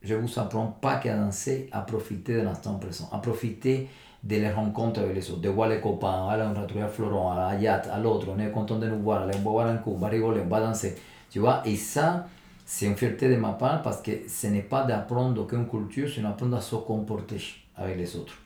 je 0.03 0.15
ne 0.15 0.21
vous 0.21 0.39
apprends 0.39 0.67
pas 0.67 0.97
qu'à 0.97 1.17
danser, 1.17 1.69
à 1.71 1.83
profiter 1.83 2.37
de 2.37 2.41
l'instant 2.41 2.79
présent, 2.79 3.09
à 3.13 3.19
profiter 3.19 3.89
de 4.25 4.37
les 4.37 4.51
rencontres 4.51 5.01
avec 5.01 5.15
les 5.15 5.31
autres, 5.31 5.43
de 5.43 5.51
voir 5.51 5.69
les 5.69 5.81
copains, 5.81 6.29
aller 6.29 6.43
on 6.43 6.59
retrouver 6.59 6.83
à 6.83 6.89
Florent, 6.89 7.33
à 7.33 7.49
Ayat, 7.49 7.83
à 7.93 7.99
l'autre, 7.99 8.27
on 8.35 8.39
est 8.39 8.51
content 8.51 8.79
de 8.79 8.89
nous 8.89 9.01
voir, 9.01 9.29
on 9.45 9.53
va 9.53 9.65
un 9.67 9.77
coup, 9.77 9.93
on 9.95 9.99
va 9.99 10.09
rigoler, 10.09 10.41
on 10.41 10.49
va 10.49 10.61
danser. 10.61 10.95
Tu 11.31 11.41
vois, 11.41 11.61
et 11.67 11.77
ça, 11.77 12.27
c'est 12.65 12.87
une 12.87 12.97
fierté 12.97 13.29
de 13.29 13.37
ma 13.37 13.53
part 13.53 13.83
parce 13.83 14.01
que 14.01 14.27
ce 14.27 14.47
n'est 14.47 14.63
pas 14.63 14.85
d'apprendre 14.85 15.43
aucune 15.43 15.69
culture, 15.69 16.09
c'est 16.13 16.23
d'apprendre 16.23 16.57
à 16.57 16.63
se 16.63 16.75
comporter 16.77 17.39
avec 17.77 17.99
les 17.99 18.17
autres. 18.17 18.39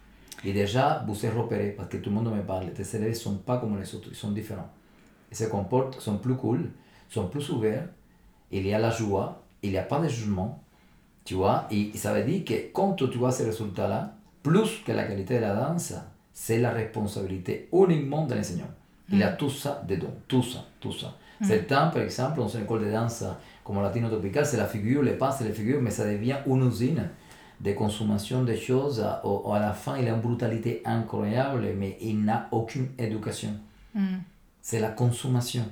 Et 0.45 0.53
déjà, 0.53 1.05
vous 1.07 1.25
êtes 1.25 1.35
repéré 1.35 1.71
parce 1.77 1.88
que 1.88 1.99
tout 1.99 2.11
le 2.11 2.17
monde 2.17 2.35
me 2.35 2.43
parle. 2.43 2.73
Tes 2.73 2.97
élèves 2.97 3.11
ne 3.11 3.14
sont 3.14 3.37
pas 3.37 3.59
comme 3.59 3.79
les 3.79 3.95
autres, 3.95 4.09
ils 4.11 4.17
sont 4.17 4.33
différents. 4.33 4.71
Ils 5.31 5.37
se 5.37 5.45
comportent, 5.45 6.01
sont 6.01 6.19
plus 6.19 6.35
cool, 6.35 6.71
sont 7.09 7.29
plus 7.29 7.49
ouverts. 7.51 7.87
Il 8.51 8.67
y 8.67 8.75
a 8.75 8.79
la 8.81 8.91
joie, 8.91 9.43
il 9.62 9.71
n'y 9.71 9.79
a 9.79 9.83
pas 9.83 10.01
de 10.01 10.09
jugement. 10.09 10.61
Tu 11.25 11.35
vois, 11.35 11.67
et 11.71 11.93
ça 11.95 12.14
veut 12.14 12.25
dire 12.25 12.45
que 12.45 12.73
quand 12.73 12.95
tu 12.95 13.19
vois 13.19 13.31
ces 13.31 13.45
résultats-là, 13.45 14.14
plus 14.49 14.83
que 14.85 14.93
la 14.93 15.05
qualité 15.05 15.37
de 15.37 15.41
la 15.41 15.55
danse, 15.55 15.95
c'est 16.33 16.59
la 16.59 16.71
responsabilité 16.71 17.69
uniquement 17.73 18.27
de 18.27 18.35
l'enseignant. 18.35 18.71
Il 19.11 19.23
a 19.23 19.33
mm. 19.33 19.37
tout 19.37 19.51
ça 19.51 19.83
dedans, 19.87 20.15
tout 20.27 20.43
ça, 20.43 20.65
tout 20.81 20.93
ça. 20.93 21.15
Mm. 21.41 21.45
Certains, 21.45 21.87
par 21.89 22.03
exemple, 22.03 22.39
dans 22.39 22.49
une 22.49 22.63
école 22.63 22.85
de 22.85 22.91
danse 22.91 23.25
comme 23.65 23.83
Latino 23.83 24.09
Tropical, 24.09 24.45
c'est 24.47 24.57
la 24.57 24.67
figure, 24.67 25.03
les 25.03 25.13
pas, 25.13 25.33
c'est 25.33 25.45
les 25.45 25.53
figures, 25.53 25.81
mais 25.81 25.91
ça 25.91 26.05
devient 26.05 26.37
une 26.47 26.67
usine 26.67 27.09
de 27.61 27.73
consommation 27.73 28.45
de 28.45 28.55
choses. 28.55 29.01
À, 29.01 29.23
la 29.59 29.73
fin, 29.73 29.97
il 29.99 30.07
a 30.09 30.13
une 30.13 30.21
brutalité 30.21 30.83
incroyable, 30.85 31.67
mais 31.77 31.97
il 32.01 32.25
n'a 32.25 32.49
aucune 32.53 32.89
éducation. 32.99 33.51
Mm. 33.95 34.19
C'est 34.63 34.81
la 34.81 34.91
consommation. 34.91 35.65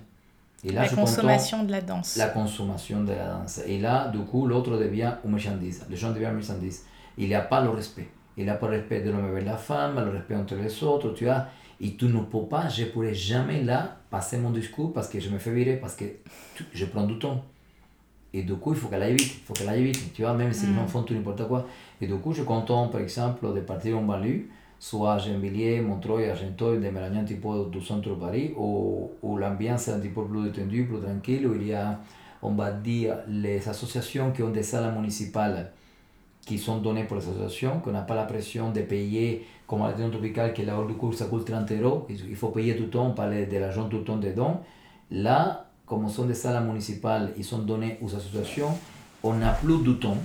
Et 0.65 0.73
là, 0.73 0.83
la 0.83 0.89
consommation 0.89 1.63
de 1.65 1.71
la 1.71 1.81
danse. 1.81 2.17
La 2.17 2.29
consommation 2.29 3.05
de 3.05 3.13
la 3.13 3.29
danse. 3.29 3.61
Et 3.67 3.79
là, 3.79 4.09
du 4.09 4.19
coup, 4.21 4.47
l'autre 4.47 4.77
devient 4.77 5.13
une 5.25 5.31
marchandise. 5.31 5.85
Les 5.89 5.97
gens 5.97 6.11
deviennent 6.11 6.35
marchandises. 6.35 6.85
Il 7.19 7.29
n'y 7.29 7.35
a 7.35 7.43
pas 7.43 7.61
le 7.61 7.71
respect. 7.71 8.09
Il 8.37 8.49
a 8.51 8.55
pas 8.55 8.69
le 8.69 8.77
respect 8.77 9.01
de 9.01 9.11
l'homme 9.11 9.25
avec 9.25 9.45
la 9.45 9.57
femme, 9.57 9.97
le 9.97 10.11
respect 10.11 10.35
entre 10.35 10.55
les 10.57 10.85
autres, 10.85 11.15
tu 11.15 11.25
vois. 11.25 11.47
Et 11.81 11.95
tu 11.97 12.07
ne 12.07 12.21
peux 12.21 12.47
pas, 12.49 12.69
je 12.69 12.85
ne 12.85 12.89
pourrais 12.89 13.15
jamais 13.15 13.63
là 13.63 13.97
passer 14.11 14.39
mon 14.39 14.51
discours 14.51 14.93
parce 14.93 15.09
que 15.09 15.21
je 15.21 15.29
me 15.31 15.39
fais 15.39 15.53
virer, 15.53 15.77
parce 15.77 15.95
que 15.95 16.05
je 16.73 16.85
prends 16.87 17.07
du 17.07 17.19
temps. 17.19 17.45
Et 18.33 18.43
du 18.43 18.55
coup, 18.55 18.73
il 18.73 18.79
faut 18.79 18.89
qu'elle 18.89 19.03
aille 19.03 19.17
vite, 19.17 19.35
il 19.35 19.45
faut 19.47 19.55
qu'elle 19.55 19.69
aille 19.69 19.85
vite, 19.85 20.13
tu 20.13 20.23
vois, 20.23 20.35
même 20.35 20.53
si 20.53 20.67
les 20.67 20.75
gens 20.75 20.85
mm. 20.85 20.89
font 20.89 21.03
tout 21.03 21.15
n'importe 21.15 21.47
quoi. 21.49 21.67
Et 22.01 22.07
du 22.07 22.17
coup, 22.17 22.33
je 22.33 22.43
compte, 22.43 22.67
par 22.67 23.01
exemple, 23.01 23.55
de 23.55 23.61
partir 23.61 23.99
en 23.99 24.03
banlieue, 24.03 24.47
soit 24.79 25.15
à 25.15 25.19
Gennevilliers, 25.19 25.81
Montreuil, 25.81 26.29
Argenteuil, 26.29 26.77
de 26.77 26.91
m'éloigner 26.91 27.21
un 27.21 27.25
petit 27.25 27.37
peu 27.37 27.67
du 27.71 27.81
centre 27.81 28.11
de 28.11 28.15
Paris, 28.15 28.53
où, 28.57 29.11
où 29.23 29.39
l'ambiance 29.39 29.89
est 29.89 29.93
un 29.93 30.01
petit 30.01 30.11
peu 30.11 30.25
plus 30.27 30.51
détendue, 30.51 30.85
plus 30.85 31.01
tranquille, 31.01 31.47
où 31.47 31.55
il 31.55 31.69
y 31.69 31.73
a, 31.73 31.99
on 32.43 32.53
va 32.53 32.73
dire, 32.73 33.17
les 33.29 33.67
associations 33.67 34.33
qui 34.33 34.43
ont 34.43 34.51
des 34.51 34.63
salles 34.63 34.95
municipales 34.95 35.73
qui 36.47 36.59
sont 36.59 36.79
données 36.79 37.05
pour 37.05 37.17
les 37.17 37.29
associations, 37.29 37.81
qu'on 37.81 37.91
n'a 37.91 38.03
pas 38.03 38.15
la 38.15 38.25
pression 38.25 38.71
de 38.71 38.81
payer, 38.81 39.45
comme 39.67 39.83
à 39.83 39.89
la 39.89 40.09
tropicale, 40.09 40.55
qui 40.55 40.63
est 40.63 40.65
la 40.65 40.79
hors 40.79 40.87
du 40.87 40.95
cours, 40.95 41.13
ça 41.13 41.27
coûte 41.27 41.45
30 41.45 41.71
euros, 41.73 42.07
il 42.09 42.37
faut 42.37 42.49
payer 42.49 42.77
tout 42.77 42.85
le 42.85 42.91
temps, 42.91 43.11
parler 43.11 43.47
de 43.47 43.59
l'argent 43.59 43.89
tout 43.89 43.99
le 43.99 44.05
temps 44.05 44.17
dedans. 44.17 44.63
Là, 45.11 45.67
comme 45.85 46.09
sont 46.09 46.25
des 46.25 46.35
salles 46.35 46.65
municipales, 46.65 47.33
ils 47.37 47.45
sont 47.45 47.59
donnés 47.59 47.99
aux 48.01 48.15
associations, 48.15 48.71
on 49.25 49.43
a 49.43 49.51
plus 49.51 49.83
de 49.83 49.93
temps, 49.95 50.17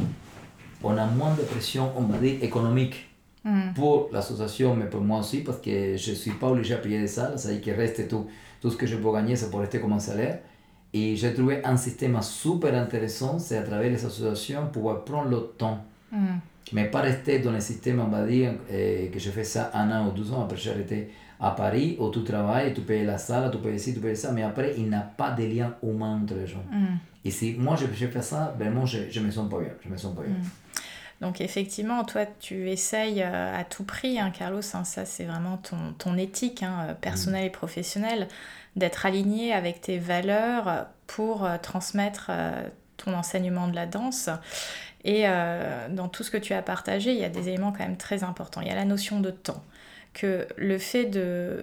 on 0.84 0.96
a 0.96 1.08
moins 1.08 1.34
de 1.34 1.42
pression, 1.42 1.92
on 1.98 2.02
va 2.02 2.20
dire, 2.20 2.38
économique 2.44 3.10
mm. 3.44 3.74
pour 3.74 4.10
l'association, 4.14 4.76
mais 4.76 4.86
pour 4.86 5.02
moi 5.02 5.20
aussi, 5.22 5.40
parce 5.40 5.58
que 5.58 5.98
je 5.98 6.12
ne 6.12 6.16
suis 6.16 6.32
pas 6.32 6.50
obligé 6.50 6.76
à 6.76 6.78
payer 6.78 7.00
des 7.00 7.08
salles, 7.08 7.40
ça 7.40 7.48
veut 7.48 7.56
dire 7.56 7.64
qu'il 7.64 7.74
reste 7.74 8.08
tout, 8.08 8.28
tout 8.62 8.70
ce 8.70 8.78
que 8.78 8.86
je 8.86 8.96
peux 8.96 9.12
gagner, 9.12 9.36
ça 9.36 9.48
peut 9.48 9.58
rester 9.58 9.80
comme 9.80 9.94
un 9.94 10.00
salaire. 10.00 10.40
Et 10.94 11.16
j'ai 11.16 11.34
trouvé 11.34 11.64
un 11.66 11.78
système 11.78 12.22
super 12.22 12.76
intéressant, 12.76 13.40
c'est 13.40 13.58
à 13.58 13.64
travers 13.64 13.90
les 13.90 14.06
associations 14.06 14.68
pouvoir 14.68 15.04
prendre 15.04 15.30
le 15.30 15.40
temps. 15.58 15.84
Mm. 16.12 16.40
Mais 16.74 16.86
pas 16.86 17.02
rester 17.02 17.40
dans 17.40 17.52
le 17.52 17.60
système, 17.60 18.00
on 18.00 18.08
va 18.08 18.26
dire, 18.26 18.54
eh, 18.70 19.10
que 19.12 19.20
je 19.20 19.30
fais 19.32 19.44
ça 19.44 19.72
un 19.74 19.92
an 19.92 20.08
ou 20.08 20.12
deux 20.12 20.32
ans, 20.32 20.44
après 20.44 20.58
j'ai 20.58 20.72
arrêté 20.72 21.12
à 21.40 21.52
Paris 21.52 21.98
où 22.00 22.10
tu 22.10 22.24
travailles, 22.24 22.74
tu 22.74 22.82
payes 22.82 23.06
la 23.06 23.18
salle, 23.18 23.50
tu 23.52 23.58
payes 23.58 23.80
ci, 23.80 23.94
tu 23.94 24.00
payes 24.00 24.16
ça, 24.16 24.32
mais 24.32 24.44
après, 24.44 24.76
il 24.78 24.88
n'y 24.88 24.96
a 24.96 25.02
pas 25.02 25.32
de 25.32 25.44
lien 25.44 25.76
humain 25.84 26.22
entre 26.24 26.36
les 26.36 26.48
gens. 26.48 26.64
Mm. 26.72 26.98
Et 27.26 27.32
si 27.32 27.56
moi, 27.58 27.76
je, 27.76 27.86
je 27.94 28.08
fais 28.08 28.22
ça, 28.22 28.54
vraiment, 28.58 28.86
je, 28.86 29.10
je 29.10 29.20
me 29.20 29.32
sens 29.32 29.50
pas 29.50 29.60
bien. 29.60 29.74
Je 29.84 29.90
me 29.90 29.98
sens 29.98 30.16
pas 30.16 30.22
bien. 30.22 30.34
Mm. 30.34 30.46
Donc 31.22 31.40
effectivement, 31.40 32.04
toi, 32.04 32.26
tu 32.40 32.70
essayes 32.70 33.22
euh, 33.22 33.60
à 33.60 33.64
tout 33.64 33.84
prix, 33.84 34.20
hein, 34.20 34.32
Carlos, 34.32 34.62
hein, 34.74 34.84
ça 34.84 35.06
c'est 35.06 35.26
vraiment 35.26 35.58
ton, 35.58 35.94
ton 35.98 36.18
éthique 36.18 36.64
hein, 36.64 36.88
euh, 36.90 36.94
personnelle 36.96 37.44
mm. 37.44 37.48
et 37.48 37.52
professionnelle, 37.52 38.28
d'être 38.76 39.06
aligné 39.06 39.54
avec 39.54 39.82
tes 39.82 40.00
valeurs 40.00 40.88
pour 41.06 41.46
euh, 41.46 41.58
transmettre 41.62 42.32
ton 42.98 43.14
enseignement 43.14 43.68
de 43.68 43.76
la 43.76 43.86
danse. 43.86 44.30
Et 45.04 45.24
dans 45.90 46.08
tout 46.08 46.24
ce 46.24 46.30
que 46.30 46.38
tu 46.38 46.54
as 46.54 46.62
partagé, 46.62 47.12
il 47.12 47.20
y 47.20 47.26
a 47.26 47.30
des 47.30 47.48
éléments 47.48 47.72
quand 47.72 47.84
même 47.84 47.98
très 47.98 48.24
importants. 48.24 48.62
Il 48.62 48.68
y 48.68 48.72
a 48.72 48.76
la 48.76 48.86
notion 48.86 49.20
de 49.20 49.32
temps 49.32 49.64
que 50.14 50.48
le 50.58 50.78
fait 50.78 51.06
de, 51.06 51.62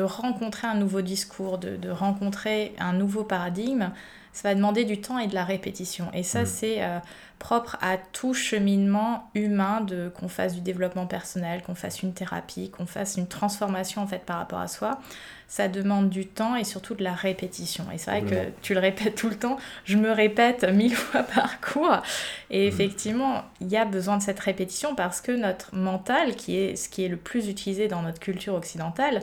rencontrer 0.00 0.66
un 0.66 0.74
nouveau 0.74 1.00
discours, 1.00 1.58
de, 1.58 1.90
rencontrer 1.90 2.74
un 2.78 2.92
nouveau 2.92 3.24
paradigme, 3.24 3.90
ça 4.36 4.48
va 4.48 4.54
demander 4.54 4.84
du 4.84 5.00
temps 5.00 5.18
et 5.18 5.28
de 5.28 5.34
la 5.34 5.44
répétition. 5.44 6.08
Et 6.12 6.22
ça, 6.22 6.42
mm. 6.42 6.46
c'est 6.46 6.82
euh, 6.82 6.98
propre 7.38 7.78
à 7.80 7.96
tout 7.96 8.34
cheminement 8.34 9.30
humain, 9.34 9.80
de 9.80 10.10
qu'on 10.10 10.28
fasse 10.28 10.54
du 10.54 10.60
développement 10.60 11.06
personnel, 11.06 11.62
qu'on 11.62 11.74
fasse 11.74 12.02
une 12.02 12.12
thérapie, 12.12 12.70
qu'on 12.70 12.84
fasse 12.84 13.16
une 13.16 13.26
transformation 13.26 14.02
en 14.02 14.06
fait 14.06 14.24
par 14.24 14.36
rapport 14.36 14.60
à 14.60 14.68
soi 14.68 15.00
ça 15.48 15.68
demande 15.68 16.10
du 16.10 16.26
temps 16.26 16.56
et 16.56 16.64
surtout 16.64 16.94
de 16.94 17.04
la 17.04 17.14
répétition. 17.14 17.86
Et 17.92 17.98
c'est 17.98 18.10
vrai 18.10 18.22
que 18.22 18.50
tu 18.62 18.74
le 18.74 18.80
répètes 18.80 19.14
tout 19.14 19.28
le 19.28 19.36
temps, 19.36 19.58
je 19.84 19.96
me 19.96 20.10
répète 20.10 20.64
mille 20.72 20.94
fois 20.94 21.22
par 21.22 21.60
cours. 21.60 22.02
Et 22.50 22.66
mm. 22.66 22.68
effectivement, 22.68 23.44
il 23.60 23.68
y 23.68 23.76
a 23.76 23.84
besoin 23.84 24.16
de 24.16 24.22
cette 24.22 24.40
répétition 24.40 24.94
parce 24.94 25.20
que 25.20 25.32
notre 25.32 25.74
mental, 25.74 26.34
qui 26.34 26.56
est 26.56 26.76
ce 26.76 26.88
qui 26.88 27.04
est 27.04 27.08
le 27.08 27.16
plus 27.16 27.48
utilisé 27.48 27.88
dans 27.88 28.02
notre 28.02 28.18
culture 28.18 28.54
occidentale, 28.54 29.22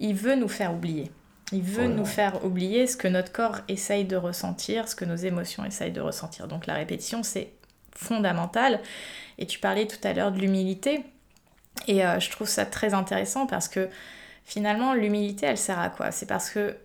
il 0.00 0.14
veut 0.14 0.34
nous 0.34 0.48
faire 0.48 0.74
oublier. 0.74 1.10
Il 1.52 1.62
veut 1.62 1.86
nous 1.86 2.06
faire 2.06 2.44
oublier 2.44 2.86
ce 2.86 2.96
que 2.96 3.08
notre 3.08 3.32
corps 3.32 3.60
essaye 3.68 4.04
de 4.04 4.16
ressentir, 4.16 4.88
ce 4.88 4.94
que 4.94 5.04
nos 5.04 5.16
émotions 5.16 5.64
essayent 5.64 5.92
de 5.92 6.00
ressentir. 6.00 6.48
Donc 6.48 6.66
la 6.66 6.74
répétition, 6.74 7.22
c'est 7.22 7.52
fondamental. 7.94 8.80
Et 9.38 9.46
tu 9.46 9.58
parlais 9.58 9.86
tout 9.86 9.98
à 10.02 10.12
l'heure 10.12 10.32
de 10.32 10.38
l'humilité. 10.38 11.04
Et 11.88 12.04
euh, 12.04 12.20
je 12.20 12.30
trouve 12.30 12.48
ça 12.48 12.64
très 12.64 12.94
intéressant 12.94 13.46
parce 13.46 13.68
que 13.68 13.88
finalement, 14.44 14.94
l'humilité, 14.94 15.46
elle 15.46 15.58
sert 15.58 15.78
à 15.78 15.88
quoi? 15.88 16.10
C'est 16.10 16.26
parce 16.26 16.50
que 16.50 16.76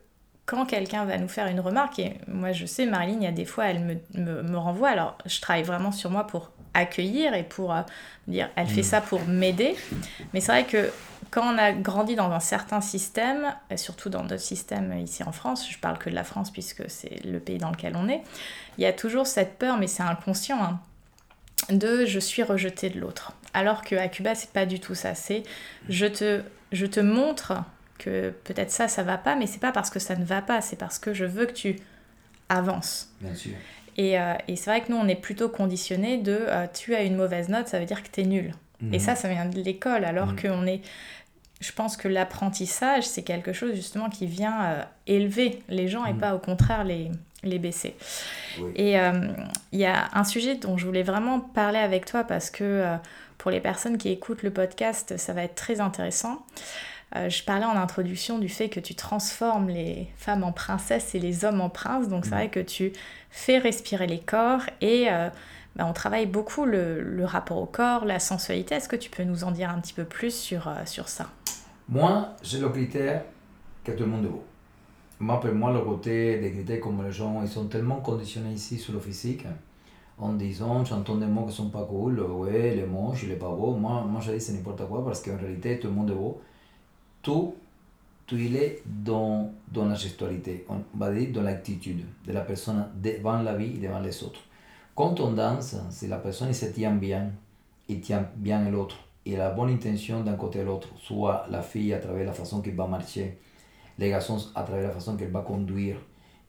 quand 0.45 0.65
quelqu'un 0.65 1.05
va 1.05 1.17
nous 1.17 1.27
faire 1.27 1.47
une 1.47 1.59
remarque, 1.59 1.99
et 1.99 2.17
moi 2.27 2.53
je 2.53 2.65
sais, 2.65 2.85
Marilyn, 2.85 3.17
il 3.17 3.23
y 3.23 3.27
a 3.27 3.31
des 3.31 3.45
fois, 3.45 3.65
elle 3.65 3.99
me, 4.13 4.41
me, 4.41 4.57
renvoie, 4.57 4.89
alors 4.89 5.17
je 5.25 5.41
travaille 5.41 5.63
vraiment 5.63 5.91
sur 5.91 6.09
moi 6.09 6.25
pour 6.25 6.51
accueillir 6.73 7.33
et 7.33 7.43
pour 7.43 7.73
euh, 7.73 7.81
dire, 8.27 8.49
elle 8.55 8.67
fait 8.67 8.81
mm. 8.81 8.85
ça 8.85 9.01
pour 9.01 9.25
m'aider, 9.25 9.75
mais 10.33 10.39
c'est 10.39 10.51
vrai 10.53 10.63
que 10.63 10.89
quand 11.31 11.53
on 11.53 11.57
a 11.57 11.71
grandi 11.71 12.15
dans 12.15 12.31
un 12.31 12.39
certain 12.39 12.81
système, 12.81 13.53
et 13.69 13.77
surtout 13.77 14.09
dans 14.09 14.23
notre 14.23 14.39
système 14.39 14.97
ici 14.99 15.23
en 15.23 15.31
France, 15.31 15.69
je 15.69 15.77
parle 15.77 15.97
que 15.97 16.09
de 16.09 16.15
la 16.15 16.23
France 16.23 16.51
puisque 16.51 16.89
c'est 16.89 17.23
le 17.25 17.39
pays 17.39 17.57
dans 17.57 17.71
lequel 17.71 17.95
on 17.95 18.07
est, 18.09 18.21
il 18.77 18.83
y 18.83 18.85
a 18.85 18.93
toujours 18.93 19.27
cette 19.27 19.57
peur, 19.57 19.77
mais 19.77 19.87
c'est 19.87 20.03
inconscient, 20.03 20.61
hein, 20.61 20.79
de 21.69 22.05
je 22.05 22.19
suis 22.19 22.43
rejeté 22.43 22.89
de 22.89 22.99
l'autre. 22.99 23.33
Alors 23.53 23.81
qu'à 23.81 24.07
Cuba, 24.07 24.35
c'est 24.35 24.51
pas 24.51 24.65
du 24.65 24.79
tout 24.79 24.95
ça. 24.95 25.15
C'est 25.15 25.43
je 25.89 26.05
te 26.05 26.43
je 26.71 26.85
te 26.85 26.99
montre 26.99 27.53
que 27.97 28.29
peut-être 28.43 28.71
ça, 28.71 28.87
ça 28.87 29.03
va 29.03 29.17
pas, 29.17 29.35
mais 29.35 29.47
c'est 29.47 29.59
pas 29.59 29.71
parce 29.71 29.89
que 29.89 29.99
ça 29.99 30.15
ne 30.15 30.23
va 30.23 30.41
pas, 30.41 30.61
c'est 30.61 30.75
parce 30.75 30.99
que 30.99 31.13
je 31.13 31.25
veux 31.25 31.45
que 31.45 31.53
tu 31.53 31.77
avances. 32.49 33.09
Bien 33.21 33.35
sûr. 33.35 33.53
Et, 33.97 34.19
euh, 34.19 34.33
et 34.47 34.55
c'est 34.55 34.69
vrai 34.69 34.81
que 34.81 34.91
nous, 34.91 34.97
on 34.97 35.07
est 35.07 35.15
plutôt 35.15 35.49
conditionné 35.49 36.17
de 36.17 36.37
euh, 36.39 36.67
tu 36.71 36.93
as 36.93 37.01
une 37.01 37.15
mauvaise 37.15 37.49
note, 37.49 37.67
ça 37.67 37.79
veut 37.79 37.85
dire 37.85 38.03
que 38.03 38.09
tu 38.11 38.21
es 38.21 38.25
nul. 38.25 38.53
Mhm. 38.81 38.93
Et 38.93 38.99
ça, 38.99 39.15
ça 39.15 39.27
vient 39.27 39.45
de 39.45 39.59
l'école, 39.59 40.05
alors 40.05 40.27
mhm. 40.27 40.41
qu'on 40.41 40.67
est. 40.67 40.81
Je 41.59 41.71
pense 41.71 41.97
que 41.97 42.07
l'apprentissage, 42.07 43.03
c'est 43.03 43.23
quelque 43.23 43.53
chose 43.53 43.73
justement 43.73 44.09
qui 44.09 44.27
vient 44.27 44.63
euh, 44.63 44.83
élever 45.07 45.59
les 45.69 45.87
gens 45.87 46.05
et 46.05 46.13
mhm. 46.13 46.19
pas 46.19 46.35
au 46.35 46.39
contraire 46.39 46.83
les, 46.83 47.09
les 47.43 47.59
baisser. 47.59 47.95
Et 48.75 48.95
il 48.95 49.79
y 49.79 49.85
a 49.85 50.09
un 50.13 50.23
sujet 50.23 50.55
dont 50.55 50.77
je 50.77 50.85
voulais 50.85 51.03
vraiment 51.03 51.39
parler 51.39 51.77
avec 51.77 52.05
toi 52.05 52.23
parce 52.23 52.49
que 52.49 52.97
pour 53.37 53.51
les 53.51 53.59
personnes 53.59 53.97
qui 53.97 54.09
écoutent 54.09 54.41
le 54.41 54.51
podcast, 54.51 55.17
ça 55.17 55.33
va 55.33 55.43
être 55.43 55.55
très 55.55 55.79
intéressant. 55.79 56.43
Euh, 57.15 57.29
je 57.29 57.43
parlais 57.43 57.65
en 57.65 57.77
introduction 57.77 58.37
du 58.37 58.49
fait 58.49 58.67
que 58.67 58.79
tu 58.79 58.93
transformes 58.93 59.69
les 59.69 60.07
femmes 60.17 60.43
en 60.43 60.51
princesses 60.51 61.15
et 61.15 61.19
les 61.19 61.45
hommes 61.45 61.61
en 61.61 61.69
princes. 61.69 62.09
Donc 62.09 62.25
c'est 62.25 62.31
vrai 62.31 62.49
que 62.49 62.59
tu 62.59 62.91
fais 63.29 63.57
respirer 63.57 64.07
les 64.07 64.19
corps 64.19 64.63
et 64.81 65.05
euh, 65.09 65.29
bah, 65.77 65.85
on 65.87 65.93
travaille 65.93 66.25
beaucoup 66.25 66.65
le, 66.65 67.23
rapport 67.23 67.59
au 67.59 67.67
corps, 67.67 68.03
la 68.03 68.19
sensualité. 68.19 68.75
Est-ce 68.75 68.89
que 68.89 68.95
tu 68.95 69.11
peux 69.11 69.23
nous 69.23 69.43
en 69.43 69.51
dire 69.51 69.69
un 69.69 69.79
petit 69.79 69.93
peu 69.93 70.05
plus 70.05 70.33
sur, 70.33 70.67
euh, 70.67 70.85
sur 70.85 71.07
ça? 71.07 71.29
Moi, 71.87 72.29
j'ai 72.41 72.59
le 72.59 72.69
critère 72.69 73.23
que 73.83 73.91
tout 73.91 74.03
le 74.03 74.09
monde 74.09 74.25
est 74.25 74.29
beau. 74.29 74.43
Moi, 75.19 75.39
pour 75.39 75.53
moi, 75.53 75.71
le 75.71 75.81
côté 75.81 76.39
des 76.39 76.51
critères 76.51 76.79
comme 76.79 77.03
les 77.03 77.11
gens, 77.11 77.41
ils 77.43 77.47
sont 77.47 77.67
tellement 77.67 77.97
conditionnés 77.97 78.53
ici 78.53 78.79
sur 78.79 78.93
le 78.93 78.99
physique 78.99 79.45
en 80.17 80.33
disant, 80.33 80.83
j'entends 80.83 81.17
des 81.17 81.27
mots 81.27 81.45
qui 81.45 81.53
sont 81.53 81.69
pas 81.69 81.83
cool, 81.83 82.19
ouais, 82.21 82.73
les 82.75 82.85
moche, 82.85 83.21
il 83.23 83.31
est 83.31 83.35
pas 83.35 83.49
beau. 83.49 83.73
Moi, 83.73 84.03
moi 84.03 84.19
je 84.19 84.31
dis 84.31 84.41
c'est 84.41 84.53
n'importe 84.53 84.87
quoi 84.87 85.05
parce 85.05 85.21
qu'en 85.21 85.37
réalité, 85.37 85.79
tout 85.79 85.87
le 85.87 85.93
monde 85.93 86.09
est 86.09 86.15
beau. 86.15 86.41
Tout, 87.21 87.55
tout 88.25 88.35
il 88.35 88.55
est 88.55 88.81
dans, 88.85 89.51
dans 89.71 89.85
la 89.85 89.93
gestualité, 89.93 90.65
on 90.69 90.81
va 90.97 91.11
dire 91.13 91.29
dans 91.31 91.43
l'attitude 91.43 92.03
de 92.25 92.33
la 92.33 92.41
personne 92.41 92.87
devant 92.95 93.43
la 93.43 93.55
vie 93.55 93.75
et 93.75 93.87
devant 93.87 93.99
les 93.99 94.23
autres. 94.23 94.41
Quand 94.97 95.19
on 95.19 95.33
danse, 95.33 95.75
si 95.91 96.07
la 96.07 96.17
personne 96.17 96.51
se 96.53 96.65
tient 96.65 96.95
bien, 96.95 97.29
il 97.87 98.01
tient 98.01 98.27
bien 98.35 98.67
l'autre, 98.71 98.97
et 99.27 99.35
la 99.35 99.51
bonne 99.51 99.69
intention 99.69 100.23
d'un 100.23 100.33
côté 100.33 100.61
à 100.61 100.63
l'autre, 100.63 100.87
soit 100.97 101.45
la 101.51 101.61
fille 101.61 101.93
à 101.93 101.99
travers 101.99 102.25
la 102.25 102.33
façon 102.33 102.61
qu'elle 102.61 102.73
va 102.73 102.87
marcher, 102.87 103.37
les 103.99 104.09
garçons 104.09 104.39
à 104.55 104.63
travers 104.63 104.87
la 104.87 104.89
façon 104.95 105.15
qu'elle 105.15 105.29
va 105.29 105.41
conduire, 105.41 105.97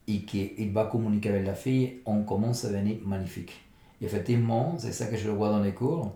et 0.07 0.21
qu'il 0.21 0.71
va 0.71 0.85
communiquer 0.85 1.29
avec 1.29 1.45
la 1.45 1.53
fille, 1.53 1.99
on 2.07 2.23
commence 2.23 2.65
à 2.65 2.69
devenir 2.69 2.97
magnifique. 3.05 3.53
Et 4.01 4.05
effectivement, 4.05 4.73
c'est 4.79 4.93
ça 4.93 5.05
que 5.05 5.15
je 5.15 5.29
vois 5.29 5.49
dans 5.49 5.61
les 5.61 5.73
cours, 5.73 6.11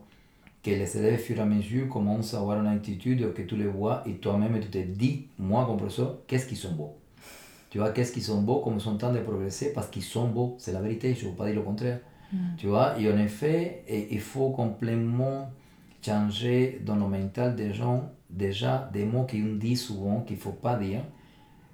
que 0.64 0.72
les 0.72 0.98
élèves, 0.98 1.20
au 1.20 1.24
fur 1.24 1.38
et 1.38 1.42
à 1.42 1.46
mesure, 1.46 1.88
commencent 1.88 2.34
à 2.34 2.40
avoir 2.40 2.60
une 2.60 2.66
attitude 2.66 3.32
que 3.36 3.44
tu 3.44 3.56
les 3.58 3.68
vois 3.68 4.02
et 4.08 4.14
toi-même, 4.14 4.60
tu 4.60 4.70
te 4.70 4.80
dis, 4.80 5.28
moi, 5.38 5.68
comme 5.68 5.78
professeur, 5.78 6.18
qu'est-ce 6.26 6.48
qu'ils 6.48 6.58
sont 6.58 6.74
beaux. 6.74 6.96
Tu 7.70 7.78
vois, 7.78 7.92
qu'est-ce 7.92 8.12
qu'ils 8.12 8.24
sont 8.24 8.42
beaux, 8.42 8.62
comme 8.62 8.74
ils 8.74 8.82
sont 8.82 8.94
en 8.94 8.98
train 8.98 9.14
de 9.14 9.20
progresser, 9.20 9.72
parce 9.72 9.90
qu'ils 9.90 10.02
sont 10.02 10.30
beaux, 10.30 10.56
c'est 10.58 10.72
la 10.72 10.82
vérité, 10.82 11.14
je 11.14 11.26
ne 11.26 11.30
veux 11.30 11.36
pas 11.36 11.46
dire 11.46 11.58
le 11.58 11.62
contraire. 11.62 12.00
Mm. 12.34 12.38
Tu 12.58 12.68
vois, 12.68 13.00
et 13.00 13.12
en 13.12 13.18
effet, 13.18 13.84
il 14.12 14.20
faut 14.20 14.50
complètement 14.50 15.52
changer 16.02 16.82
dans 16.86 16.96
le 16.96 17.08
mental 17.08 17.56
des 17.56 17.74
gens, 17.74 18.12
déjà, 18.30 18.90
des 18.92 19.06
mots 19.06 19.26
qu'on 19.30 19.56
dit 19.56 19.76
souvent 19.76 20.22
qu'il 20.22 20.36
ne 20.38 20.42
faut 20.42 20.52
pas 20.52 20.76
dire, 20.76 21.02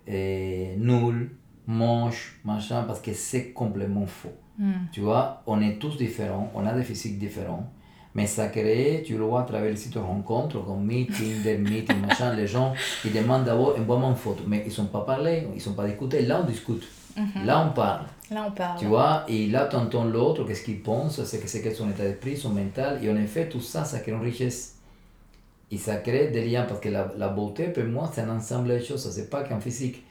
et 0.07 0.75
nul, 0.77 1.31
moche, 1.67 2.39
machin, 2.43 2.84
parce 2.84 2.99
que 2.99 3.13
c'est 3.13 3.51
complètement 3.51 4.05
faux. 4.05 4.34
Hmm. 4.57 4.88
Tu 4.91 5.01
vois, 5.01 5.41
on 5.47 5.61
est 5.61 5.79
tous 5.79 5.97
différents, 5.97 6.51
on 6.53 6.65
a 6.65 6.73
des 6.73 6.84
physiques 6.84 7.17
différents, 7.17 7.71
mais 8.15 8.25
ça 8.25 8.47
crée, 8.47 9.03
tu 9.05 9.17
le 9.17 9.23
vois 9.23 9.41
à 9.41 9.43
travers 9.43 9.69
les 9.69 9.77
sites 9.77 9.93
de 9.93 9.99
rencontres 9.99 10.63
comme 10.65 10.84
Meeting, 10.84 11.43
des 11.43 11.57
Meeting, 11.57 12.01
machin, 12.01 12.34
les 12.34 12.47
gens 12.47 12.73
qui 13.01 13.11
demandent 13.11 13.45
d'abord 13.45 13.77
envoie-moi 13.79 14.09
une 14.09 14.15
photo, 14.15 14.43
mais 14.47 14.63
ils 14.65 14.69
ne 14.69 14.73
sont 14.73 14.88
pas 14.88 15.01
parlé, 15.01 15.43
ils 15.51 15.55
ne 15.55 15.59
sont 15.59 15.73
pas 15.73 15.86
discutés. 15.88 16.23
Là, 16.23 16.41
on 16.43 16.45
discute. 16.45 16.84
Mhm. 17.15 17.45
Là, 17.45 17.65
on 17.65 17.73
parle. 17.73 18.05
Là, 18.32 18.45
on 18.47 18.51
parle. 18.51 18.80
Tu 18.80 18.86
vois, 18.86 19.23
et 19.27 19.47
là, 19.47 19.67
tu 19.69 19.75
entends 19.75 20.05
l'autre, 20.05 20.43
qu'est-ce 20.45 20.63
qu'il 20.63 20.82
pense, 20.82 21.23
c'est 21.23 21.39
que 21.39 21.47
c'est 21.47 21.73
son 21.73 21.89
état 21.89 22.03
d'esprit, 22.03 22.38
son 22.38 22.49
mental, 22.49 23.03
et 23.03 23.09
en 23.09 23.15
effet, 23.17 23.49
tout 23.49 23.61
ça, 23.61 23.84
ça 23.86 23.99
crée 23.99 24.11
une 24.11 24.21
richesse. 24.21 24.75
Et 25.71 25.77
ça 25.77 25.97
crée 25.97 26.27
des 26.30 26.47
liens, 26.47 26.63
parce 26.63 26.80
que 26.80 26.89
la, 26.89 27.11
la 27.17 27.30
beauté, 27.30 27.65
pour 27.65 27.84
moi, 27.86 28.09
c'est 28.13 28.21
un 28.21 28.30
ensemble 28.30 28.69
de 28.69 28.80
choses, 28.80 29.09
c'est 29.09 29.30
pas 29.30 29.43
qu'un 29.43 29.59
physique. 29.59 30.03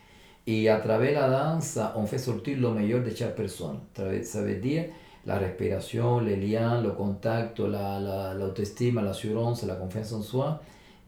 Et 0.47 0.69
à 0.71 0.79
travers 0.81 1.12
la 1.12 1.29
danse, 1.29 1.79
on 1.95 2.07
fait 2.07 2.16
sortir 2.16 2.59
le 2.59 2.71
meilleur 2.71 3.03
de 3.05 3.14
chaque 3.14 3.37
personne. 3.37 3.81
Ça 4.23 4.43
veut 4.43 4.55
dire 4.55 4.87
la 5.27 5.37
respiration, 5.37 6.21
les 6.21 6.37
liens, 6.37 6.81
le 6.81 6.93
contact, 6.93 7.61
l'autestime, 7.61 8.97
la, 8.97 9.03
l'assurance, 9.03 9.62
la 9.64 9.75
confiance 9.75 10.12
en 10.14 10.23
soi. 10.23 10.62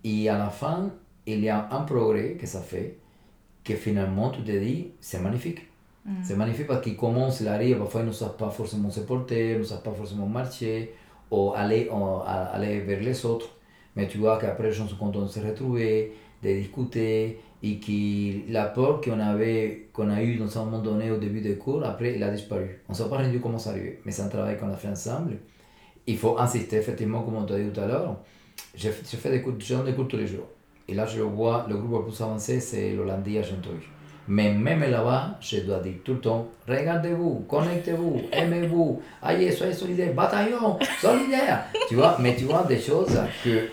Et 0.04 0.28
à 0.28 0.36
la 0.36 0.50
fin, 0.50 0.90
il 1.26 1.40
y 1.40 1.48
a 1.48 1.68
un 1.70 1.80
progrès 1.82 2.34
que 2.34 2.46
ça 2.46 2.60
fait, 2.60 2.98
que 3.64 3.74
finalement 3.74 4.28
tu 4.28 4.42
te 4.42 4.52
dis, 4.52 4.88
c'est 5.00 5.20
magnifique. 5.20 5.69
C'est 6.22 6.36
magnifique 6.36 6.66
parce 6.66 6.80
qu'il 6.80 6.96
commence, 6.96 7.40
il 7.40 7.48
arrive, 7.48 7.78
parfois 7.78 8.00
ils 8.00 8.06
ne 8.06 8.12
savent 8.12 8.36
pas 8.36 8.50
forcément 8.50 8.90
se 8.90 9.00
porter, 9.00 9.56
ne 9.58 9.62
savent 9.62 9.82
pas 9.82 9.92
forcément 9.92 10.26
marcher, 10.26 10.94
ou 11.30 11.52
aller, 11.54 11.88
aller 12.52 12.80
vers 12.80 13.00
les 13.00 13.26
autres. 13.26 13.50
Mais 13.96 14.06
tu 14.08 14.18
vois 14.18 14.38
qu'après, 14.38 14.64
les 14.68 14.72
gens 14.72 14.88
sont 14.88 14.96
contents 14.96 15.22
de 15.22 15.28
se 15.28 15.40
retrouver, 15.40 16.12
de 16.42 16.48
discuter, 16.48 17.38
et 17.62 17.78
que 17.78 18.50
l'apport 18.52 19.00
qu'on 19.00 19.20
avait, 19.20 19.88
qu'on 19.92 20.08
a 20.10 20.22
eu 20.22 20.36
dans 20.36 20.58
un 20.58 20.64
moment 20.64 20.78
donné 20.78 21.10
au 21.10 21.18
début 21.18 21.40
des 21.40 21.56
cours, 21.56 21.84
après, 21.84 22.14
il 22.16 22.22
a 22.22 22.30
disparu. 22.30 22.80
On 22.88 22.92
ne 22.92 22.96
s'est 22.96 23.08
pas 23.08 23.18
rendu 23.18 23.40
comment 23.40 23.58
ça 23.58 23.70
arrivait, 23.70 24.00
mais 24.04 24.12
c'est 24.12 24.22
un 24.22 24.28
travail 24.28 24.56
qu'on 24.58 24.70
a 24.70 24.76
fait 24.76 24.88
ensemble. 24.88 25.36
Il 26.06 26.16
faut 26.16 26.38
insister, 26.38 26.76
effectivement, 26.76 27.22
comme 27.22 27.36
on 27.36 27.44
t'a 27.44 27.58
dit 27.58 27.70
tout 27.70 27.80
à 27.80 27.86
l'heure. 27.86 28.16
Je, 28.74 28.88
fais 28.88 29.30
des 29.30 29.42
cours, 29.42 29.54
je 29.58 29.74
tous 29.74 30.16
les 30.16 30.26
jours. 30.26 30.48
Et 30.88 30.94
là, 30.94 31.06
je 31.06 31.20
vois, 31.20 31.66
le 31.68 31.76
groupe 31.76 32.00
le 32.00 32.04
plus 32.10 32.20
avancé, 32.22 32.58
c'est 32.60 32.92
l'Hollandais 32.92 33.38
Argenteuil. 33.38 33.80
Mais 34.28 34.52
même 34.52 34.80
là-bas, 34.80 35.38
je 35.40 35.60
dois 35.60 35.80
dire 35.80 35.94
tout 36.04 36.14
le 36.14 36.20
temps, 36.20 36.48
regardez-vous, 36.68 37.44
connectez-vous, 37.48 38.22
aimez-vous, 38.32 39.02
allez, 39.22 39.50
soyez 39.50 39.72
solidaires, 39.72 40.14
bataillon, 40.14 40.78
solidaire. 41.00 41.64
tu 41.88 41.96
vois, 41.96 42.16
mais 42.20 42.36
tu 42.36 42.44
vois 42.44 42.64
des 42.64 42.78
choses 42.78 43.18
que 43.44 43.68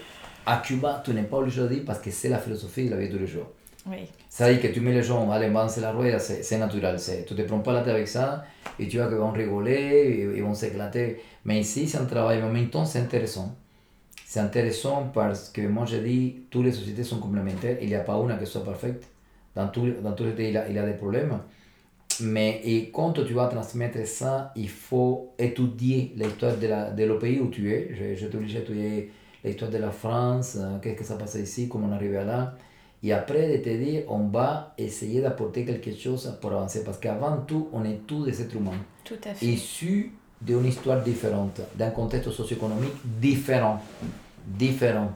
à 0.46 0.58
Cuba, 0.58 1.02
tu 1.04 1.12
n'es 1.14 1.24
pas 1.24 1.38
obligé 1.38 1.62
de 1.62 1.68
dire 1.68 1.84
parce 1.86 2.00
que 2.00 2.10
c'est 2.10 2.30
la 2.30 2.40
philosophie 2.40 2.86
de 2.86 2.92
la 2.92 2.98
vie 2.98 3.10
de 3.10 3.14
tous 3.14 3.20
les 3.20 3.28
jours. 3.28 3.48
Oui. 3.86 4.10
Dit 4.40 4.60
que 4.60 4.68
tu 4.68 4.82
mets 4.82 4.94
les 4.94 5.04
gens, 5.04 5.30
allez, 5.32 5.52
c'est 5.68 5.82
la 5.82 5.92
rueda, 5.92 6.20
c'est 6.20 6.58
naturel. 6.58 6.98
Tu 7.00 7.34
ne 7.34 7.42
te 7.42 7.48
prends 7.48 7.60
pas 7.60 7.74
la 7.74 7.82
tête 7.82 7.94
avec 7.94 8.08
ça 8.08 8.46
et 8.80 8.88
tu 8.88 8.98
vois 8.98 9.08
qu'ils 9.08 9.18
vont 9.18 9.32
rigoler, 9.32 10.32
ils 10.36 10.44
vont 10.44 10.54
s'éclater. 10.54 11.22
Mais 11.46 11.60
ici, 11.60 11.88
c'est 11.88 11.98
un 11.98 12.06
travail, 12.06 12.42
en 12.44 12.50
même 12.50 12.70
temps, 12.70 12.86
c'est 12.86 13.00
intéressant. 13.00 13.56
C'est 14.26 14.40
intéressant 14.40 15.10
parce 15.14 15.50
que 15.50 15.62
moi, 15.62 15.86
je 15.86 15.98
dis, 15.98 16.36
toutes 16.50 16.66
les 16.66 16.72
sociétés 16.72 17.04
sont 17.04 17.20
complémentaires. 17.20 17.78
Il 17.82 17.88
n'y 17.88 17.96
a 17.96 18.02
pas 18.02 18.14
une 18.16 18.38
qui 18.38 18.46
soit 18.46 18.64
parfaite. 18.64 19.06
Dans 19.58 19.68
tous 19.68 19.88
dans 20.06 20.14
tout 20.14 20.24
les 20.24 20.36
pays, 20.40 20.50
il 20.52 20.58
a, 20.58 20.70
il 20.70 20.76
y 20.76 20.80
a 20.80 20.86
des 20.86 20.94
problèmes. 21.04 21.34
Mais 22.22 22.62
et 22.64 22.90
quand 22.92 23.14
tu 23.28 23.34
vas 23.34 23.48
transmettre 23.48 24.06
ça, 24.08 24.52
il 24.56 24.70
faut 24.70 25.34
étudier 25.38 26.14
l'histoire 26.16 26.56
de, 26.58 26.68
la, 26.68 26.92
de 26.92 27.04
le 27.04 27.18
pays 27.20 27.40
où 27.40 27.50
tu 27.50 27.64
es. 27.74 27.82
Je, 27.98 28.06
je 28.20 28.28
t'oblige 28.28 28.56
à 28.56 28.60
étudier 28.60 29.12
l'histoire 29.44 29.72
de 29.72 29.78
la 29.78 29.92
France, 29.92 30.58
euh, 30.60 30.80
qu'est-ce 30.82 30.98
que 31.00 31.04
ça 31.04 31.16
passe 31.16 31.36
ici, 31.36 31.68
comment 31.70 31.88
on 31.88 31.92
arrive 31.92 32.14
là. 32.14 32.56
Et 33.04 33.14
après, 33.14 33.58
de 33.58 33.64
te 33.64 33.70
dire, 33.70 34.04
on 34.10 34.28
va 34.28 34.74
essayer 34.78 35.22
d'apporter 35.22 35.66
quelque 35.66 35.94
chose 35.96 36.36
pour 36.42 36.52
avancer. 36.52 36.84
Parce 36.84 36.98
qu'avant 36.98 37.38
tout, 37.48 37.70
on 37.72 37.84
est 37.86 38.00
tous 38.08 38.26
des 38.26 38.42
êtres 38.42 38.56
humains. 38.56 38.82
Tout 39.04 39.22
à 39.24 39.34
fait. 39.34 39.46
Issus 39.46 40.12
d'une 40.42 40.66
histoire 40.66 41.02
différente, 41.04 41.62
d'un 41.76 41.92
contexte 41.92 42.32
socio-économique 42.32 42.98
différent. 43.04 43.80
Différent. 44.46 45.12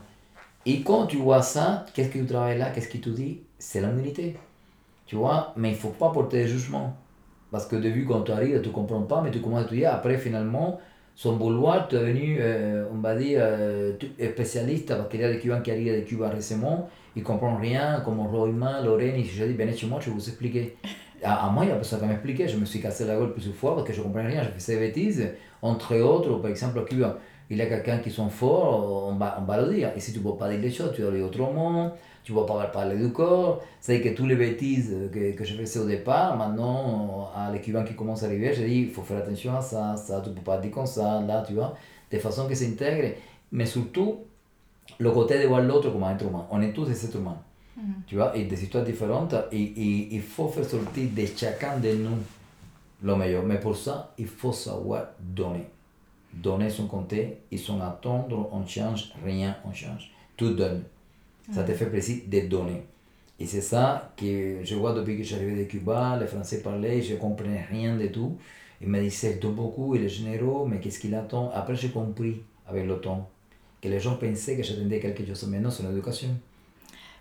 Et 0.66 0.82
quand 0.82 1.08
tu 1.08 1.18
vois 1.18 1.42
ça, 1.42 1.86
qu'est-ce 1.94 2.10
que 2.10 2.20
tu 2.20 2.26
travailles 2.26 2.60
là, 2.60 2.70
qu'est-ce 2.70 2.88
qu'il 2.88 3.02
te 3.02 3.10
dit? 3.10 3.40
C'est 3.62 3.80
l'humilité. 3.80 4.36
Tu 5.06 5.16
vois 5.16 5.54
Mais 5.56 5.70
il 5.70 5.74
ne 5.74 5.78
faut 5.78 5.90
pas 5.90 6.10
porter 6.10 6.42
de 6.44 6.48
jugement. 6.48 6.98
Parce 7.52 7.68
que 7.68 7.76
de 7.76 7.90
vue, 7.90 8.06
quand 8.06 8.22
tu 8.24 8.32
arrives, 8.32 8.60
tu 8.62 8.70
ne 8.70 8.74
comprends 8.74 9.04
pas, 9.04 9.22
mais 9.22 9.30
tu 9.30 9.40
commences 9.40 9.62
à 9.62 9.66
étudier. 9.66 9.86
Après, 9.86 10.18
finalement, 10.18 10.80
son 11.16 11.38
vouloir, 11.38 11.88
tu 11.88 11.96
es 11.96 12.00
devenu, 12.00 12.38
euh, 12.40 12.86
on 12.92 12.98
va 12.98 13.16
dire, 13.16 13.40
euh, 13.44 13.94
spécialiste, 14.32 14.88
parce 14.88 15.08
qu'il 15.10 15.22
y 15.22 15.24
a 15.24 15.32
des 15.32 15.38
Cubains 15.38 15.60
qui 15.60 15.70
arrivent 15.70 15.94
de 15.94 16.02
Cuba 16.02 16.30
récemment, 16.30 16.90
ils 17.16 17.22
ne 17.22 17.28
comprennent 17.28 17.58
rien, 17.62 18.02
comme 18.04 18.20
Royman, 18.22 18.84
Lorraine, 18.84 19.16
et 19.16 19.24
je 19.24 19.44
dis, 19.44 19.54
venez 19.54 19.78
chez 19.78 19.86
moi, 19.86 20.00
je 20.02 20.08
vais 20.08 20.16
vous 20.16 20.28
expliquer. 20.28 20.76
À, 21.24 21.52
moi, 21.52 21.66
il 21.66 21.70
y 21.70 21.72
a 21.72 21.76
personne 21.76 22.00
qui 22.00 22.06
m'expliquer, 22.08 22.48
je 22.48 22.58
me 22.58 22.66
suis 22.66 22.82
cassé 22.82 23.06
la 23.06 23.16
gueule 23.16 23.32
plusieurs 23.34 23.54
fois 23.54 23.76
parce 23.76 23.88
que 23.88 23.94
je 23.94 24.00
ne 24.00 24.06
comprenais 24.06 24.30
rien, 24.30 24.42
j'ai 24.42 24.50
fait 24.50 24.60
ces 24.60 24.80
bêtises. 24.80 25.30
Entre 25.62 25.96
autres, 25.98 26.40
par 26.40 26.50
exemple, 26.50 26.80
à 26.80 26.82
Cuba, 26.82 27.20
il 27.52 27.58
y 27.58 27.62
a 27.62 27.68
quelqu'un 27.68 28.00
qui 28.00 28.10
sont 28.10 28.28
forts, 28.28 29.08
on 29.08 29.14
va, 29.18 29.38
on 29.40 29.44
va 29.44 29.62
le 29.62 29.72
dire. 29.72 29.92
Et 29.96 30.00
si 30.00 30.14
tu 30.14 30.18
ne 30.18 30.24
peux 30.24 30.36
pas 30.36 30.50
dire 30.50 30.60
les 30.60 30.72
choses, 30.72 30.94
tu 30.96 31.04
dois 31.04 31.12
dire 31.12 31.24
autrement 31.24 31.92
tu 32.24 32.34
vas 32.34 32.44
pas 32.44 32.66
parler 32.66 32.98
du 32.98 33.12
corps. 33.12 33.62
C'est 33.80 34.02
que 34.02 34.10
toutes 34.10 34.28
les 34.28 34.36
bêtises 34.36 34.96
que, 35.12 35.32
que 35.34 35.44
je 35.44 35.56
faisais 35.56 35.80
au 35.80 35.86
départ, 35.86 36.38
maintenant, 36.38 37.32
à 37.36 37.52
l'équivalent 37.52 37.86
qui 37.86 37.96
commence 37.96 38.24
à 38.24 38.28
arriver, 38.28 38.54
je 38.54 38.64
dis, 38.64 38.82
il 38.82 38.90
faut 38.90 39.02
faire 39.02 39.18
attention 39.18 39.56
à 39.56 39.62
ça, 39.62 39.96
ça, 39.98 40.22
tu 40.22 40.30
peux 40.32 40.42
pas 40.42 40.58
dire 40.58 40.72
comme 40.72 40.86
ça, 40.86 41.22
là, 41.22 41.44
tu 41.46 41.54
vois, 41.54 41.76
de 42.12 42.18
façon 42.20 42.48
que 42.48 42.56
s'intègre. 42.56 43.16
Mais 43.52 43.66
surtout, 43.66 44.20
le 45.00 45.12
côté 45.12 45.42
de 45.42 45.48
voir 45.48 45.62
l'autre 45.62 45.90
comme 45.90 46.04
un 46.04 46.16
être 46.16 46.26
humain. 46.26 46.46
On 46.52 46.62
est 46.62 46.74
tous 46.74 46.86
des 46.86 47.06
êtres 47.06 47.18
humains. 47.18 47.38
Mm. 47.76 47.82
Tu 48.08 48.16
vois, 48.16 48.36
et 48.36 48.44
des 48.46 48.64
histoires 48.64 48.84
différentes. 48.84 49.36
Et, 49.52 50.14
il 50.16 50.22
faut 50.22 50.48
faire 50.48 50.66
sortir 50.66 51.10
de 51.16 51.26
chacun 51.26 51.78
de 51.78 51.94
nous 51.94 52.18
le 53.04 53.16
meilleur. 53.16 53.44
Mais 53.44 53.60
pour 53.60 53.76
ça, 53.76 54.14
il 54.18 54.28
faut 54.28 54.52
savoir 54.52 55.06
donner. 55.20 55.66
Donner 56.34 56.70
son 56.70 56.88
côté, 56.88 57.40
ils 57.52 57.60
sont 57.60 57.82
attendre, 57.82 58.50
on 58.54 58.66
change, 58.66 59.12
rien, 59.26 59.58
on 59.66 59.74
change. 59.74 60.12
Tout 60.38 60.54
donne. 60.54 60.84
Ça 61.54 61.64
te 61.64 61.74
fait 61.74 61.88
plaisir 61.88 62.24
de 62.28 62.42
donner. 62.42 62.84
Et 63.40 63.46
c'est 63.48 63.62
ça 63.62 64.14
que 64.16 64.60
je 64.64 64.76
vois 64.76 64.94
depuis 64.94 65.18
que 65.18 65.24
j'arrivais 65.24 65.56
de 65.56 65.64
Cuba, 65.64 66.18
les 66.20 66.28
Français 66.28 66.62
parlaient, 66.62 67.02
je 67.02 67.14
ne 67.14 67.20
comprenais 67.20 67.66
rien 67.70 67.98
de 67.98 68.08
tout. 68.08 68.38
Ils 68.82 68.88
me 68.88 69.00
disaient, 69.02 69.36
donne 69.36 69.56
beaucoup, 69.56 69.96
il 69.96 70.04
est 70.04 70.10
généreux, 70.10 70.68
mais 70.68 70.80
qu'est-ce 70.80 71.00
qu'il 71.00 71.16
attend? 71.16 71.52
Après, 71.52 71.76
j'ai 71.76 71.90
compris 71.90 72.44
avec 72.68 72.86
le 72.86 73.00
temps 73.00 73.30
que 73.82 73.90
les 73.90 74.00
gens 74.00 74.16
pensaient 74.16 74.58
que 74.58 74.64
j'attendais 74.64 75.00
quelque 75.00 75.26
chose. 75.26 75.48
Mais 75.50 75.60
non, 75.60 75.72
c'est 75.72 75.84
une 75.84 75.92
éducation. 75.92 76.30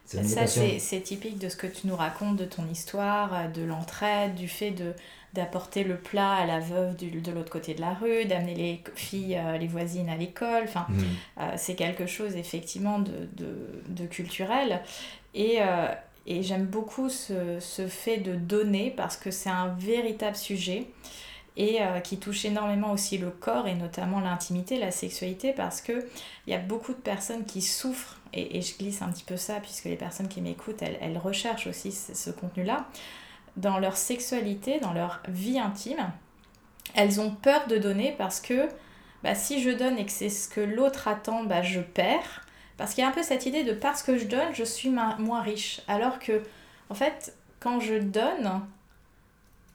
Ça, 0.04 0.46
c'est 0.46 1.00
typique 1.02 1.38
de 1.38 1.48
ce 1.48 1.56
que 1.56 1.68
tu 1.68 1.86
nous 1.86 1.96
racontes 1.96 2.36
de 2.36 2.44
ton 2.44 2.68
histoire, 2.68 3.50
de 3.52 3.62
l'entraide, 3.62 4.34
du 4.34 4.48
fait 4.48 4.72
de 4.72 4.92
d'apporter 5.32 5.84
le 5.84 5.96
plat 5.96 6.32
à 6.32 6.46
la 6.46 6.58
veuve 6.58 6.96
du, 6.96 7.10
de 7.20 7.30
l'autre 7.30 7.50
côté 7.50 7.74
de 7.74 7.80
la 7.80 7.94
rue, 7.94 8.24
d'amener 8.24 8.54
les 8.54 8.82
filles, 8.94 9.36
euh, 9.36 9.58
les 9.58 9.68
voisines 9.68 10.08
à 10.08 10.16
l'école. 10.16 10.64
Enfin, 10.64 10.86
mmh. 10.88 11.02
euh, 11.38 11.52
c'est 11.56 11.74
quelque 11.76 12.06
chose 12.06 12.36
effectivement 12.36 12.98
de, 12.98 13.28
de, 13.36 13.54
de 13.88 14.06
culturel. 14.06 14.82
Et, 15.34 15.58
euh, 15.60 15.86
et 16.26 16.42
j'aime 16.42 16.66
beaucoup 16.66 17.08
ce, 17.08 17.60
ce, 17.60 17.86
fait 17.86 18.18
de 18.18 18.34
donner 18.34 18.92
parce 18.96 19.16
que 19.16 19.30
c'est 19.30 19.50
un 19.50 19.68
véritable 19.78 20.36
sujet 20.36 20.86
et 21.56 21.80
qui 22.04 22.16
touche 22.18 22.44
énormément 22.44 22.92
aussi 22.92 23.18
le 23.18 23.30
corps 23.30 23.66
et 23.66 23.74
notamment 23.74 24.20
l'intimité, 24.20 24.78
la 24.78 24.92
sexualité 24.92 25.52
parce 25.52 25.80
qu'il 25.82 26.04
y 26.46 26.54
a 26.54 26.58
beaucoup 26.58 26.92
de 26.92 26.98
personnes 27.00 27.44
qui 27.44 27.60
souffrent 27.60 28.18
et, 28.32 28.56
et, 28.56 28.62
je 28.62 28.78
glisse 28.78 29.02
un 29.02 29.08
petit 29.08 29.24
peu 29.24 29.36
ça 29.36 29.54
puisque 29.60 29.86
les 29.86 29.96
personnes 29.96 30.28
qui 30.28 30.40
m'écoutent, 30.40 30.80
elles, 30.80 30.96
elles 31.00 31.18
recherchent 31.18 31.66
aussi 31.66 31.90
ce, 31.90 32.14
ce 32.14 32.30
contenu-là 32.30 32.86
dans 33.60 33.78
leur 33.78 33.96
sexualité, 33.96 34.80
dans 34.80 34.92
leur 34.92 35.22
vie 35.28 35.58
intime, 35.58 36.10
elles 36.94 37.20
ont 37.20 37.30
peur 37.30 37.66
de 37.68 37.76
donner 37.76 38.14
parce 38.16 38.40
que 38.40 38.68
bah, 39.22 39.34
si 39.34 39.62
je 39.62 39.70
donne 39.70 39.98
et 39.98 40.06
que 40.06 40.12
c'est 40.12 40.30
ce 40.30 40.48
que 40.48 40.60
l'autre 40.60 41.08
attend, 41.08 41.44
bah, 41.44 41.62
je 41.62 41.80
perds. 41.80 42.46
Parce 42.76 42.94
qu'il 42.94 43.02
y 43.02 43.06
a 43.06 43.10
un 43.10 43.12
peu 43.12 43.22
cette 43.22 43.44
idée 43.44 43.62
de 43.62 43.72
parce 43.72 44.02
que 44.02 44.16
je 44.16 44.24
donne, 44.24 44.54
je 44.54 44.64
suis 44.64 44.88
moins 44.88 45.42
riche. 45.42 45.82
Alors 45.86 46.18
que, 46.18 46.42
en 46.88 46.94
fait, 46.94 47.36
quand 47.60 47.78
je 47.80 47.94
donne, 47.94 48.62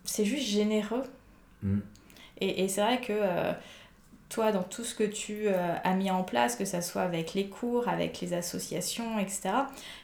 c'est 0.03 0.25
juste 0.25 0.47
généreux. 0.47 1.03
Mm. 1.61 1.79
Et, 2.41 2.63
et 2.63 2.67
c'est 2.67 2.81
vrai 2.81 2.99
que 2.99 3.13
euh, 3.13 3.53
toi, 4.35 4.51
dans 4.51 4.63
tout 4.63 4.83
ce 4.83 4.93
que 4.93 5.05
tu 5.05 5.47
euh, 5.47 5.75
as 5.81 5.93
mis 5.93 6.11
en 6.11 6.23
place, 6.23 6.57
que 6.57 6.65
ce 6.65 6.81
soit 6.81 7.03
avec 7.03 7.33
les 7.35 7.47
cours, 7.47 7.87
avec 7.87 8.19
les 8.19 8.33
associations, 8.33 9.17
etc., 9.17 9.43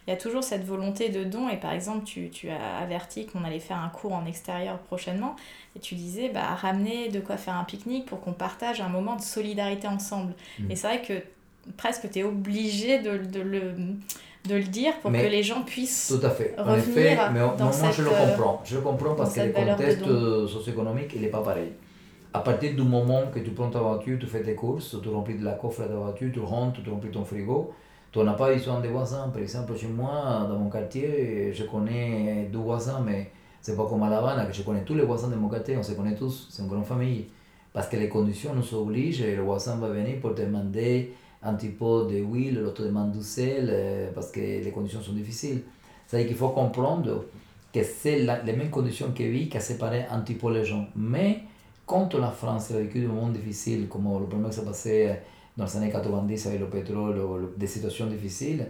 il 0.07 0.11
y 0.11 0.13
a 0.13 0.15
toujours 0.15 0.41
cette 0.41 0.63
volonté 0.63 1.09
de 1.09 1.25
don. 1.25 1.49
Et 1.49 1.57
par 1.57 1.73
exemple, 1.73 2.05
tu, 2.05 2.29
tu 2.29 2.49
as 2.49 2.77
averti 2.81 3.25
qu'on 3.25 3.43
allait 3.43 3.59
faire 3.59 3.77
un 3.77 3.89
cours 3.89 4.13
en 4.13 4.25
extérieur 4.25 4.77
prochainement. 4.77 5.35
Et 5.75 5.79
tu 5.79 5.95
disais, 5.95 6.29
bah, 6.29 6.55
ramener 6.55 7.09
de 7.09 7.19
quoi 7.19 7.35
faire 7.35 7.55
un 7.55 7.65
pique-nique 7.65 8.05
pour 8.05 8.21
qu'on 8.21 8.31
partage 8.31 8.79
un 8.79 8.87
moment 8.87 9.17
de 9.17 9.21
solidarité 9.21 9.89
ensemble. 9.89 10.33
Mmh. 10.59 10.71
Et 10.71 10.75
c'est 10.77 10.87
vrai 10.87 11.01
que 11.01 11.13
presque 11.75 12.09
tu 12.09 12.19
es 12.19 12.23
obligé 12.23 12.99
de, 12.99 13.17
de, 13.17 13.41
le, 13.41 13.73
de 14.45 14.55
le 14.55 14.63
dire 14.63 14.97
pour 15.01 15.11
que 15.11 15.17
les 15.17 15.43
gens 15.43 15.63
puissent 15.63 16.13
tout 16.17 16.25
à 16.25 16.29
fait. 16.29 16.55
En 16.57 16.73
effet, 16.73 17.17
mais 17.33 17.41
moi, 17.41 17.55
je 17.91 18.01
le 18.01 18.09
comprends. 18.09 18.61
Je 18.63 18.75
le 18.75 18.81
comprends 18.81 19.15
parce 19.15 19.35
que 19.35 19.41
le 19.41 19.51
contexte 19.51 20.05
socio-économique, 20.47 21.11
il 21.15 21.21
n'est 21.21 21.27
pas 21.27 21.43
pareil 21.43 21.73
à 22.33 22.39
partir 22.39 22.75
du 22.75 22.83
moment 22.83 23.23
que 23.33 23.39
tu 23.39 23.51
prends 23.51 23.69
ta 23.69 23.79
voiture, 23.79 24.17
tu 24.19 24.25
fais 24.25 24.41
tes 24.41 24.55
courses, 24.55 24.95
tu 25.01 25.09
remplis 25.09 25.37
de 25.37 25.43
la 25.43 25.53
coffre 25.53 25.83
de 25.83 25.87
ta 25.87 25.95
voiture, 25.95 26.29
tu 26.31 26.39
rentres, 26.39 26.81
tu 26.81 26.89
remplis 26.89 27.11
ton 27.11 27.25
frigo, 27.25 27.73
tu 28.11 28.19
n'as 28.19 28.33
pas 28.33 28.53
besoin 28.53 28.79
de 28.79 28.87
voisins. 28.87 29.29
Par 29.29 29.41
exemple, 29.41 29.75
chez 29.77 29.87
moi, 29.87 30.47
dans 30.47 30.57
mon 30.57 30.69
quartier, 30.69 31.51
je 31.53 31.63
connais 31.63 32.49
deux 32.51 32.59
voisins, 32.59 33.01
mais 33.05 33.31
c'est 33.61 33.75
pas 33.75 33.85
comme 33.85 34.03
à 34.03 34.09
La 34.09 34.19
Havane, 34.19 34.47
que 34.47 34.53
je 34.53 34.63
connais 34.63 34.83
tous 34.83 34.95
les 34.95 35.03
voisins 35.03 35.27
de 35.27 35.35
mon 35.35 35.49
quartier, 35.49 35.75
on 35.77 35.83
se 35.83 35.91
connaît 35.91 36.15
tous, 36.15 36.47
c'est 36.49 36.61
une 36.61 36.69
grande 36.69 36.85
famille. 36.85 37.25
Parce 37.73 37.87
que 37.87 37.97
les 37.97 38.09
conditions 38.09 38.53
nous 38.53 38.73
obligent, 38.73 39.21
et 39.21 39.35
le 39.35 39.43
voisin 39.43 39.75
va 39.75 39.89
venir 39.89 40.19
pour 40.21 40.33
te 40.33 40.41
demander 40.41 41.13
un 41.43 41.53
petit 41.55 41.69
peu 41.69 42.07
d'huile, 42.09 42.59
l'autre 42.61 42.83
demande 42.83 43.11
du 43.11 43.23
sel, 43.23 43.67
euh, 43.69 44.11
parce 44.13 44.31
que 44.31 44.39
les 44.39 44.71
conditions 44.71 45.01
sont 45.01 45.13
difficiles. 45.13 45.63
C'est-à-dire 46.07 46.27
qu'il 46.27 46.37
faut 46.37 46.49
comprendre 46.49 47.25
que 47.73 47.83
c'est 47.83 48.19
les 48.19 48.53
mêmes 48.53 48.69
conditions 48.69 49.11
que 49.15 49.23
vie 49.23 49.49
qui 49.49 49.57
a 49.57 49.61
séparé 49.61 50.05
un 50.09 50.19
petit 50.19 50.33
peu 50.33 50.53
les 50.53 50.65
gens. 50.65 50.87
Mais 50.95 51.43
quand 51.91 52.13
la 52.13 52.31
France 52.31 52.71
a 52.71 52.77
vécu 52.79 53.01
des 53.01 53.07
moments 53.07 53.27
difficiles, 53.27 53.89
comme 53.89 54.05
le 54.05 54.25
problème 54.25 54.49
qui 54.49 54.55
s'est 54.55 54.63
passé 54.63 55.13
dans 55.57 55.65
les 55.65 55.75
années 55.75 55.91
90 55.91 56.47
avec 56.47 56.61
le 56.61 56.67
pétrole, 56.67 57.19
des 57.57 57.67
situations 57.67 58.07
difficiles, 58.07 58.63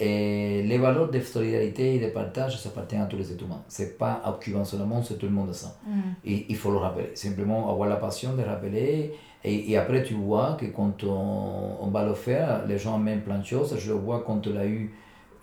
Et 0.00 0.62
les 0.70 0.78
valeurs 0.78 1.10
de 1.10 1.20
solidarité 1.20 1.96
et 1.96 2.00
de 2.04 2.08
partage, 2.10 2.58
ça 2.58 2.70
appartient 2.70 2.96
à 2.96 3.04
tous 3.04 3.18
les 3.18 3.30
êtres 3.30 3.44
humains. 3.44 3.62
Ce 3.68 3.82
n'est 3.82 3.90
pas 3.90 4.14
à 4.24 4.30
Cuba 4.40 4.64
seulement, 4.64 5.02
c'est 5.02 5.18
tout 5.18 5.26
le 5.26 5.36
monde 5.38 5.52
ça. 5.52 5.70
Mm. 5.86 6.00
Et 6.24 6.46
il 6.52 6.56
faut 6.56 6.72
le 6.76 6.78
rappeler. 6.78 7.10
Simplement 7.14 7.60
avoir 7.70 7.88
la 7.90 7.96
passion 8.06 8.30
de 8.38 8.42
rappeler. 8.42 9.12
Et, 9.44 9.70
et 9.70 9.76
après, 9.76 10.02
tu 10.02 10.14
vois 10.14 10.56
que 10.58 10.66
quand 10.78 11.04
on, 11.04 11.76
on, 11.84 11.88
va 11.96 12.02
le 12.10 12.14
faire, 12.14 12.66
les 12.66 12.78
gens 12.78 12.94
amènent 12.96 13.24
plein 13.28 13.40
de 13.44 13.48
choses. 13.52 13.70
Je 13.78 13.88
le 13.92 13.98
vois 14.06 14.18
quand 14.26 14.40
il 14.46 14.56
a 14.56 14.66
eu 14.66 14.94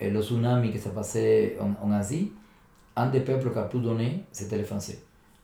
le 0.01 0.21
tsunami 0.21 0.71
qui 0.71 0.79
s'est 0.79 0.95
passé 1.01 1.55
en, 1.61 1.71
en, 1.85 1.91
Asie. 2.01 2.31
Un 2.95 3.07
des 3.13 3.21
peuples 3.21 3.51
qui 3.53 3.59
a 3.59 3.67
tout 3.73 3.79
donné, 3.79 4.23
c'était 4.31 4.57
les 4.57 4.69
Français. 4.71 4.99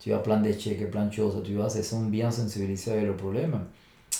Tu 0.06 0.14
as 0.14 0.20
plein 0.20 0.38
d'échecs, 0.38 0.92
plein 0.92 1.08
de 1.08 1.12
choses, 1.12 1.42
tu 1.44 1.56
vois, 1.56 1.68
ils 1.76 1.84
sont 1.84 2.04
bien 2.04 2.30
sensibilisés 2.30 2.92
avec 2.92 3.06
le 3.06 3.16
problème. 3.16 3.62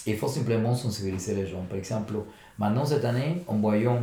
Il 0.08 0.18
faut 0.18 0.28
simplement 0.28 0.74
sensibiliser 0.74 1.36
les 1.36 1.46
gens. 1.46 1.62
Par 1.70 1.78
exemple, 1.78 2.16
maintenant, 2.58 2.84
cette 2.84 3.06
année, 3.06 3.44
en 3.46 3.58
voyant 3.58 4.00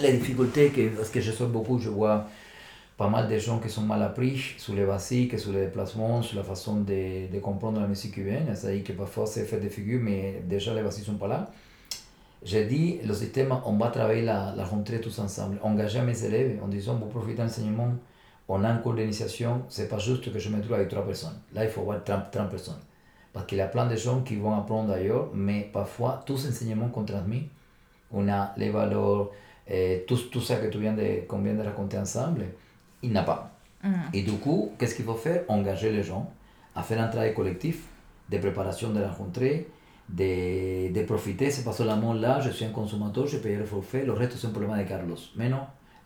les 0.00 0.12
difficultés, 0.12 0.68
que, 0.68 0.90
parce 0.90 1.08
que 1.08 1.20
je 1.20 1.32
sais 1.32 1.46
beaucoup, 1.46 1.80
je 1.80 1.88
vois 1.88 2.28
pas 2.96 3.08
mal 3.08 3.28
de 3.28 3.36
gens 3.36 3.58
qui 3.58 3.68
sont 3.68 3.82
mal 3.82 4.00
appris 4.04 4.54
sur 4.58 4.74
les 4.74 4.84
basiques, 4.84 5.36
sur 5.36 5.50
les 5.50 5.62
déplacements, 5.62 6.22
sur 6.22 6.36
la 6.36 6.44
façon 6.44 6.82
de, 6.82 7.28
de 7.28 7.38
comprendre 7.40 7.80
la 7.80 7.88
musique 7.88 8.12
cubaine. 8.12 8.54
C'est-à-dire 8.54 8.84
que 8.84 8.92
parfois 8.92 9.26
c'est 9.26 9.42
fait 9.42 9.58
des 9.58 9.70
figures, 9.70 10.00
mais 10.00 10.40
déjà 10.48 10.72
les 10.72 10.82
basiques 10.84 11.08
ne 11.08 11.14
sont 11.14 11.18
pas 11.18 11.26
là. 11.26 11.50
J'ai 12.44 12.64
dit, 12.66 13.00
le 13.04 13.12
système, 13.12 13.52
on 13.66 13.76
va 13.76 13.88
travailler 13.88 14.22
la, 14.22 14.54
la 14.56 14.64
rentrée 14.64 15.00
tous 15.00 15.18
ensemble. 15.18 15.58
Engager 15.64 16.00
mes 16.02 16.24
élèves 16.24 16.60
en 16.62 16.68
disant, 16.68 16.94
vous 16.94 17.06
profitez 17.06 17.38
de 17.38 17.42
l'enseignement, 17.42 17.92
on 18.48 18.62
a 18.64 18.68
un 18.68 18.76
cours 18.76 18.94
d'initiation, 18.94 19.62
c'est 19.68 19.88
pas 19.88 19.98
juste 19.98 20.30
que 20.30 20.38
je 20.38 20.48
me 20.50 20.60
trouve 20.60 20.74
avec 20.74 20.88
trois 20.88 21.04
personnes. 21.04 21.38
Là, 21.52 21.64
il 21.64 21.70
faut 21.70 21.80
avoir 21.80 22.02
30, 22.04 22.30
30 22.30 22.50
personnes. 22.50 22.80
Parce 23.32 23.46
qu'il 23.46 23.58
y 23.58 23.62
a 23.62 23.66
plein 23.66 23.86
de 23.86 23.96
gens 23.96 24.20
qui 24.20 24.36
vont 24.36 24.54
apprendre 24.54 24.92
ailleurs, 24.92 25.30
mais 25.34 25.68
parfois, 25.72 26.22
tous 26.26 26.44
les 26.44 26.50
enseignements 26.50 26.88
qu'on 26.88 27.04
transmet, 27.04 27.48
on 28.12 28.28
a 28.28 28.52
les 28.56 28.70
valeurs, 28.70 29.30
et 29.66 30.04
tout, 30.06 30.16
tout 30.30 30.40
ça 30.40 30.56
que 30.56 30.66
tu 30.66 30.78
viens 30.78 30.92
de, 30.92 31.26
qu'on 31.26 31.38
vient 31.38 31.54
de 31.54 31.62
raconter 31.62 31.98
ensemble, 31.98 32.44
il 33.02 33.12
n'a 33.12 33.22
pas. 33.22 33.50
Mm. 33.82 33.92
Et 34.12 34.22
du 34.22 34.32
coup, 34.32 34.72
qu'est-ce 34.78 34.94
qu'il 34.94 35.04
faut 35.04 35.14
faire? 35.14 35.42
Engager 35.48 35.90
les 35.90 36.02
gens 36.02 36.30
à 36.76 36.82
faire 36.82 37.00
un 37.00 37.08
travail 37.08 37.34
collectif 37.34 37.84
de 38.30 38.38
préparation 38.38 38.90
de 38.90 39.00
la 39.00 39.10
rentrée, 39.10 39.68
de, 40.08 40.92
de 40.92 41.02
profiter. 41.04 41.50
C'est 41.50 41.64
pas 41.64 41.72
seulement 41.72 42.12
là, 42.12 42.40
je 42.40 42.50
suis 42.50 42.66
un 42.66 42.70
consommateur, 42.70 43.26
je 43.26 43.38
paye 43.38 43.56
le 43.56 43.64
forfait, 43.64 44.04
le 44.04 44.12
reste 44.12 44.36
c'est 44.36 44.46
un 44.46 44.50
problème 44.50 44.76
de 44.76 44.88
Carlos. 44.88 45.16
Mais 45.36 45.48
non, 45.48 45.60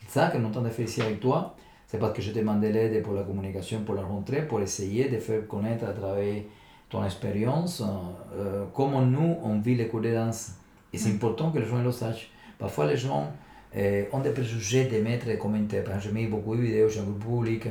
ça 0.09 0.29
que 0.29 0.39
nous 0.39 0.49
de 0.51 0.69
faire 0.71 0.87
ici 0.87 1.03
avec 1.03 1.21
toi, 1.21 1.55
c'est 1.89 1.99
parce 1.99 2.13
que 2.13 2.23
je 2.23 2.33
demande 2.33 2.63
l'aide 2.63 3.03
pour 3.03 3.15
la 3.15 3.25
communication, 3.25 3.81
pour 3.81 3.95
la 3.97 4.03
rentrée, 4.03 4.47
pour 4.47 4.61
essayer 4.61 5.09
de 5.09 5.19
faire 5.19 5.47
connaître 5.49 5.85
à 5.85 5.93
travers 5.93 6.43
ton 6.89 7.05
expérience 7.05 7.83
euh, 8.37 8.65
comment 8.73 9.03
nous 9.03 9.37
on 9.43 9.59
vit 9.59 9.75
les 9.75 9.89
cours 9.89 10.03
de 10.03 10.13
danse. 10.13 10.53
Et 10.93 10.99
c'est 10.99 11.11
mm. 11.11 11.17
important 11.17 11.51
que 11.51 11.59
les 11.59 11.67
gens 11.67 11.83
le 11.83 11.91
sachent. 11.91 12.31
Parfois 12.59 12.87
les 12.87 12.97
gens 12.97 13.33
eh, 13.75 14.09
on 14.13 14.21
des 14.21 14.31
préjugés 14.31 14.85
de 14.85 14.99
mettre 14.99 15.27
des 15.27 15.39
commentaires. 15.39 15.85
Par 15.85 15.97
exemple, 15.97 16.15
j'ai 16.15 16.23
mis 16.23 16.27
beaucoup 16.27 16.57
de 16.57 16.63
vidéos 16.63 16.89
sur 16.89 17.03
un 17.03 17.05
groupe 17.05 17.45
public. 17.45 17.69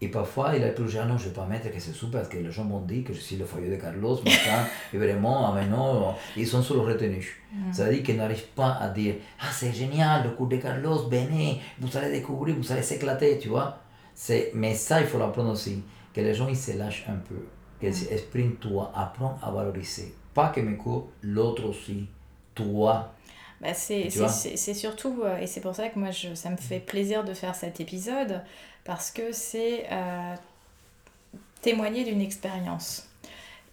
Et 0.00 0.08
parfois, 0.08 0.54
il 0.56 0.64
a 0.64 0.68
préjugé, 0.70 0.98
ah 0.98 1.06
non, 1.06 1.16
je 1.16 1.24
ne 1.24 1.28
vais 1.28 1.34
pas 1.34 1.46
mettre 1.46 1.70
que 1.70 1.80
c'est 1.80 1.92
super 1.92 2.20
parce 2.20 2.28
que 2.28 2.36
les 2.36 2.50
gens 2.50 2.64
m'ont 2.64 2.80
dit 2.80 3.04
que 3.04 3.14
je 3.14 3.20
suis 3.20 3.36
le 3.36 3.44
foyer 3.44 3.70
de 3.70 3.76
Carlos, 3.76 4.18
machin, 4.24 4.66
et 4.92 4.98
vraiment, 4.98 5.48
ah, 5.48 5.54
maintenant, 5.54 6.16
ils 6.36 6.46
sont 6.46 6.62
sous 6.62 6.74
le 6.74 6.80
retenu. 6.80 7.42
Mm. 7.52 7.72
Ça 7.72 7.84
veut 7.84 7.94
dire 7.94 8.02
qu'ils 8.02 8.16
n'arrivent 8.16 8.48
pas 8.54 8.72
à 8.80 8.88
dire, 8.90 9.14
ah, 9.40 9.46
c'est 9.52 9.72
génial, 9.72 10.24
le 10.24 10.30
cours 10.30 10.48
de 10.48 10.56
Carlos, 10.56 11.08
venez, 11.08 11.60
vous 11.80 11.96
allez 11.96 12.10
découvrir, 12.10 12.56
vous 12.56 12.72
allez 12.72 12.82
s'éclater, 12.82 13.38
tu 13.38 13.48
vois? 13.48 13.78
Mais 14.54 14.74
ça, 14.74 15.00
il 15.00 15.06
faut 15.06 15.18
l'apprendre 15.18 15.52
aussi, 15.52 15.82
que 16.12 16.20
les 16.20 16.34
gens, 16.34 16.48
ils 16.48 16.56
se 16.56 16.76
lâchent 16.76 17.06
un 17.08 17.16
peu, 17.16 17.46
qu'ils 17.80 18.04
mm. 18.04 18.12
expriment 18.12 18.56
toi, 18.56 18.92
apprends 18.94 19.38
à 19.42 19.50
valoriser. 19.50 20.12
Pas 20.34 20.48
que 20.48 20.60
mes 20.60 20.76
cours, 20.76 21.08
l'autre 21.22 21.64
aussi, 21.66 22.08
toi, 22.54 23.13
bah 23.64 23.72
c'est 23.74 24.74
surtout, 24.74 25.22
euh, 25.24 25.38
et 25.38 25.46
c'est 25.46 25.60
pour 25.60 25.74
ça 25.74 25.88
que 25.88 25.98
moi, 25.98 26.10
je, 26.10 26.34
ça 26.34 26.50
me 26.50 26.56
fait 26.56 26.80
plaisir 26.80 27.24
de 27.24 27.32
faire 27.32 27.54
cet 27.54 27.80
épisode, 27.80 28.42
parce 28.84 29.10
que 29.10 29.32
c'est 29.32 29.86
euh, 29.90 30.34
témoigner 31.62 32.04
d'une 32.04 32.20
expérience. 32.20 33.08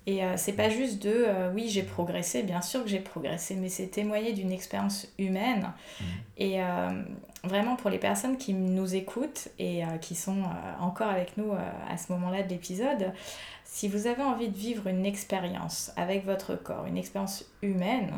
Et 0.08 0.24
euh, 0.24 0.36
c'est 0.38 0.54
pas 0.54 0.70
juste 0.70 1.04
de 1.04 1.28
oui, 1.54 1.70
j'ai 1.70 1.84
progressé, 1.84 2.42
bien 2.42 2.62
sûr 2.62 2.84
que 2.84 2.90
j'ai 2.90 3.00
progressé, 3.00 3.56
mais 3.56 3.70
c'est 3.70 3.88
témoigner 3.88 4.34
d'une 4.34 4.52
expérience 4.52 5.08
humaine. 5.20 5.72
Mmh. 6.00 6.04
Et 6.38 6.60
vraiment 7.44 7.76
pour 7.76 7.92
les 7.92 8.00
personnes 8.00 8.38
qui 8.38 8.54
nous 8.54 8.96
écoutent 8.96 9.50
et 9.60 9.84
qui 10.00 10.16
sont 10.16 10.42
encore 10.80 11.10
avec 11.10 11.38
nous 11.38 11.54
à 11.54 11.98
ce 11.98 12.12
moment-là 12.14 12.42
de 12.42 12.50
l'épisode, 12.50 13.14
si 13.64 13.88
vous 13.88 14.08
avez 14.08 14.24
envie 14.24 14.48
de 14.48 14.58
vivre 14.58 14.88
une 14.88 15.06
expérience 15.06 15.92
avec 15.98 16.26
votre 16.26 16.56
corps, 16.56 16.88
une 16.88 16.98
expérience 16.98 17.46
humaine 17.62 18.12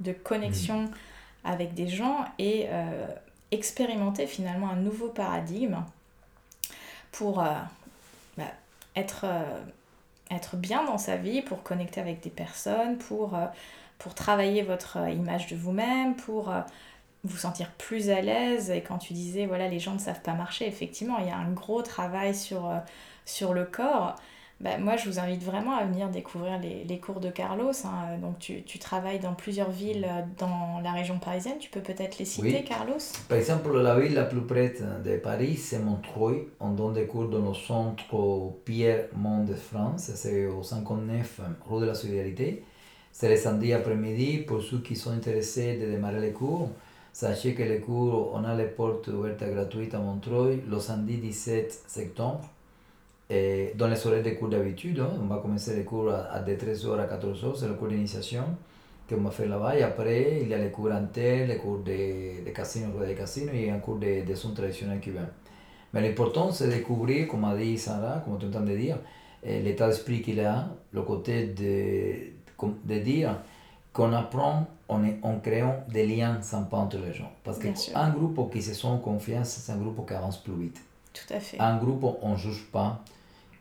de 0.00 0.12
connexion 0.12 0.84
mmh 0.84 0.90
avec 1.46 1.74
des 1.74 1.88
gens 1.88 2.24
et 2.38 2.66
euh, 2.68 3.06
expérimenter 3.52 4.26
finalement 4.26 4.68
un 4.68 4.76
nouveau 4.76 5.08
paradigme 5.08 5.78
pour 7.12 7.40
euh, 7.40 7.46
bah, 8.36 8.44
être, 8.96 9.24
euh, 9.24 9.60
être 10.30 10.56
bien 10.56 10.84
dans 10.84 10.98
sa 10.98 11.16
vie, 11.16 11.40
pour 11.40 11.62
connecter 11.62 12.00
avec 12.00 12.20
des 12.20 12.30
personnes, 12.30 12.98
pour, 12.98 13.38
pour 13.98 14.14
travailler 14.14 14.62
votre 14.62 14.98
image 15.08 15.46
de 15.46 15.56
vous-même, 15.56 16.16
pour 16.16 16.52
vous 17.24 17.36
sentir 17.36 17.70
plus 17.72 18.10
à 18.10 18.20
l'aise. 18.20 18.70
Et 18.70 18.82
quand 18.82 18.98
tu 18.98 19.12
disais, 19.12 19.46
voilà, 19.46 19.68
les 19.68 19.78
gens 19.78 19.94
ne 19.94 19.98
savent 19.98 20.22
pas 20.22 20.34
marcher, 20.34 20.66
effectivement, 20.66 21.18
il 21.18 21.28
y 21.28 21.30
a 21.30 21.36
un 21.36 21.52
gros 21.52 21.82
travail 21.82 22.34
sur, 22.34 22.70
sur 23.24 23.54
le 23.54 23.64
corps. 23.64 24.16
Bah, 24.58 24.78
moi, 24.78 24.96
je 24.96 25.10
vous 25.10 25.18
invite 25.18 25.42
vraiment 25.42 25.76
à 25.76 25.84
venir 25.84 26.08
découvrir 26.08 26.58
les, 26.58 26.84
les 26.84 26.98
cours 26.98 27.20
de 27.20 27.28
Carlos. 27.28 27.72
Hein. 27.84 28.16
Donc, 28.22 28.38
tu, 28.38 28.62
tu, 28.62 28.78
travailles 28.78 29.18
dans 29.18 29.34
plusieurs 29.34 29.70
villes 29.70 30.06
euh, 30.08 30.22
dans 30.38 30.80
la 30.82 30.92
région 30.92 31.18
parisienne. 31.18 31.58
Tu 31.60 31.68
peux 31.68 31.80
peut-être 31.80 32.18
les 32.18 32.24
citer, 32.24 32.64
Carlos? 32.64 32.96
Par 33.28 33.36
exemple, 33.36 33.76
la 33.76 34.00
ville 34.00 34.14
la 34.14 34.24
plus 34.24 34.40
près 34.40 34.74
de 35.04 35.16
Paris, 35.18 35.56
c'est 35.56 35.78
Montreuil. 35.78 36.46
On 36.58 36.70
donne 36.70 36.94
des 36.94 37.04
cours 37.04 37.28
dans 37.28 37.46
le 37.46 37.54
centre 37.54 38.54
Pierre 38.64 39.08
Mont 39.14 39.44
de 39.44 39.54
France. 39.54 40.10
C'est 40.14 40.46
au 40.46 40.62
59 40.62 41.40
rue 41.68 41.82
de 41.82 41.86
la 41.86 41.94
Solidarité. 41.94 42.64
C'est 43.12 43.28
le 43.28 43.36
samedi 43.36 43.74
après-midi. 43.74 44.38
Pour 44.38 44.62
ceux 44.62 44.78
qui 44.78 44.96
sont 44.96 45.10
intéressés 45.10 45.76
de 45.76 45.84
démarrer 45.84 46.20
les 46.20 46.32
cours, 46.32 46.70
sachez 47.12 47.52
que 47.52 47.62
les 47.62 47.80
cours, 47.80 48.32
on 48.34 48.42
a 48.44 48.54
les 48.54 48.68
portes 48.68 49.08
ouvertes 49.08 49.44
gratuites 49.44 49.92
à 49.94 49.98
Montreuil 49.98 50.62
le 50.66 50.80
samedi 50.80 51.18
17 51.18 51.84
septembre 51.86 52.40
et 53.28 53.72
dans 53.74 53.88
les 53.88 54.06
horaires 54.06 54.22
de 54.22 54.30
cours 54.30 54.48
d'habitude, 54.48 55.00
hein, 55.00 55.10
on 55.20 55.26
va 55.26 55.38
commencer 55.40 55.74
les 55.74 55.84
cours 55.84 56.10
à, 56.10 56.38
de 56.40 56.54
13h 56.54 56.98
à 56.98 57.06
14h, 57.06 57.56
c'est 57.56 57.66
le 57.66 57.74
cours 57.74 57.88
d'initiation 57.88 58.44
qu'on 59.08 59.16
va 59.16 59.30
faire 59.30 59.48
là-bas. 59.48 59.76
Et 59.76 59.82
après, 59.82 60.40
il 60.42 60.48
y 60.48 60.54
a 60.54 60.58
les 60.58 60.70
cours 60.70 60.92
entiers, 60.92 61.46
les 61.46 61.56
cours 61.56 61.78
de, 61.78 62.44
de 62.44 62.50
casino, 62.50 62.88
de 63.04 63.12
casino 63.14 63.52
et 63.52 63.70
un 63.70 63.78
cours 63.78 63.96
de, 63.96 64.24
de 64.24 64.34
son 64.34 64.52
traditionnel 64.52 65.00
cubain. 65.00 65.28
Mais 65.92 66.02
l'important, 66.02 66.52
c'est 66.52 66.66
de 66.68 66.72
découvrir, 66.72 67.26
comme 67.26 67.44
a 67.44 67.56
dit 67.56 67.78
Sarah, 67.78 68.22
comme 68.24 68.38
tu 68.38 68.46
entends 68.46 68.60
de 68.60 68.76
dire, 68.76 68.98
l'état 69.44 69.88
d'esprit 69.88 70.22
qu'il 70.22 70.40
a, 70.40 70.68
le 70.92 71.02
côté 71.02 71.46
de, 71.46 72.66
de 72.84 72.98
dire 73.00 73.38
qu'on 73.92 74.12
apprend 74.12 74.66
en, 74.88 75.02
en 75.22 75.38
créant 75.40 75.84
des 75.88 76.06
liens 76.06 76.40
sympas 76.42 76.76
entre 76.78 76.98
les 76.98 77.12
gens. 77.12 77.32
Parce 77.44 77.58
qu'un 77.58 78.10
groupe 78.10 78.52
qui 78.52 78.62
se 78.62 78.74
sent 78.74 78.86
en 78.86 78.98
confiance, 78.98 79.48
c'est 79.48 79.72
un 79.72 79.76
groupe 79.76 80.06
qui 80.06 80.14
avance 80.14 80.42
plus 80.42 80.54
vite. 80.54 80.80
Tout 81.12 81.32
à 81.32 81.40
fait. 81.40 81.58
Un 81.58 81.76
groupe, 81.78 82.04
on 82.20 82.32
ne 82.32 82.36
juge 82.36 82.66
pas 82.70 83.02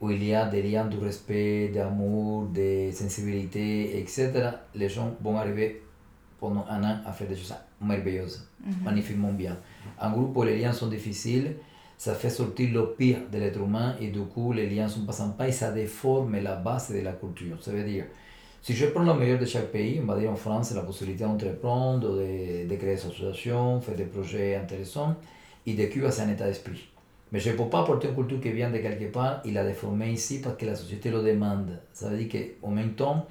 où 0.01 0.09
il 0.11 0.23
y 0.23 0.33
a 0.33 0.45
des 0.45 0.61
liens 0.61 0.85
de 0.85 0.97
respect, 0.97 1.69
d'amour, 1.69 2.47
de 2.47 2.91
sensibilité, 2.91 3.99
etc., 3.99 4.49
les 4.73 4.89
gens 4.89 5.15
vont 5.21 5.37
arriver 5.37 5.81
pendant 6.39 6.65
un 6.69 6.83
an 6.83 6.97
à 7.05 7.11
faire 7.11 7.27
des 7.27 7.35
choses 7.35 7.53
merveilleuses, 7.81 8.47
mhm. 8.63 8.73
magnifiquement 8.83 9.31
bien. 9.31 9.57
Un 9.99 10.11
groupe 10.11 10.35
où 10.35 10.43
les 10.43 10.57
liens 10.57 10.73
sont 10.73 10.87
difficiles, 10.87 11.55
ça 11.97 12.13
fait 12.13 12.29
sortir 12.29 12.73
le 12.73 12.93
pire 12.93 13.19
de 13.31 13.37
l'être 13.37 13.59
humain 13.59 13.95
et 14.01 14.09
du 14.09 14.21
coup 14.21 14.51
les 14.51 14.69
liens 14.69 14.85
ne 14.85 14.89
sont 14.89 15.05
pas 15.05 15.13
sympas 15.13 15.47
et 15.47 15.51
ça 15.51 15.71
déforme 15.71 16.37
la 16.41 16.55
base 16.55 16.91
de 16.91 16.99
la 16.99 17.13
culture. 17.13 17.63
Ça 17.63 17.71
veut 17.71 17.83
dire, 17.83 18.05
si 18.61 18.73
je 18.73 18.87
prends 18.87 19.03
le 19.03 19.13
meilleur 19.13 19.39
de 19.39 19.45
chaque 19.45 19.71
pays, 19.71 20.01
on 20.01 20.05
va 20.05 20.19
dire 20.19 20.31
en 20.31 20.35
France, 20.35 20.73
la 20.73 20.81
possibilité 20.81 21.23
d'entreprendre, 21.23 22.17
de, 22.17 22.67
de 22.67 22.75
créer 22.75 22.95
des 22.95 23.01
associations, 23.05 23.79
faire 23.79 23.95
des 23.95 24.05
projets 24.05 24.55
intéressants, 24.55 25.15
et 25.65 25.73
de 25.73 25.85
Cuba, 25.85 26.11
c'est 26.11 26.23
un 26.23 26.29
état 26.29 26.45
d'esprit. 26.45 26.89
Mais 27.31 27.39
je 27.39 27.49
ne 27.49 27.57
peux 27.57 27.65
pas 27.65 27.81
apporter 27.81 28.07
une 28.07 28.15
culture 28.15 28.39
qui 28.39 28.51
vient 28.51 28.69
de 28.69 28.77
quelque 28.77 29.11
part 29.11 29.41
et 29.43 29.51
la 29.51 29.63
déformer 29.65 30.11
ici 30.11 30.41
parce 30.41 30.55
que 30.57 30.65
la 30.65 30.75
société 30.75 31.09
le 31.09 31.21
demande. 31.21 31.79
Ça 31.91 32.09
veut 32.09 32.17
dire 32.17 32.29
qu'en 32.61 32.69
même 32.69 32.91
temps, 32.93 33.25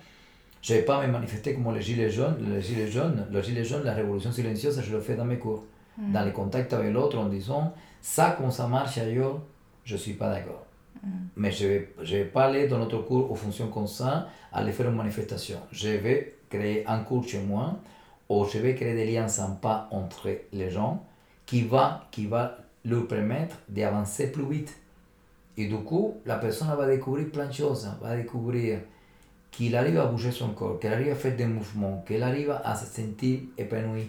je 0.63 0.73
ne 0.73 0.79
vais 0.79 0.85
pas 0.85 1.07
me 1.07 1.13
manifester 1.13 1.55
comme 1.55 1.75
les 1.75 1.81
gilets 1.83 2.11
jaunes. 2.11 2.37
Les 2.51 2.61
gilets 2.61 2.91
jaunes, 2.91 3.27
les 3.31 3.43
gilets 3.43 3.65
jaunes, 3.65 3.85
la 3.85 3.95
révolution 3.95 4.33
silencieuse, 4.33 4.83
je 4.83 4.93
le 4.93 5.01
fais 5.01 5.15
dans 5.15 5.25
mes 5.25 5.39
cours. 5.39 5.65
Dans 5.97 6.25
les 6.25 6.33
contacts 6.33 6.73
avec 6.73 6.93
l'autre, 6.93 7.17
en 7.19 7.27
disant, 7.27 7.73
ça, 8.03 8.33
comme 8.33 8.51
ça 8.51 8.67
marche 8.67 8.99
ailleurs, 8.99 9.41
je 9.85 9.95
ne 9.95 9.99
suis 9.99 10.15
pas 10.15 10.29
d'accord. 10.29 10.67
Mais 11.37 11.53
je 11.53 11.65
ne 11.65 11.69
vais, 11.69 11.95
je 12.03 12.17
vais 12.17 12.25
pas 12.25 12.47
aller 12.47 12.67
dans 12.67 12.79
notre 12.79 12.99
cours 12.99 13.31
aux 13.31 13.35
fonctions 13.35 13.69
comme 13.69 13.87
ça, 13.87 14.29
aller 14.53 14.73
faire 14.73 14.89
une 14.89 14.97
manifestation. 14.97 15.59
Je 15.71 15.91
vais 15.91 16.37
créer 16.49 16.85
un 16.87 17.01
cours 17.01 17.25
chez 17.29 17.41
moi, 17.41 17.77
ou 18.29 18.45
je 18.47 18.59
vais 18.59 18.75
créer 18.75 18.95
des 18.95 19.07
liens 19.07 19.29
sympas 19.29 19.87
entre 19.91 20.31
les 20.53 20.71
gens 20.71 21.05
qui 21.47 21.63
va, 21.63 22.07
qui 22.11 22.27
va 22.27 22.57
lui 22.85 23.03
permettre 23.05 23.57
d'avancer 23.69 24.31
plus 24.31 24.49
vite. 24.49 24.77
Et 25.57 25.67
du 25.67 25.77
coup, 25.77 26.17
la 26.27 26.37
personne 26.37 26.69
va 26.77 26.87
découvrir 26.87 27.31
plein 27.31 27.47
de 27.47 27.53
choses, 27.53 27.89
va 28.03 28.17
découvrir 28.17 28.81
qu'il 29.51 29.77
arrive 29.77 29.99
à 29.99 30.07
bouger 30.07 30.33
son 30.33 30.49
corps, 30.49 30.81
qu'il 30.81 30.93
arrive 30.93 31.13
à 31.13 31.15
faire 31.15 31.37
des 31.37 31.47
mouvements, 31.47 32.03
qu'il 32.07 32.23
arrive 32.23 32.51
à 32.51 32.75
se 32.75 32.87
sentir 32.87 33.41
épanoui. 33.57 34.09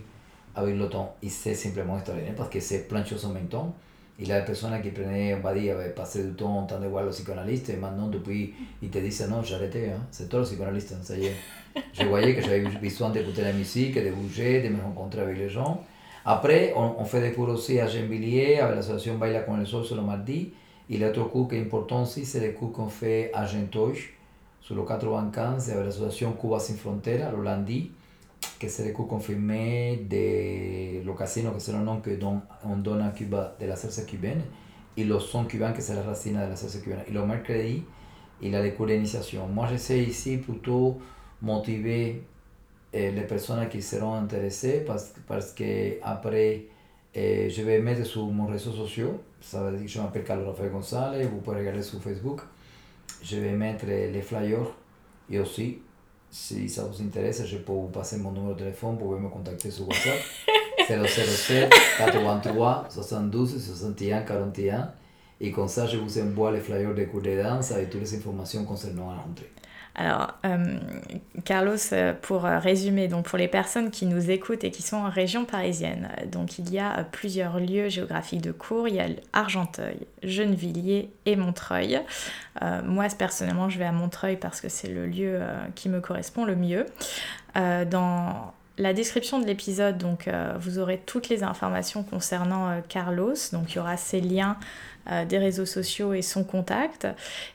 avec 0.55 0.77
le 0.77 0.87
temps. 0.89 1.15
Et 1.21 1.29
c'est 1.29 1.53
simplement 1.53 1.97
extraordinaire 1.97 2.33
parce 2.35 2.49
que 2.49 2.59
c'est 2.59 2.87
plein 2.87 3.01
de 3.01 3.07
choses 3.07 3.25
en 3.25 3.33
même 3.33 3.47
temps. 3.47 3.75
Il 4.17 4.27
y 4.27 4.31
a 4.31 4.39
des 4.39 4.45
personnes 4.45 4.81
qui 4.81 4.89
prenaient, 4.89 5.33
on 5.33 5.41
va 5.41 5.53
dire, 5.53 5.75
passaient 5.93 6.23
du 6.23 6.33
temps 6.33 6.59
en 6.59 6.65
train 6.65 6.79
de 6.79 6.87
voir 6.87 7.03
le 7.03 7.09
psychanalyste 7.09 7.69
et 7.69 7.75
maintenant, 7.75 8.07
depuis, 8.07 8.53
ils 8.81 8.89
te 8.89 8.97
disent 8.97 9.27
non, 9.29 9.43
j'ai 9.43 9.55
arrêté, 9.55 9.89
hein. 9.89 9.99
c'est 10.09 10.29
toi 10.29 10.39
le 10.39 10.45
psychanalyste, 10.45 10.95
ça 11.03 11.17
y 11.17 11.25
est. 11.25 11.35
Je 11.93 12.05
voyais 12.05 12.33
que 12.33 12.41
j'avais 12.41 12.61
besoin 12.61 13.09
d'écouter 13.09 13.41
la 13.41 13.51
musique, 13.51 13.95
de 14.01 14.11
bouger, 14.11 14.61
de 14.61 14.69
me 14.69 14.81
rencontrer 14.81 15.19
avec 15.19 15.37
les 15.37 15.49
gens. 15.49 15.83
Après, 16.27 16.73
on, 16.75 17.05
fait 17.05 17.21
des 17.21 17.33
cours 17.33 17.49
aussi 17.49 17.79
à 17.79 17.85
Gennevilliers, 17.85 18.57
avec 18.59 18.77
l'association 18.77 19.19
Baila 19.19 19.41
con 19.41 19.59
el 19.59 19.67
Sol 19.67 19.85
sur 19.85 19.95
le 19.95 20.01
mardi. 20.01 20.53
Et 20.89 20.97
l'autre 20.97 21.23
cours 21.25 21.47
qui 21.47 21.55
est 21.55 21.61
important 21.61 22.01
aussi, 22.01 22.25
c'est 22.25 22.39
les 22.39 22.53
cours 22.53 22.71
qu'on 22.71 22.89
fait 22.89 23.29
à 23.31 23.45
Gentoy, 23.45 23.93
sur 24.59 24.73
le 24.73 24.81
95, 24.81 25.69
avec 25.69 25.85
l'association 25.85 26.33
Cuba 26.33 26.57
Sin 26.59 26.73
Frontera, 26.75 27.29
le 27.29 27.43
lundi, 27.43 27.91
que 28.59 28.67
c'est 28.67 28.85
les 28.85 28.91
cours 28.91 29.07
confirmés 29.07 29.97
de 30.09 31.05
los 31.05 31.13
casinos, 31.13 31.51
que 31.51 31.59
c'est 31.59 31.73
le 31.73 31.79
nom 31.79 32.01
qu'on 32.01 32.77
donne 32.77 33.03
à 33.03 33.09
Cuba 33.09 33.55
de 33.59 33.67
la 33.67 33.75
salsa 33.75 34.01
cubaine, 34.01 34.41
et 34.97 35.03
le 35.03 35.19
son 35.19 35.45
cubain, 35.45 35.73
que 35.73 35.81
c'est 35.81 35.93
la 35.93 36.01
racine 36.01 36.33
de 36.33 36.39
la 36.39 36.55
salsa 36.55 36.79
cubaine. 36.79 37.03
Et 37.07 37.11
le 37.11 37.23
mercredi, 37.23 37.83
il 38.41 38.55
a 38.55 38.63
les 38.63 38.73
cours 38.73 38.87
d'initiation. 38.87 39.47
Moi, 39.47 39.67
j'essaie 39.69 40.01
ici 40.01 40.37
plutôt 40.37 40.97
motiver 41.39 42.23
eh, 42.95 43.11
les 43.11 43.21
personnes 43.23 43.67
qui 43.67 43.81
seront 43.81 44.15
intéressées 44.15 44.83
parce, 44.85 45.13
parce 45.27 45.51
que 45.51 45.99
après 46.01 46.65
eh, 47.13 47.49
je 47.49 47.61
vais 47.61 47.79
mettre 47.79 48.05
sur 48.05 48.25
mon 48.25 48.47
réseau 48.47 48.71
social, 48.71 49.09
ça 49.41 49.63
veut 49.63 49.77
dire 49.77 49.85
que 49.85 49.91
je 49.91 49.99
m'appelle 49.99 50.23
Carlos 50.23 50.45
Rafael 50.45 50.71
González, 50.71 51.25
vous 51.25 51.39
pouvez 51.41 51.57
regarder 51.57 51.83
sur 51.83 52.01
Facebook. 52.01 52.41
Je 53.21 53.37
vais 53.37 53.51
mettre 53.51 53.85
les 53.85 54.21
flyers 54.21 54.71
et 55.29 55.39
aussi, 55.39 55.79
si 56.31 56.69
ça 56.69 56.83
vous 56.83 57.01
intéresse, 57.01 57.45
je 57.45 57.57
peux 57.57 57.71
vous 57.71 57.87
passer 57.87 58.17
mon 58.17 58.31
numéro 58.31 58.53
de 58.53 58.59
téléphone, 58.59 58.97
vous 58.99 59.05
pouvez 59.05 59.19
me 59.19 59.29
contacter 59.29 59.71
sur 59.71 59.87
WhatsApp. 59.87 60.19
007 60.87 61.73
83 61.97 62.87
72 62.89 63.63
61 63.65 64.21
41 64.21 64.91
et 65.41 65.51
comme 65.51 65.67
ça 65.67 65.87
je 65.87 65.97
vous 65.97 66.19
envoie 66.19 66.51
les 66.51 66.59
flyers 66.59 66.93
de 66.93 67.05
cours 67.05 67.21
de 67.21 67.41
danse 67.41 67.71
avec 67.71 67.89
toutes 67.89 68.01
les 68.01 68.15
informations 68.15 68.63
concernant 68.65 69.11
la 69.11 69.17
rentrée. 69.17 69.51
Alors, 69.97 70.33
euh, 70.45 70.77
Carlos, 71.45 71.77
euh, 71.93 72.13
pour 72.21 72.45
euh, 72.45 72.59
résumer, 72.59 73.07
donc 73.07 73.25
pour 73.25 73.37
les 73.37 73.47
personnes 73.47 73.91
qui 73.91 74.05
nous 74.05 74.29
écoutent 74.29 74.65
et 74.65 74.71
qui 74.71 74.81
sont 74.81 74.97
en 74.97 75.09
région 75.09 75.45
parisienne, 75.45 76.09
donc 76.31 76.59
il 76.59 76.69
y 76.73 76.79
a 76.79 77.05
plusieurs 77.11 77.59
lieux 77.59 77.87
géographiques 77.87 78.41
de 78.41 78.51
cours. 78.51 78.89
Il 78.89 78.95
y 78.95 78.99
a 78.99 79.07
Argenteuil, 79.31 79.99
Gennevilliers 80.21 81.09
et 81.25 81.35
Montreuil. 81.37 82.01
moi, 82.83 83.07
personnellement, 83.17 83.69
je 83.69 83.79
vais 83.79 83.85
à 83.85 83.93
Montreuil 83.93 84.35
parce 84.35 84.59
que 84.59 84.67
c'est 84.67 84.89
le 84.89 85.07
lieu 85.07 85.39
qui 85.75 85.87
me 85.87 86.01
correspond 86.01 86.43
le 86.45 86.55
mieux. 86.55 86.85
dans 87.55 88.53
la 88.77 88.93
description 88.93 89.39
de 89.39 89.45
l'épisode, 89.45 89.97
donc 89.97 90.29
vous 90.59 90.79
aurez 90.79 91.01
toutes 91.05 91.29
les 91.29 91.43
informations 91.43 92.03
concernant 92.03 92.81
Carlos. 92.89 93.35
Donc 93.53 93.71
il 93.71 93.75
y 93.77 93.79
aura 93.79 93.97
ses 93.97 94.19
liens 94.19 94.57
des 95.27 95.37
réseaux 95.37 95.65
sociaux 95.65 96.13
et 96.13 96.21
son 96.21 96.43
contact. 96.43 97.07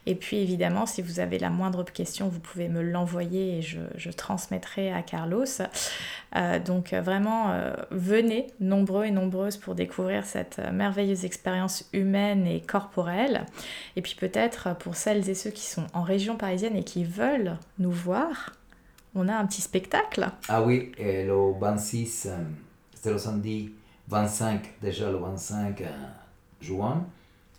Et 0.07 0.14
puis 0.14 0.38
évidemment, 0.38 0.86
si 0.86 1.03
vous 1.03 1.20
avez 1.20 1.38
la 1.38 1.51
moindre 1.51 1.84
question, 1.84 2.28
vous 2.28 2.40
pouvez 2.40 2.68
me 2.68 2.82
l'envoyer 2.82 3.59
et 3.59 3.62
je, 3.62 4.11
transmettrai 4.11 4.92
à 4.92 5.03
Carlos. 5.03 5.44
Euh, 6.36 6.59
donc 6.59 6.92
vraiment, 6.92 7.53
euh, 7.53 7.74
venez 7.90 8.48
nombreux 8.61 9.05
et 9.05 9.11
nombreuses 9.11 9.57
pour 9.57 9.74
découvrir 9.74 10.24
cette 10.24 10.59
merveilleuse 10.72 11.24
expérience 11.24 11.88
humaine 11.92 12.46
et 12.46 12.61
corporelle. 12.61 13.46
Et 13.96 14.03
puis 14.03 14.14
peut-être 14.14 14.76
pour 14.76 14.96
celles 14.96 15.28
et 15.28 15.34
ceux 15.34 15.51
qui 15.51 15.64
sont 15.64 15.86
en 15.92 16.03
région 16.03 16.36
parisienne 16.36 16.76
et 16.76 16.84
qui 16.84 17.05
veulent 17.05 17.57
nous 17.78 17.92
voir, 17.92 18.51
on 19.14 19.28
a 19.28 19.34
un 19.34 19.46
petit 19.46 19.62
spectacle. 19.62 20.28
Ah 20.48 20.62
oui, 20.62 20.92
et 20.98 21.24
le 21.24 21.59
26, 21.59 22.28
c'est 22.94 23.11
le 23.11 23.18
samedi 23.18 23.72
25, 24.09 24.74
déjà 24.82 25.11
le 25.11 25.18
25 25.18 25.82
juin 26.61 27.07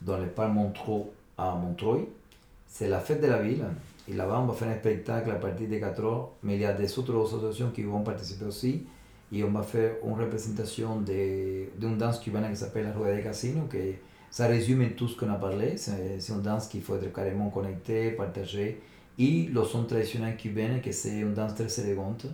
dans 0.02 0.18
le 0.18 0.28
parc 0.28 0.54
Montreux 0.54 1.04
à 1.38 1.56
Montreuil. 1.56 2.06
C'est 2.68 2.88
la 2.88 3.00
fête 3.00 3.22
de 3.22 3.28
la 3.28 3.42
ville. 3.42 3.66
Et 4.08 4.14
là-bas, 4.14 4.40
on 4.42 4.46
va 4.46 4.54
faire 4.54 4.70
un 4.70 4.78
spectacle 4.78 5.30
à 5.32 5.36
partir 5.36 5.70
de 5.70 5.78
4 5.78 6.04
heures. 6.04 6.30
Mais 6.44 6.56
il 6.56 6.62
y 6.62 6.66
a 6.66 6.74
des 6.74 6.98
autres 6.98 7.26
associations 7.26 7.72
qui 7.72 7.84
vont 7.84 8.02
participer 8.02 8.46
aussi. 8.46 8.84
Et 9.34 9.44
on 9.44 9.52
va 9.52 9.62
faire 9.62 9.94
une 10.06 10.14
représentation 10.14 11.02
d'une 11.02 11.98
danse 11.98 12.20
cubaine 12.20 12.50
qui 12.50 12.58
s'appelle 12.58 12.86
la 12.86 12.92
Rueda 12.92 13.18
de 13.18 13.22
Casino, 13.22 13.62
que 13.70 13.78
ça 14.30 14.48
résume 14.48 14.90
tout 14.92 15.08
ce 15.08 15.18
qu'on 15.18 15.30
a 15.30 15.36
parlé. 15.36 15.78
C'est 15.78 16.20
une 16.30 16.42
danse 16.42 16.68
qu'il 16.68 16.82
faut 16.82 16.96
être 16.96 17.14
carrément 17.14 17.50
connecté, 17.50 18.12
partagé. 18.12 18.82
Et 19.18 19.50
le 19.54 19.64
son 19.64 19.84
traditionnel 19.84 20.36
cubain, 20.36 20.80
que 20.84 20.92
c'est 20.92 21.20
une 21.20 21.34
danse 21.34 21.56
très 21.56 21.80
élégante, 21.82 22.26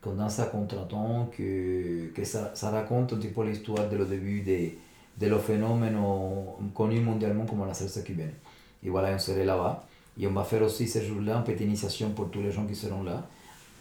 qu'on 0.00 0.14
danse 0.14 0.40
à 0.40 0.46
contre-temps, 0.46 1.30
que, 1.36 2.08
que 2.14 2.24
ça, 2.24 2.52
raconte 2.70 3.12
un 3.12 3.16
petit 3.16 3.28
peu 3.28 3.44
l'histoire 3.44 3.88
de 3.88 3.96
le 3.96 4.06
début 4.06 4.40
des 4.40 4.78
de 5.20 5.28
los 5.28 5.38
fenómenos 5.38 6.56
connus 6.74 7.00
mondialement 7.00 7.44
comme 7.44 7.66
la 7.66 7.74
salsa 7.74 8.00
cubaine. 8.00 8.32
Et 8.82 8.88
voilà, 8.88 9.14
on 9.14 9.18
serait 9.18 9.44
là-bas. 9.44 9.84
Et 10.18 10.26
on 10.26 10.32
va 10.32 10.44
faire 10.44 10.62
aussi 10.62 10.88
ce 10.88 11.00
jour-là 11.00 11.36
une 11.36 11.44
petite 11.44 11.60
initiation 11.60 12.10
pour 12.10 12.30
tous 12.30 12.40
les 12.40 12.50
gens 12.50 12.66
qui 12.66 12.74
seront 12.74 13.02
là, 13.02 13.26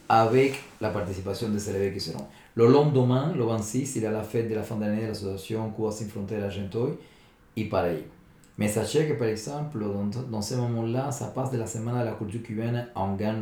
avec 0.08 0.60
la 0.82 0.90
participation 0.90 1.50
des 1.50 1.70
élèves 1.70 1.94
qui 1.94 2.00
seront. 2.00 2.26
Le 2.56 2.68
lendemain, 2.68 3.34
le 3.36 3.44
26, 3.44 3.96
il 3.96 4.04
y 4.04 4.06
a 4.06 4.12
la 4.12 4.24
fête 4.24 4.50
de 4.50 4.56
la 4.56 4.64
fin 4.64 4.76
d'année 4.76 5.04
de 5.04 5.08
l'association 5.08 5.72
Cuba 5.72 5.92
Sin 5.92 6.08
Frontières 6.08 6.44
Argentoy, 6.44 6.98
et 7.56 7.66
pareil. 7.66 8.04
Mais 8.58 8.68
sachez 8.68 9.08
que, 9.08 9.14
par 9.14 9.28
exemple, 9.28 9.80
dans, 9.80 10.22
dans 10.30 10.42
ce 10.42 10.56
moment-là, 10.56 11.12
ça 11.12 11.28
passe 11.28 11.52
de 11.52 11.58
la 11.58 11.66
semaine 11.66 11.98
de 11.98 12.04
la 12.04 12.12
culture 12.12 12.44
cubaine 12.44 12.88
en 12.96 13.16
gain 13.16 13.40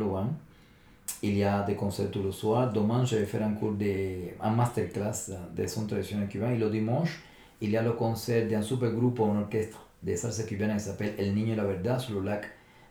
Il 1.22 1.36
y 1.36 1.42
a 1.42 1.62
des 1.62 1.74
concerts 1.74 2.10
tous 2.10 2.22
le 2.22 2.30
soir. 2.30 2.72
Demain, 2.72 3.04
je 3.04 3.16
vais 3.16 3.26
faire 3.26 3.44
un 3.44 3.52
cours 3.52 3.72
de, 3.72 4.30
un 4.40 4.50
masterclass 4.50 5.32
de 5.56 5.66
son 5.66 5.86
traditionnel 5.86 6.28
cubain. 6.28 6.50
Et 6.52 6.56
le 6.56 6.70
dimanche, 6.70 7.20
il 7.60 7.70
y 7.70 7.76
a 7.76 7.82
le 7.82 7.92
concert 7.92 8.48
d'un 8.48 8.62
super 8.62 8.90
groupe, 8.90 9.20
un 9.20 9.40
orchestre 9.40 9.86
de 10.02 10.14
salsa 10.14 10.44
cubaine 10.44 10.76
qui 10.76 10.80
s'appelle 10.80 11.14
El 11.18 11.34
Niño 11.34 11.54
y 11.54 11.56
la 11.56 11.64
Verdad 11.64 11.98
sur 11.98 12.22
lac 12.22 12.44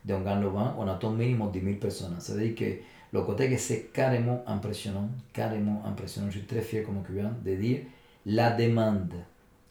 de 0.03 0.13
Ongan-Lovan. 0.13 0.75
On 0.77 0.87
attend 0.87 1.11
minimum 1.11 1.51
10 1.51 1.61
000 1.61 1.75
personnes. 1.75 2.15
C'est-à-dire 2.19 2.55
que 2.55 2.65
le 3.13 3.21
côté 3.21 3.49
que 3.49 3.57
c'est 3.57 3.91
carrément 3.93 4.43
impressionnant, 4.45 5.09
carrément 5.31 5.81
impressionnant, 5.85 6.27
je 6.29 6.39
suis 6.39 6.47
très 6.47 6.61
fier 6.61 6.83
comme 6.83 7.01
cubain 7.03 7.33
de 7.45 7.55
dire 7.55 7.79
la 8.25 8.51
demande 8.51 9.13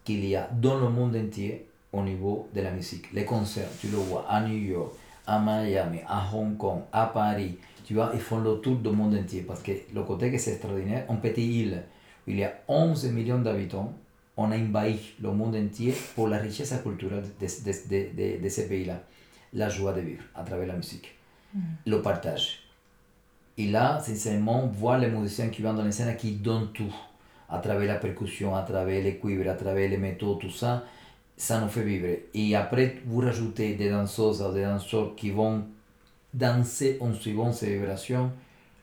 qu'il 0.05 0.25
y 0.25 0.35
a 0.35 0.49
dans 0.61 0.79
le 0.79 0.89
monde 0.89 1.15
entier 1.17 1.67
au 1.93 2.03
niveau 2.03 2.49
de 2.55 2.61
la 2.63 2.71
musique. 2.71 3.13
Les 3.13 3.25
concerts, 3.25 3.69
tu 3.81 3.89
le 3.89 3.97
vois 3.97 4.25
à 4.29 4.41
New 4.41 4.57
York, 4.57 4.93
à 5.27 5.39
Miami, 5.39 5.99
à 6.09 6.25
Hong 6.33 6.57
Kong, 6.57 6.81
à 6.93 7.07
Paris, 7.07 7.59
tu 7.85 7.95
vois, 7.95 8.11
ils 8.15 8.21
font 8.21 8.39
le 8.39 8.57
tour 8.57 8.77
du 8.77 8.91
monde 8.91 9.15
entier 9.15 9.43
parce 9.43 9.63
que 9.63 9.73
le 9.95 10.03
côté 10.03 10.31
que 10.31 10.39
c'est 10.39 10.53
extraordinaire, 10.53 11.05
en 11.09 11.17
petite 11.17 11.39
île, 11.39 11.83
il 12.27 12.39
y 12.39 12.45
a 12.45 12.53
11 12.67 13.13
millions 13.13 13.39
d'habitants, 13.39 13.93
on 14.37 14.51
a 14.51 14.57
envahi 14.59 15.15
le 15.21 15.33
monde 15.33 15.57
entier 15.57 15.95
pour 16.15 16.29
la 16.29 16.39
richesse 16.39 16.75
culturelle 16.83 17.25
de, 17.41 17.47
de, 17.47 18.39
de, 18.39 18.43
de, 18.43 18.49
ce 18.49 18.63
pays-là. 18.63 19.01
La 19.53 19.69
joie 19.69 19.93
de 19.93 20.01
vivre 20.01 20.25
à 20.35 20.43
travers 20.43 20.67
la 20.67 20.75
musique, 20.75 21.15
mm. 21.55 21.61
le 21.87 22.03
partage. 22.03 22.61
Et 23.59 23.69
là, 23.69 23.99
sincèrement, 24.01 24.67
voir 24.67 24.99
les 24.99 25.09
musiciens 25.09 25.49
qui 25.49 25.63
vont 25.63 25.73
dans 25.73 25.91
scène 25.91 26.15
qui 26.17 26.33
donnent 26.33 26.73
tout, 26.73 26.95
à 27.49 27.59
travers 27.59 27.87
la 27.87 27.97
percussion, 27.97 28.55
à 28.55 28.63
travers 28.63 29.03
les 29.03 29.19
cuivres, 29.19 29.49
à 29.49 29.55
travers 29.55 29.89
les 29.89 29.97
métaux, 29.97 30.35
tout 30.35 30.51
ça, 30.51 30.85
ça 31.37 31.61
nous 31.61 31.69
fait 31.69 31.83
vivre. 31.85 32.09
Et 32.35 32.55
après, 32.55 32.97
vous 33.07 33.21
rajoutez 33.21 33.75
des 33.75 33.89
danseuses 33.89 34.45
des 34.53 34.65
danseurs 34.65 35.15
qui 35.15 35.31
vont 35.31 35.65
danser 36.35 36.99
en 37.01 37.15
suivant 37.15 37.53
ces 37.53 37.79
vibrations, 37.79 38.31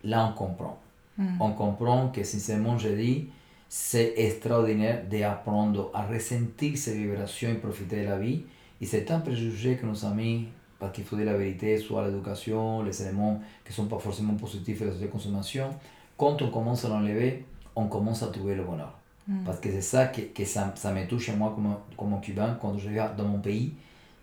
là 0.04 0.28
on 0.28 0.34
comprend. 0.34 0.80
Mm. 1.18 1.41
On 1.41 1.51
comprend 1.51 2.08
que 2.10 2.24
sincèrement, 2.24 2.78
je 2.80 2.89
dis, 2.89 3.28
c'est 3.76 4.13
extraordinaire 4.17 5.03
d'apprendre 5.09 5.89
à 5.95 6.05
ressentir 6.05 6.78
ces 6.78 6.95
vibrations 6.95 7.49
et 7.49 7.55
profiter 7.55 8.03
de 8.03 8.07
la 8.07 8.19
vie. 8.19 8.43
Et 8.80 8.86
c'est 8.86 9.09
un 9.09 9.19
préjugé 9.19 9.78
que 9.78 9.88
nos 9.88 10.05
amis, 10.05 10.45
parce 10.78 10.93
qu'il 10.93 11.03
faut 11.03 11.15
dire 11.15 11.26
la 11.26 11.36
vérité, 11.36 11.80
soit 11.80 12.07
l'éducation, 12.07 12.84
les 12.84 13.01
éléments 13.01 13.41
qui 13.65 13.71
ne 13.71 13.76
sont 13.76 13.88
pas 13.88 13.97
forcément 13.97 14.36
positifs 14.36 14.80
et 14.84 14.86
la 14.86 15.07
consommation, 15.07 15.71
quand 16.15 16.39
on 16.43 16.51
commence 16.51 16.86
à 16.86 16.89
l'enlever, 16.89 17.45
on 17.76 17.88
commence 17.88 18.21
à 18.21 18.28
trouver 18.28 18.53
le 18.53 18.63
bonheur. 18.63 18.93
Mm. 19.28 19.43
Parce 19.43 19.59
que 19.59 19.71
c'est 19.71 19.82
ça 19.82 20.05
que, 20.05 20.21
que 20.21 20.45
ça, 20.45 20.71
ça, 20.76 20.93
me 20.93 21.07
touche 21.07 21.30
à 21.30 21.36
moi 21.36 21.51
comme, 21.55 21.76
comme 21.97 22.21
cubain 22.21 22.55
quand 22.61 22.78
je 22.78 22.88
regarde 22.89 23.15
dans 23.15 23.26
mon 23.26 23.39
pays, 23.39 23.74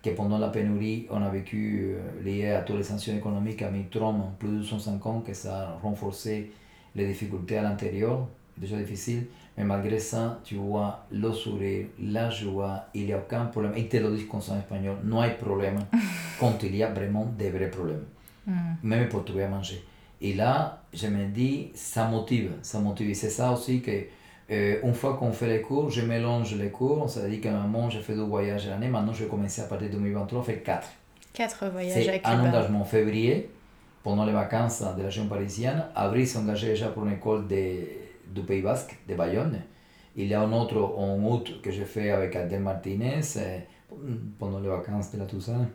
que 0.01 0.11
pendant 0.11 0.37
la 0.37 0.47
pénurie, 0.47 1.07
on 1.09 1.21
a 1.21 1.29
vécu 1.29 1.97
euh, 1.97 2.23
lié 2.23 2.51
à 2.51 2.61
toutes 2.61 2.77
les 2.77 2.83
sanctions 2.83 3.17
économiques 3.17 3.63
à 3.63 3.69
Trump, 3.91 4.23
plus 4.39 4.59
de 4.59 4.63
105 4.63 5.05
ans, 5.07 5.19
que 5.19 5.33
ça 5.33 5.71
a 5.71 5.79
renforcé 5.83 6.53
les 6.95 7.05
difficultés 7.05 7.57
à 7.57 7.63
l'intérieur, 7.63 8.29
déjà 8.57 8.77
difficile. 8.77 9.27
Mais 9.57 9.63
malgré 9.63 9.99
ça, 9.99 10.39
tu 10.43 10.55
vois 10.55 11.05
le 11.11 11.31
sourire, 11.31 11.87
la 11.99 12.29
joie, 12.29 12.85
il 12.93 13.05
n'y 13.05 13.13
a 13.13 13.17
aucun 13.17 13.45
problème. 13.45 13.73
Et 13.75 13.87
te 13.87 13.97
le 13.97 14.15
dis 14.15 14.27
comme 14.27 14.41
ça 14.41 14.53
en 14.53 14.59
espagnol, 14.59 14.97
non 15.03 15.21
hay 15.21 15.37
problème 15.39 15.79
quand 16.39 16.63
il 16.63 16.75
y 16.75 16.83
a 16.83 16.91
vraiment 16.91 17.25
des 17.37 17.49
vrais 17.49 17.69
problèmes. 17.69 18.05
Mm. 18.47 18.53
Même 18.83 19.09
pour 19.09 19.25
trouver 19.25 19.43
à 19.43 19.49
manger. 19.49 19.83
Et 20.21 20.33
là, 20.33 20.83
je 20.93 21.07
me 21.07 21.27
dis, 21.27 21.71
ça 21.73 22.07
motive, 22.07 22.51
ça 22.61 22.79
motive. 22.79 23.09
Et 23.09 23.13
c'est 23.13 23.29
ça 23.29 23.51
aussi 23.51 23.81
que, 23.81 23.91
euh, 24.51 24.79
une 24.83 24.93
fois 24.93 25.15
qu'on 25.17 25.31
fait 25.31 25.47
les 25.47 25.61
cours, 25.61 25.89
je 25.89 26.01
mélange 26.01 26.55
les 26.55 26.69
cours. 26.69 27.09
Ça 27.09 27.21
veut 27.21 27.29
dire 27.29 27.41
qu'à 27.41 27.57
un 27.57 27.67
moment, 27.67 27.89
j'ai 27.89 27.99
fait 27.99 28.13
deux 28.13 28.23
voyages 28.23 28.67
à 28.67 28.71
l'année. 28.71 28.87
Maintenant, 28.87 29.13
je 29.13 29.23
vais 29.23 29.29
commencer 29.29 29.61
à 29.61 29.65
partir 29.65 29.87
de 29.89 29.93
2023 29.93 30.39
à 30.39 30.43
faire 30.43 30.63
quatre. 30.63 30.87
Quatre 31.33 31.69
voyages 31.69 32.21
à 32.23 32.31
un 32.31 32.47
engagement 32.47 32.83
février, 32.83 33.49
pendant 34.03 34.25
les 34.25 34.33
vacances 34.33 34.81
de 34.81 34.99
la 34.99 35.05
région 35.05 35.27
parisienne. 35.27 35.85
Avril, 35.95 36.27
s'est 36.27 36.37
engagé 36.37 36.67
déjà 36.67 36.89
pour 36.89 37.05
une 37.05 37.13
école 37.13 37.47
de 37.47 38.00
du 38.33 38.41
Pays 38.41 38.61
Basque, 38.61 38.97
de 39.07 39.15
Bayonne. 39.15 39.61
Il 40.15 40.27
y 40.27 40.33
a 40.33 40.41
un 40.41 40.51
autre 40.51 40.77
en 40.97 41.17
août 41.23 41.61
que 41.61 41.71
j'ai 41.71 41.85
fait 41.85 42.11
avec 42.11 42.35
Adel 42.35 42.61
Martinez 42.61 43.21
pendant 44.39 44.59
les 44.59 44.69
vacances 44.69 45.11
de 45.11 45.19
la 45.19 45.25
Toussaint. 45.25 45.67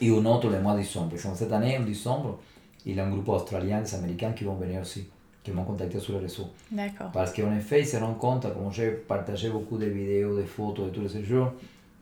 Et 0.00 0.10
un 0.10 0.24
autre 0.24 0.48
le 0.48 0.60
mois 0.60 0.74
de 0.74 0.80
décembre. 0.80 1.12
Cette 1.16 1.52
année, 1.52 1.76
en 1.78 1.82
décembre, 1.82 2.38
il 2.86 2.96
y 2.96 3.00
a 3.00 3.06
un 3.06 3.10
groupe 3.10 3.28
australien, 3.28 3.80
des 3.80 3.94
Américains 3.94 4.32
qui 4.32 4.44
vont 4.44 4.54
venir 4.54 4.80
aussi, 4.80 5.08
qui 5.42 5.50
m'ont 5.50 5.64
contacté 5.64 5.98
sur 5.98 6.14
le 6.14 6.20
réseau. 6.20 6.48
D'accord. 6.70 7.10
Parce 7.12 7.32
qu'en 7.32 7.54
effet, 7.54 7.80
ils 7.80 7.86
se 7.86 7.96
rendent 7.96 8.18
compte, 8.18 8.42
comme 8.42 8.72
j'ai 8.72 8.90
partagé 8.90 9.50
beaucoup 9.50 9.76
de 9.76 9.86
vidéos, 9.86 10.36
de 10.36 10.44
photos 10.44 10.86
de 10.86 10.90
tous 10.90 11.08
ces 11.08 11.24
jours, 11.24 11.52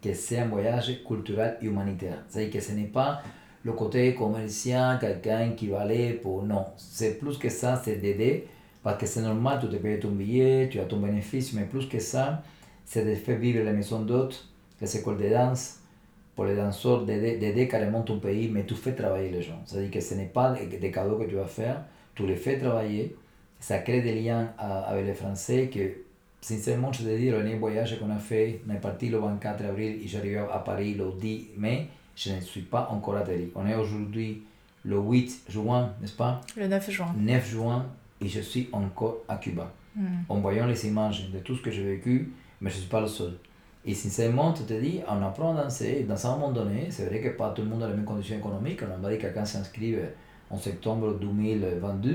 que 0.03 0.15
c'est 0.15 0.39
un 0.39 0.47
voyage 0.47 1.03
culturel 1.07 1.59
et 1.61 1.67
humanitaire. 1.67 2.19
C'est-à-dire 2.29 2.53
que 2.53 2.61
ce 2.61 2.73
n'est 2.73 2.85
pas 2.85 3.23
le 3.65 3.73
côté 3.73 4.15
commercial, 4.15 4.99
quelqu'un 4.99 5.51
qui 5.51 5.69
va 5.69 5.81
aller 5.81 6.15
pour... 6.15 6.43
Non, 6.43 6.67
c'est 6.77 7.19
plus 7.19 7.37
que 7.37 7.49
ça, 7.49 7.81
c'est 7.85 7.97
d'aider, 7.97 8.47
parce 8.83 8.99
que 8.99 9.07
c'est 9.07 9.23
normal, 9.23 9.59
tu 9.61 9.69
te 9.69 9.77
payes 9.77 10.01
ton 10.01 10.11
billet, 10.11 10.69
tu 10.71 10.81
as 10.81 10.85
ton 10.85 10.99
bénéfice, 10.99 11.53
mais 11.53 11.65
plus 11.65 11.87
que 11.87 11.99
ça, 11.99 12.43
c'est 12.85 13.05
de 13.05 13.15
faire 13.15 13.39
vivre 13.39 13.63
les 13.63 13.73
maisons 13.73 14.01
d'hôtes, 14.01 14.49
les 14.81 14.97
écoles 14.97 15.19
de 15.19 15.29
danse, 15.29 15.81
pour 16.35 16.45
les 16.47 16.57
danseurs, 16.57 17.05
d'aider 17.05 17.69
carrément 17.69 18.03
ton 18.03 18.19
pays, 18.19 18.49
mais 18.49 18.65
tu 18.65 18.75
fais 18.75 18.95
travailler 18.95 19.31
les 19.31 19.43
gens. 19.43 19.61
C'est-à-dire 19.67 19.91
que 19.91 20.01
ce 20.01 20.15
n'est 20.15 20.27
pas 20.27 20.55
des 20.55 20.91
cadeaux 20.91 21.19
que 21.19 21.25
tu 21.25 21.35
vas 21.35 21.45
faire, 21.45 21.85
tu 22.15 22.27
les 22.27 22.37
fais 22.37 22.59
travailler, 22.59 23.15
ça 23.59 23.79
crée 23.79 24.01
des 24.01 24.15
liens 24.21 24.53
avec 24.59 25.05
les 25.05 25.15
Français 25.15 25.69
que, 25.73 25.81
sincèrement, 26.41 26.91
je 26.93 27.03
te 27.03 27.17
dis, 27.17 27.31
le 27.31 27.43
dernier 27.43 27.57
voyage 27.57 27.99
qu'on 27.99 28.11
a 28.11 28.17
fait, 28.17 28.63
on 28.67 28.73
est 28.73 28.79
parti 28.79 29.11
le 29.11 29.19
24 29.19 29.63
avril 29.67 30.01
et 30.03 30.09
j'arrive 30.09 30.47
à 30.51 30.61
Paris 30.61 30.95
le 30.95 31.13
10 31.21 31.51
mai, 31.59 31.89
je 32.17 32.33
ne 32.33 32.41
suis 32.41 32.63
pas 32.63 32.89
encore 32.91 33.17
atterri. 33.17 33.51
On 33.55 33.67
est 33.67 33.75
aujourd'hui 33.75 34.43
le 34.85 34.97
8 34.99 35.43
juin, 35.51 35.93
n'est-ce 36.01 36.17
pas? 36.17 36.41
Le 36.57 36.67
9 36.67 36.91
juin. 36.91 37.15
9 37.19 37.47
juin, 37.51 37.87
et 38.21 38.29
je 38.29 38.41
suis 38.41 38.69
encore 38.73 39.19
à 39.29 39.37
Cuba. 39.37 39.73
Hmm. 39.97 40.23
En 40.29 40.41
voyant 40.41 40.67
les 40.67 40.87
images 40.87 41.31
de 41.31 41.39
tout 41.41 41.57
ce 41.57 41.63
que 41.63 41.71
j'ai 41.71 41.85
vécu, 41.85 42.33
mais 42.61 42.71
je 42.71 42.77
ne 42.77 42.81
suis 42.81 42.91
pas 42.91 43.01
le 43.01 43.07
seul. 43.07 43.33
Et 43.85 43.95
sincèrement, 43.95 44.53
tu 44.53 44.63
te 44.65 44.75
dis, 44.75 45.01
on 45.09 45.23
apprend 45.23 45.57
à 45.57 45.63
danser. 45.63 46.05
Dans 46.09 46.27
un 46.27 46.37
moment 46.37 46.53
donné, 46.53 46.89
c'est 46.91 47.07
vrai 47.07 47.21
que 47.21 47.31
pas 47.31 47.51
tout 47.51 47.63
le 47.63 47.69
monde 47.69 47.83
a 47.83 47.89
les 47.89 47.95
mêmes 47.95 48.05
conditions 48.05 48.37
économiques. 48.37 48.81
On 48.83 49.01
m'a 49.01 49.09
dit 49.09 49.17
que 49.17 49.23
quelqu'un 49.23 49.45
s'inscrive 49.45 50.01
en 50.51 50.59
septembre 50.59 51.19
2022. 51.19 52.11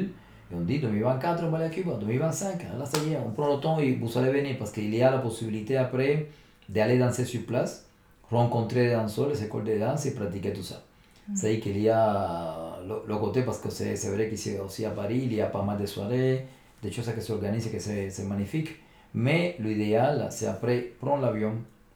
Et 0.52 0.56
on 0.56 0.62
dit 0.62 0.80
2024, 0.80 1.44
on 1.44 1.50
va 1.50 1.58
aller 1.58 1.66
à 1.66 1.70
Cuba. 1.70 1.98
2025, 2.00 2.64
là 2.78 2.86
ça 2.86 3.00
y 3.04 3.14
est, 3.14 3.18
on 3.18 3.32
prend 3.32 3.56
le 3.56 3.60
temps 3.60 3.80
et 3.80 3.94
vous 3.96 4.18
allez 4.18 4.32
venir 4.32 4.58
parce 4.60 4.72
qu'il 4.72 4.94
y 4.94 5.02
a 5.02 5.10
la 5.10 5.18
possibilité 5.18 5.76
après 5.76 6.28
d'aller 6.70 7.00
danser 7.00 7.26
sur 7.26 7.46
place, 7.48 7.90
rencontrer 8.30 8.90
des 8.90 8.94
danseurs, 8.94 9.30
les 9.30 9.44
écoles 9.44 9.64
de 9.64 9.80
danse 9.80 10.06
et 10.06 10.14
pratiquer 10.14 10.54
tout 10.54 10.62
ça. 10.62 10.84
Mm. 11.28 11.36
C'est 11.36 11.60
qu'il 11.60 11.80
y 11.80 11.90
a 11.90 12.78
le, 12.86 13.18
côté, 13.18 13.44
parce 13.44 13.60
que 13.60 13.70
c'est 13.70 14.10
vrai 14.10 14.30
qu'ici 14.30 14.58
aussi 14.58 14.86
à 14.86 14.92
Paris, 14.92 15.22
il 15.24 15.34
y 15.34 15.42
a 15.42 15.48
pas 15.48 15.64
mal 15.64 15.78
de 15.80 15.86
soirées, 15.86 16.46
des 16.82 16.92
choses 16.92 17.12
qui 17.14 17.22
s'organisent 17.22 17.70
que 17.72 17.80
c'est 17.80 18.28
magnifique. 18.28 18.70
Mais 19.14 19.56
l'idéal, 19.60 20.28
c'est 20.30 20.48
après 20.48 20.92
prendre 21.00 21.22
l'avion 21.22 21.54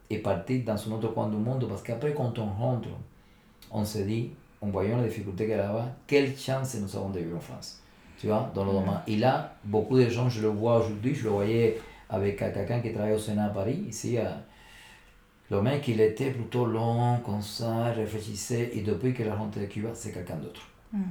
et 0.10 0.20
partir 0.20 0.64
dans 0.66 0.74
un 0.74 0.92
autre 0.94 1.14
coin 1.14 1.28
du 1.28 1.38
monde 1.38 1.68
parce 1.68 1.84
qu'après, 1.84 2.14
quand 2.14 2.40
on 2.40 2.46
rentre, 2.46 2.88
on 3.72 3.84
se 3.84 4.00
dit, 4.00 4.32
en 4.62 4.68
voyant 4.70 4.98
la 4.98 5.04
difficulté 5.08 5.46
qu'il 5.46 5.56
y 5.56 5.60
a 5.60 5.68
là-bas, 5.68 5.90
quelle 6.08 6.36
chance 6.36 6.76
nous 6.76 6.96
avons 6.96 7.10
de 7.10 7.20
vivre 7.20 7.38
en 7.38 7.42
France. 7.42 7.82
Tu 8.20 8.28
vois, 8.28 8.52
dans 8.54 8.66
le 8.66 8.72
domaine. 8.72 9.00
Et 9.08 9.18
là, 9.18 9.54
beaucoup 9.64 9.98
de 9.98 10.10
gens, 10.10 10.30
je 10.30 10.42
le 10.42 10.48
vois 10.48 10.80
aujourd'hui, 10.80 11.14
je 11.14 11.24
le 11.26 11.30
voyais 11.30 11.80
avec 12.10 12.38
quelqu'un 12.40 12.80
qui 12.80 12.92
travaille 12.92 13.14
au 13.14 13.20
Sénat 13.20 13.46
à 13.46 13.50
Paris, 13.50 13.86
ici, 13.88 14.18
le 15.52 15.62
mec, 15.62 15.88
il 15.88 16.00
était 16.02 16.32
plutôt 16.32 16.66
long, 16.66 17.18
comme 17.26 17.42
ça, 17.42 17.92
réfléchissait, 17.96 18.72
et 18.74 18.82
depuis 18.82 19.14
qu'il 19.14 19.26
est 19.28 19.32
rentré 19.32 19.62
de 19.62 19.66
Cuba, 19.66 19.90
c'est 19.94 20.12
quelqu'un 20.12 20.36
d'autre. 20.36 20.62
Mm. 20.94 21.02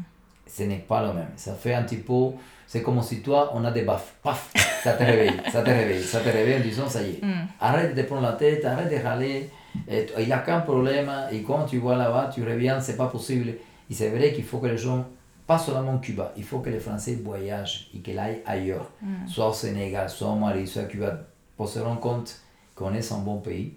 Ce 0.47 0.63
n'est 0.63 0.77
pas 0.77 1.03
le 1.03 1.13
même. 1.13 1.31
Ça 1.37 1.55
fait 1.55 1.75
un 1.75 1.83
petit 1.83 1.97
peu 1.97 2.33
c'est 2.69 2.83
comme 2.83 3.01
si 3.03 3.23
toi, 3.23 3.51
on 3.55 3.65
a 3.65 3.71
des 3.71 3.81
baffes. 3.81 4.13
Paf, 4.23 4.53
ça 4.83 4.93
te 4.93 5.03
réveille, 5.03 5.33
ça 5.51 5.63
te 5.63 5.71
réveille, 5.71 6.03
ça 6.03 6.21
te 6.21 6.29
réveille 6.29 6.61
en 6.61 6.63
disant, 6.63 6.87
ça 6.87 7.03
y 7.03 7.13
est. 7.13 7.25
Mm. 7.25 7.47
Arrête 7.59 7.95
de 7.95 8.03
prendre 8.03 8.21
la 8.21 8.33
tête, 8.33 8.63
arrête 8.63 8.91
de 8.91 9.03
râler. 9.03 9.49
Il 9.89 10.27
n'y 10.27 10.33
a 10.33 10.39
qu'un 10.41 10.61
problème. 10.61 11.11
Et 11.33 11.43
quand 11.43 11.65
tu 11.65 11.79
vois 11.79 11.97
là-bas, 11.97 12.31
tu 12.33 12.45
reviens, 12.45 12.79
c'est 12.79 12.99
pas 12.99 13.07
possible. 13.07 13.55
Et 13.91 13.95
c'est 13.95 14.11
vrai 14.11 14.35
qu'il 14.35 14.45
faut 14.45 14.59
que 14.59 14.67
les 14.67 14.77
gens, 14.77 15.07
pas 15.47 15.57
seulement 15.57 15.97
Cuba, 15.97 16.35
il 16.37 16.45
faut 16.45 16.59
que 16.59 16.69
les 16.69 16.79
Français 16.79 17.19
voyagent 17.25 17.89
et 17.97 18.01
qu'ils 18.01 18.19
aillent 18.19 18.43
ailleurs. 18.45 18.91
Mm. 19.01 19.27
Soit 19.27 19.49
au 19.49 19.55
Sénégal, 19.55 20.11
soit 20.11 20.29
au 20.29 20.35
Mali, 20.35 20.67
soit 20.67 20.83
à 20.83 20.85
Cuba, 20.85 21.21
pour 21.57 21.71
se 21.71 21.79
rendre 21.79 22.01
compte 22.01 22.39
qu'on 22.75 22.93
est 22.93 23.13
un 23.13 23.19
bon 23.19 23.39
pays. 23.39 23.77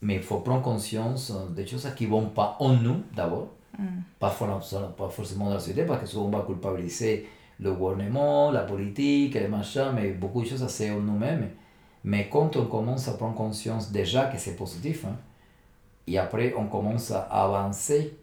Mais 0.00 0.16
il 0.16 0.22
faut 0.22 0.38
prendre 0.38 0.62
conscience 0.62 1.32
des 1.54 1.66
choses 1.66 1.88
qui 1.96 2.06
ne 2.06 2.10
vont 2.10 2.26
pas 2.26 2.56
en 2.60 2.74
nous 2.74 3.02
d'abord. 3.14 3.48
Mm. 3.78 3.84
Pas, 4.18 4.30
pas 4.96 5.08
forcément 5.08 5.46
dans 5.46 5.54
la 5.54 5.60
société, 5.60 5.84
parce 5.84 6.02
que 6.02 6.06
souvent 6.06 6.26
on 6.26 6.38
va 6.38 6.44
culpabiliser 6.44 7.28
le 7.60 7.72
gouvernement, 7.72 8.50
la 8.50 8.62
politique, 8.62 9.34
les 9.34 9.48
machins, 9.48 9.92
mais 9.94 10.12
beaucoup 10.12 10.42
de 10.42 10.46
choses, 10.46 10.66
c'est 10.68 10.90
en 10.90 11.00
nous-mêmes. 11.00 11.48
Mais 12.04 12.28
quand 12.28 12.56
on 12.56 12.66
commence 12.66 13.08
à 13.08 13.14
prendre 13.14 13.34
conscience 13.34 13.90
déjà 13.90 14.26
que 14.26 14.38
c'est 14.38 14.54
positif, 14.54 15.04
hein, 15.04 15.16
et 16.06 16.18
après 16.18 16.54
on 16.56 16.66
commence 16.66 17.10
à 17.10 17.20
avancer, 17.20 18.16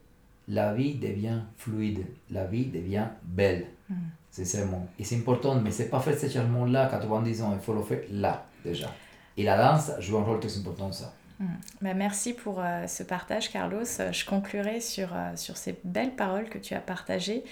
la 0.47 0.73
vie 0.73 0.95
devient 0.95 1.41
fluide, 1.57 2.05
la 2.31 2.45
vie 2.45 2.65
devient 2.65 3.07
belle. 3.23 3.67
Mm. 3.89 3.95
Sincèrement. 4.31 4.85
Et 4.99 5.05
c'est 5.05 5.15
important, 5.15 5.55
mais 5.55 5.71
c'est 5.71 5.89
pas 5.89 5.99
faire 6.01 6.17
ce 6.17 6.27
changement-là, 6.27 6.87
90 6.87 7.41
ans, 7.41 7.53
il 7.53 7.61
faut 7.61 7.73
le 7.73 7.81
faire 7.81 8.01
là, 8.11 8.45
déjà. 8.63 8.91
Et 9.37 9.43
la 9.43 9.57
danse 9.57 9.91
joue 9.99 10.17
un 10.17 10.23
rôle 10.23 10.39
très 10.39 10.57
important, 10.57 10.91
ça. 10.91 11.13
Mm. 11.39 11.45
Bah, 11.81 11.93
merci 11.93 12.33
pour 12.33 12.59
euh, 12.59 12.87
ce 12.87 13.03
partage, 13.03 13.51
Carlos. 13.51 13.83
Je 13.83 14.25
conclurai 14.25 14.79
sur, 14.79 15.09
euh, 15.13 15.35
sur 15.35 15.57
ces 15.57 15.79
belles 15.83 16.15
paroles 16.15 16.49
que 16.49 16.57
tu 16.57 16.73
as 16.73 16.79
partagées. 16.79 17.43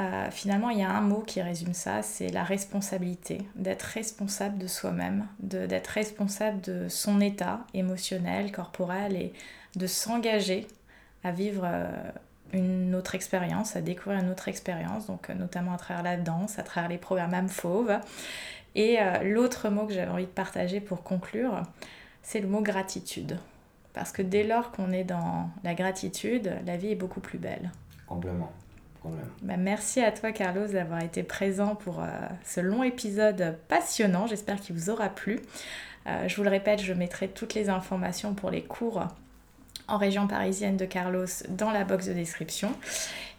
Euh, 0.00 0.30
finalement, 0.30 0.70
il 0.70 0.78
y 0.78 0.82
a 0.82 0.90
un 0.90 1.02
mot 1.02 1.20
qui 1.20 1.42
résume 1.42 1.74
ça, 1.74 2.02
c'est 2.02 2.28
la 2.28 2.42
responsabilité, 2.42 3.42
d'être 3.54 3.82
responsable 3.82 4.56
de 4.56 4.66
soi-même, 4.66 5.26
d'être 5.40 5.88
responsable 5.88 6.60
de 6.62 6.88
son 6.88 7.20
état 7.20 7.60
émotionnel, 7.74 8.50
corporel 8.50 9.14
et 9.14 9.32
de 9.76 9.86
s'engager 9.86 10.66
à 11.22 11.32
vivre 11.32 11.64
euh, 11.66 11.90
une 12.54 12.94
autre 12.94 13.14
expérience, 13.14 13.76
à 13.76 13.82
découvrir 13.82 14.22
une 14.22 14.30
autre 14.30 14.48
expérience, 14.48 15.06
donc 15.06 15.28
euh, 15.28 15.34
notamment 15.34 15.74
à 15.74 15.76
travers 15.76 16.02
la 16.02 16.16
danse, 16.16 16.58
à 16.58 16.62
travers 16.62 16.88
les 16.88 16.98
programmes 16.98 17.34
âme 17.34 17.48
fauve. 17.48 17.98
Et 18.76 18.98
l'autre 19.24 19.68
mot 19.68 19.84
que 19.84 19.92
j'avais 19.92 20.12
envie 20.12 20.26
de 20.26 20.30
partager 20.30 20.78
pour 20.78 21.02
conclure, 21.02 21.60
c'est 22.22 22.40
le 22.40 22.48
mot 22.48 22.60
gratitude. 22.60 23.38
Parce 23.92 24.12
que 24.12 24.22
dès 24.22 24.44
lors 24.44 24.70
qu'on 24.70 24.92
est 24.92 25.04
dans 25.04 25.50
la 25.64 25.74
gratitude, 25.74 26.52
la 26.64 26.76
vie 26.76 26.92
est 26.92 26.96
beaucoup 26.96 27.20
plus 27.20 27.38
belle. 27.38 27.72
Complètement. 28.06 28.52
Bah, 29.42 29.56
merci 29.56 30.00
à 30.00 30.12
toi 30.12 30.30
Carlos 30.32 30.66
d'avoir 30.66 31.02
été 31.02 31.22
présent 31.22 31.74
pour 31.74 32.00
euh, 32.00 32.06
ce 32.44 32.60
long 32.60 32.82
épisode 32.82 33.56
passionnant. 33.68 34.26
J'espère 34.26 34.60
qu'il 34.60 34.76
vous 34.76 34.90
aura 34.90 35.08
plu. 35.08 35.40
Euh, 36.06 36.28
je 36.28 36.36
vous 36.36 36.42
le 36.42 36.50
répète, 36.50 36.82
je 36.82 36.92
mettrai 36.92 37.28
toutes 37.28 37.54
les 37.54 37.68
informations 37.68 38.34
pour 38.34 38.50
les 38.50 38.62
cours 38.62 39.06
en 39.88 39.98
région 39.98 40.26
parisienne 40.26 40.76
de 40.76 40.84
Carlos 40.84 41.26
dans 41.48 41.70
la 41.70 41.84
box 41.84 42.06
de 42.06 42.12
description. 42.12 42.72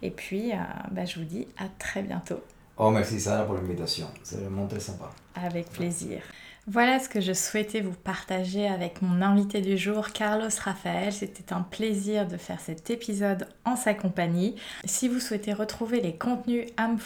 Et 0.01 0.11
puis, 0.11 0.51
euh, 0.51 0.55
bah, 0.91 1.05
je 1.05 1.19
vous 1.19 1.25
dis 1.25 1.47
à 1.57 1.65
très 1.79 2.01
bientôt. 2.01 2.41
Oh, 2.77 2.89
merci 2.89 3.19
Sarah 3.19 3.45
pour 3.45 3.55
l'invitation. 3.55 4.07
C'est 4.23 4.37
vraiment 4.37 4.67
très 4.67 4.79
sympa. 4.79 5.11
Avec 5.35 5.69
plaisir. 5.69 6.21
Voilà 6.67 6.99
ce 6.99 7.09
que 7.09 7.21
je 7.21 7.33
souhaitais 7.33 7.81
vous 7.81 7.95
partager 7.95 8.67
avec 8.67 9.01
mon 9.01 9.23
invité 9.23 9.61
du 9.61 9.79
jour, 9.79 10.09
Carlos 10.09 10.47
Rafael. 10.63 11.11
C'était 11.11 11.53
un 11.53 11.61
plaisir 11.61 12.27
de 12.27 12.37
faire 12.37 12.59
cet 12.59 12.91
épisode 12.91 13.47
en 13.65 13.75
sa 13.75 13.95
compagnie. 13.95 14.55
Si 14.85 15.07
vous 15.07 15.19
souhaitez 15.19 15.53
retrouver 15.53 16.01
les 16.01 16.15
contenus 16.15 16.67
âme 16.77 16.99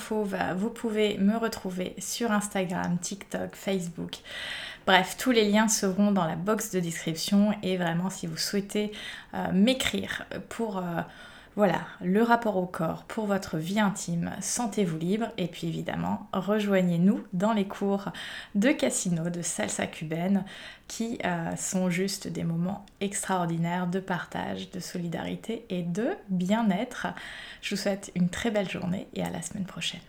vous 0.57 0.69
pouvez 0.69 1.17
me 1.19 1.37
retrouver 1.37 1.95
sur 1.99 2.33
Instagram, 2.33 2.97
TikTok, 2.99 3.55
Facebook. 3.55 4.17
Bref, 4.85 5.15
tous 5.17 5.31
les 5.31 5.49
liens 5.49 5.69
seront 5.69 6.11
dans 6.11 6.25
la 6.25 6.35
box 6.35 6.71
de 6.71 6.81
description 6.81 7.53
et 7.63 7.77
vraiment 7.77 8.09
si 8.09 8.27
vous 8.27 8.37
souhaitez 8.37 8.91
euh, 9.33 9.53
m'écrire 9.53 10.25
pour... 10.49 10.79
Euh, 10.79 11.01
voilà, 11.55 11.87
le 12.01 12.21
rapport 12.21 12.57
au 12.57 12.65
corps 12.65 13.05
pour 13.05 13.27
votre 13.27 13.57
vie 13.57 13.79
intime, 13.79 14.31
sentez-vous 14.41 14.97
libre 14.97 15.27
et 15.37 15.47
puis 15.47 15.67
évidemment, 15.67 16.27
rejoignez-nous 16.33 17.23
dans 17.31 17.53
les 17.53 17.65
cours 17.65 18.09
de 18.55 18.71
casino, 18.71 19.29
de 19.29 19.41
salsa 19.41 19.87
cubaine 19.87 20.43
qui 20.89 21.17
euh, 21.23 21.55
sont 21.55 21.89
juste 21.89 22.27
des 22.27 22.43
moments 22.43 22.85
extraordinaires 22.99 23.87
de 23.87 24.01
partage, 24.01 24.69
de 24.71 24.81
solidarité 24.81 25.65
et 25.69 25.83
de 25.83 26.09
bien-être. 26.27 27.07
Je 27.61 27.75
vous 27.75 27.81
souhaite 27.81 28.11
une 28.15 28.27
très 28.29 28.51
belle 28.51 28.69
journée 28.69 29.07
et 29.13 29.23
à 29.23 29.29
la 29.29 29.41
semaine 29.41 29.65
prochaine. 29.65 30.01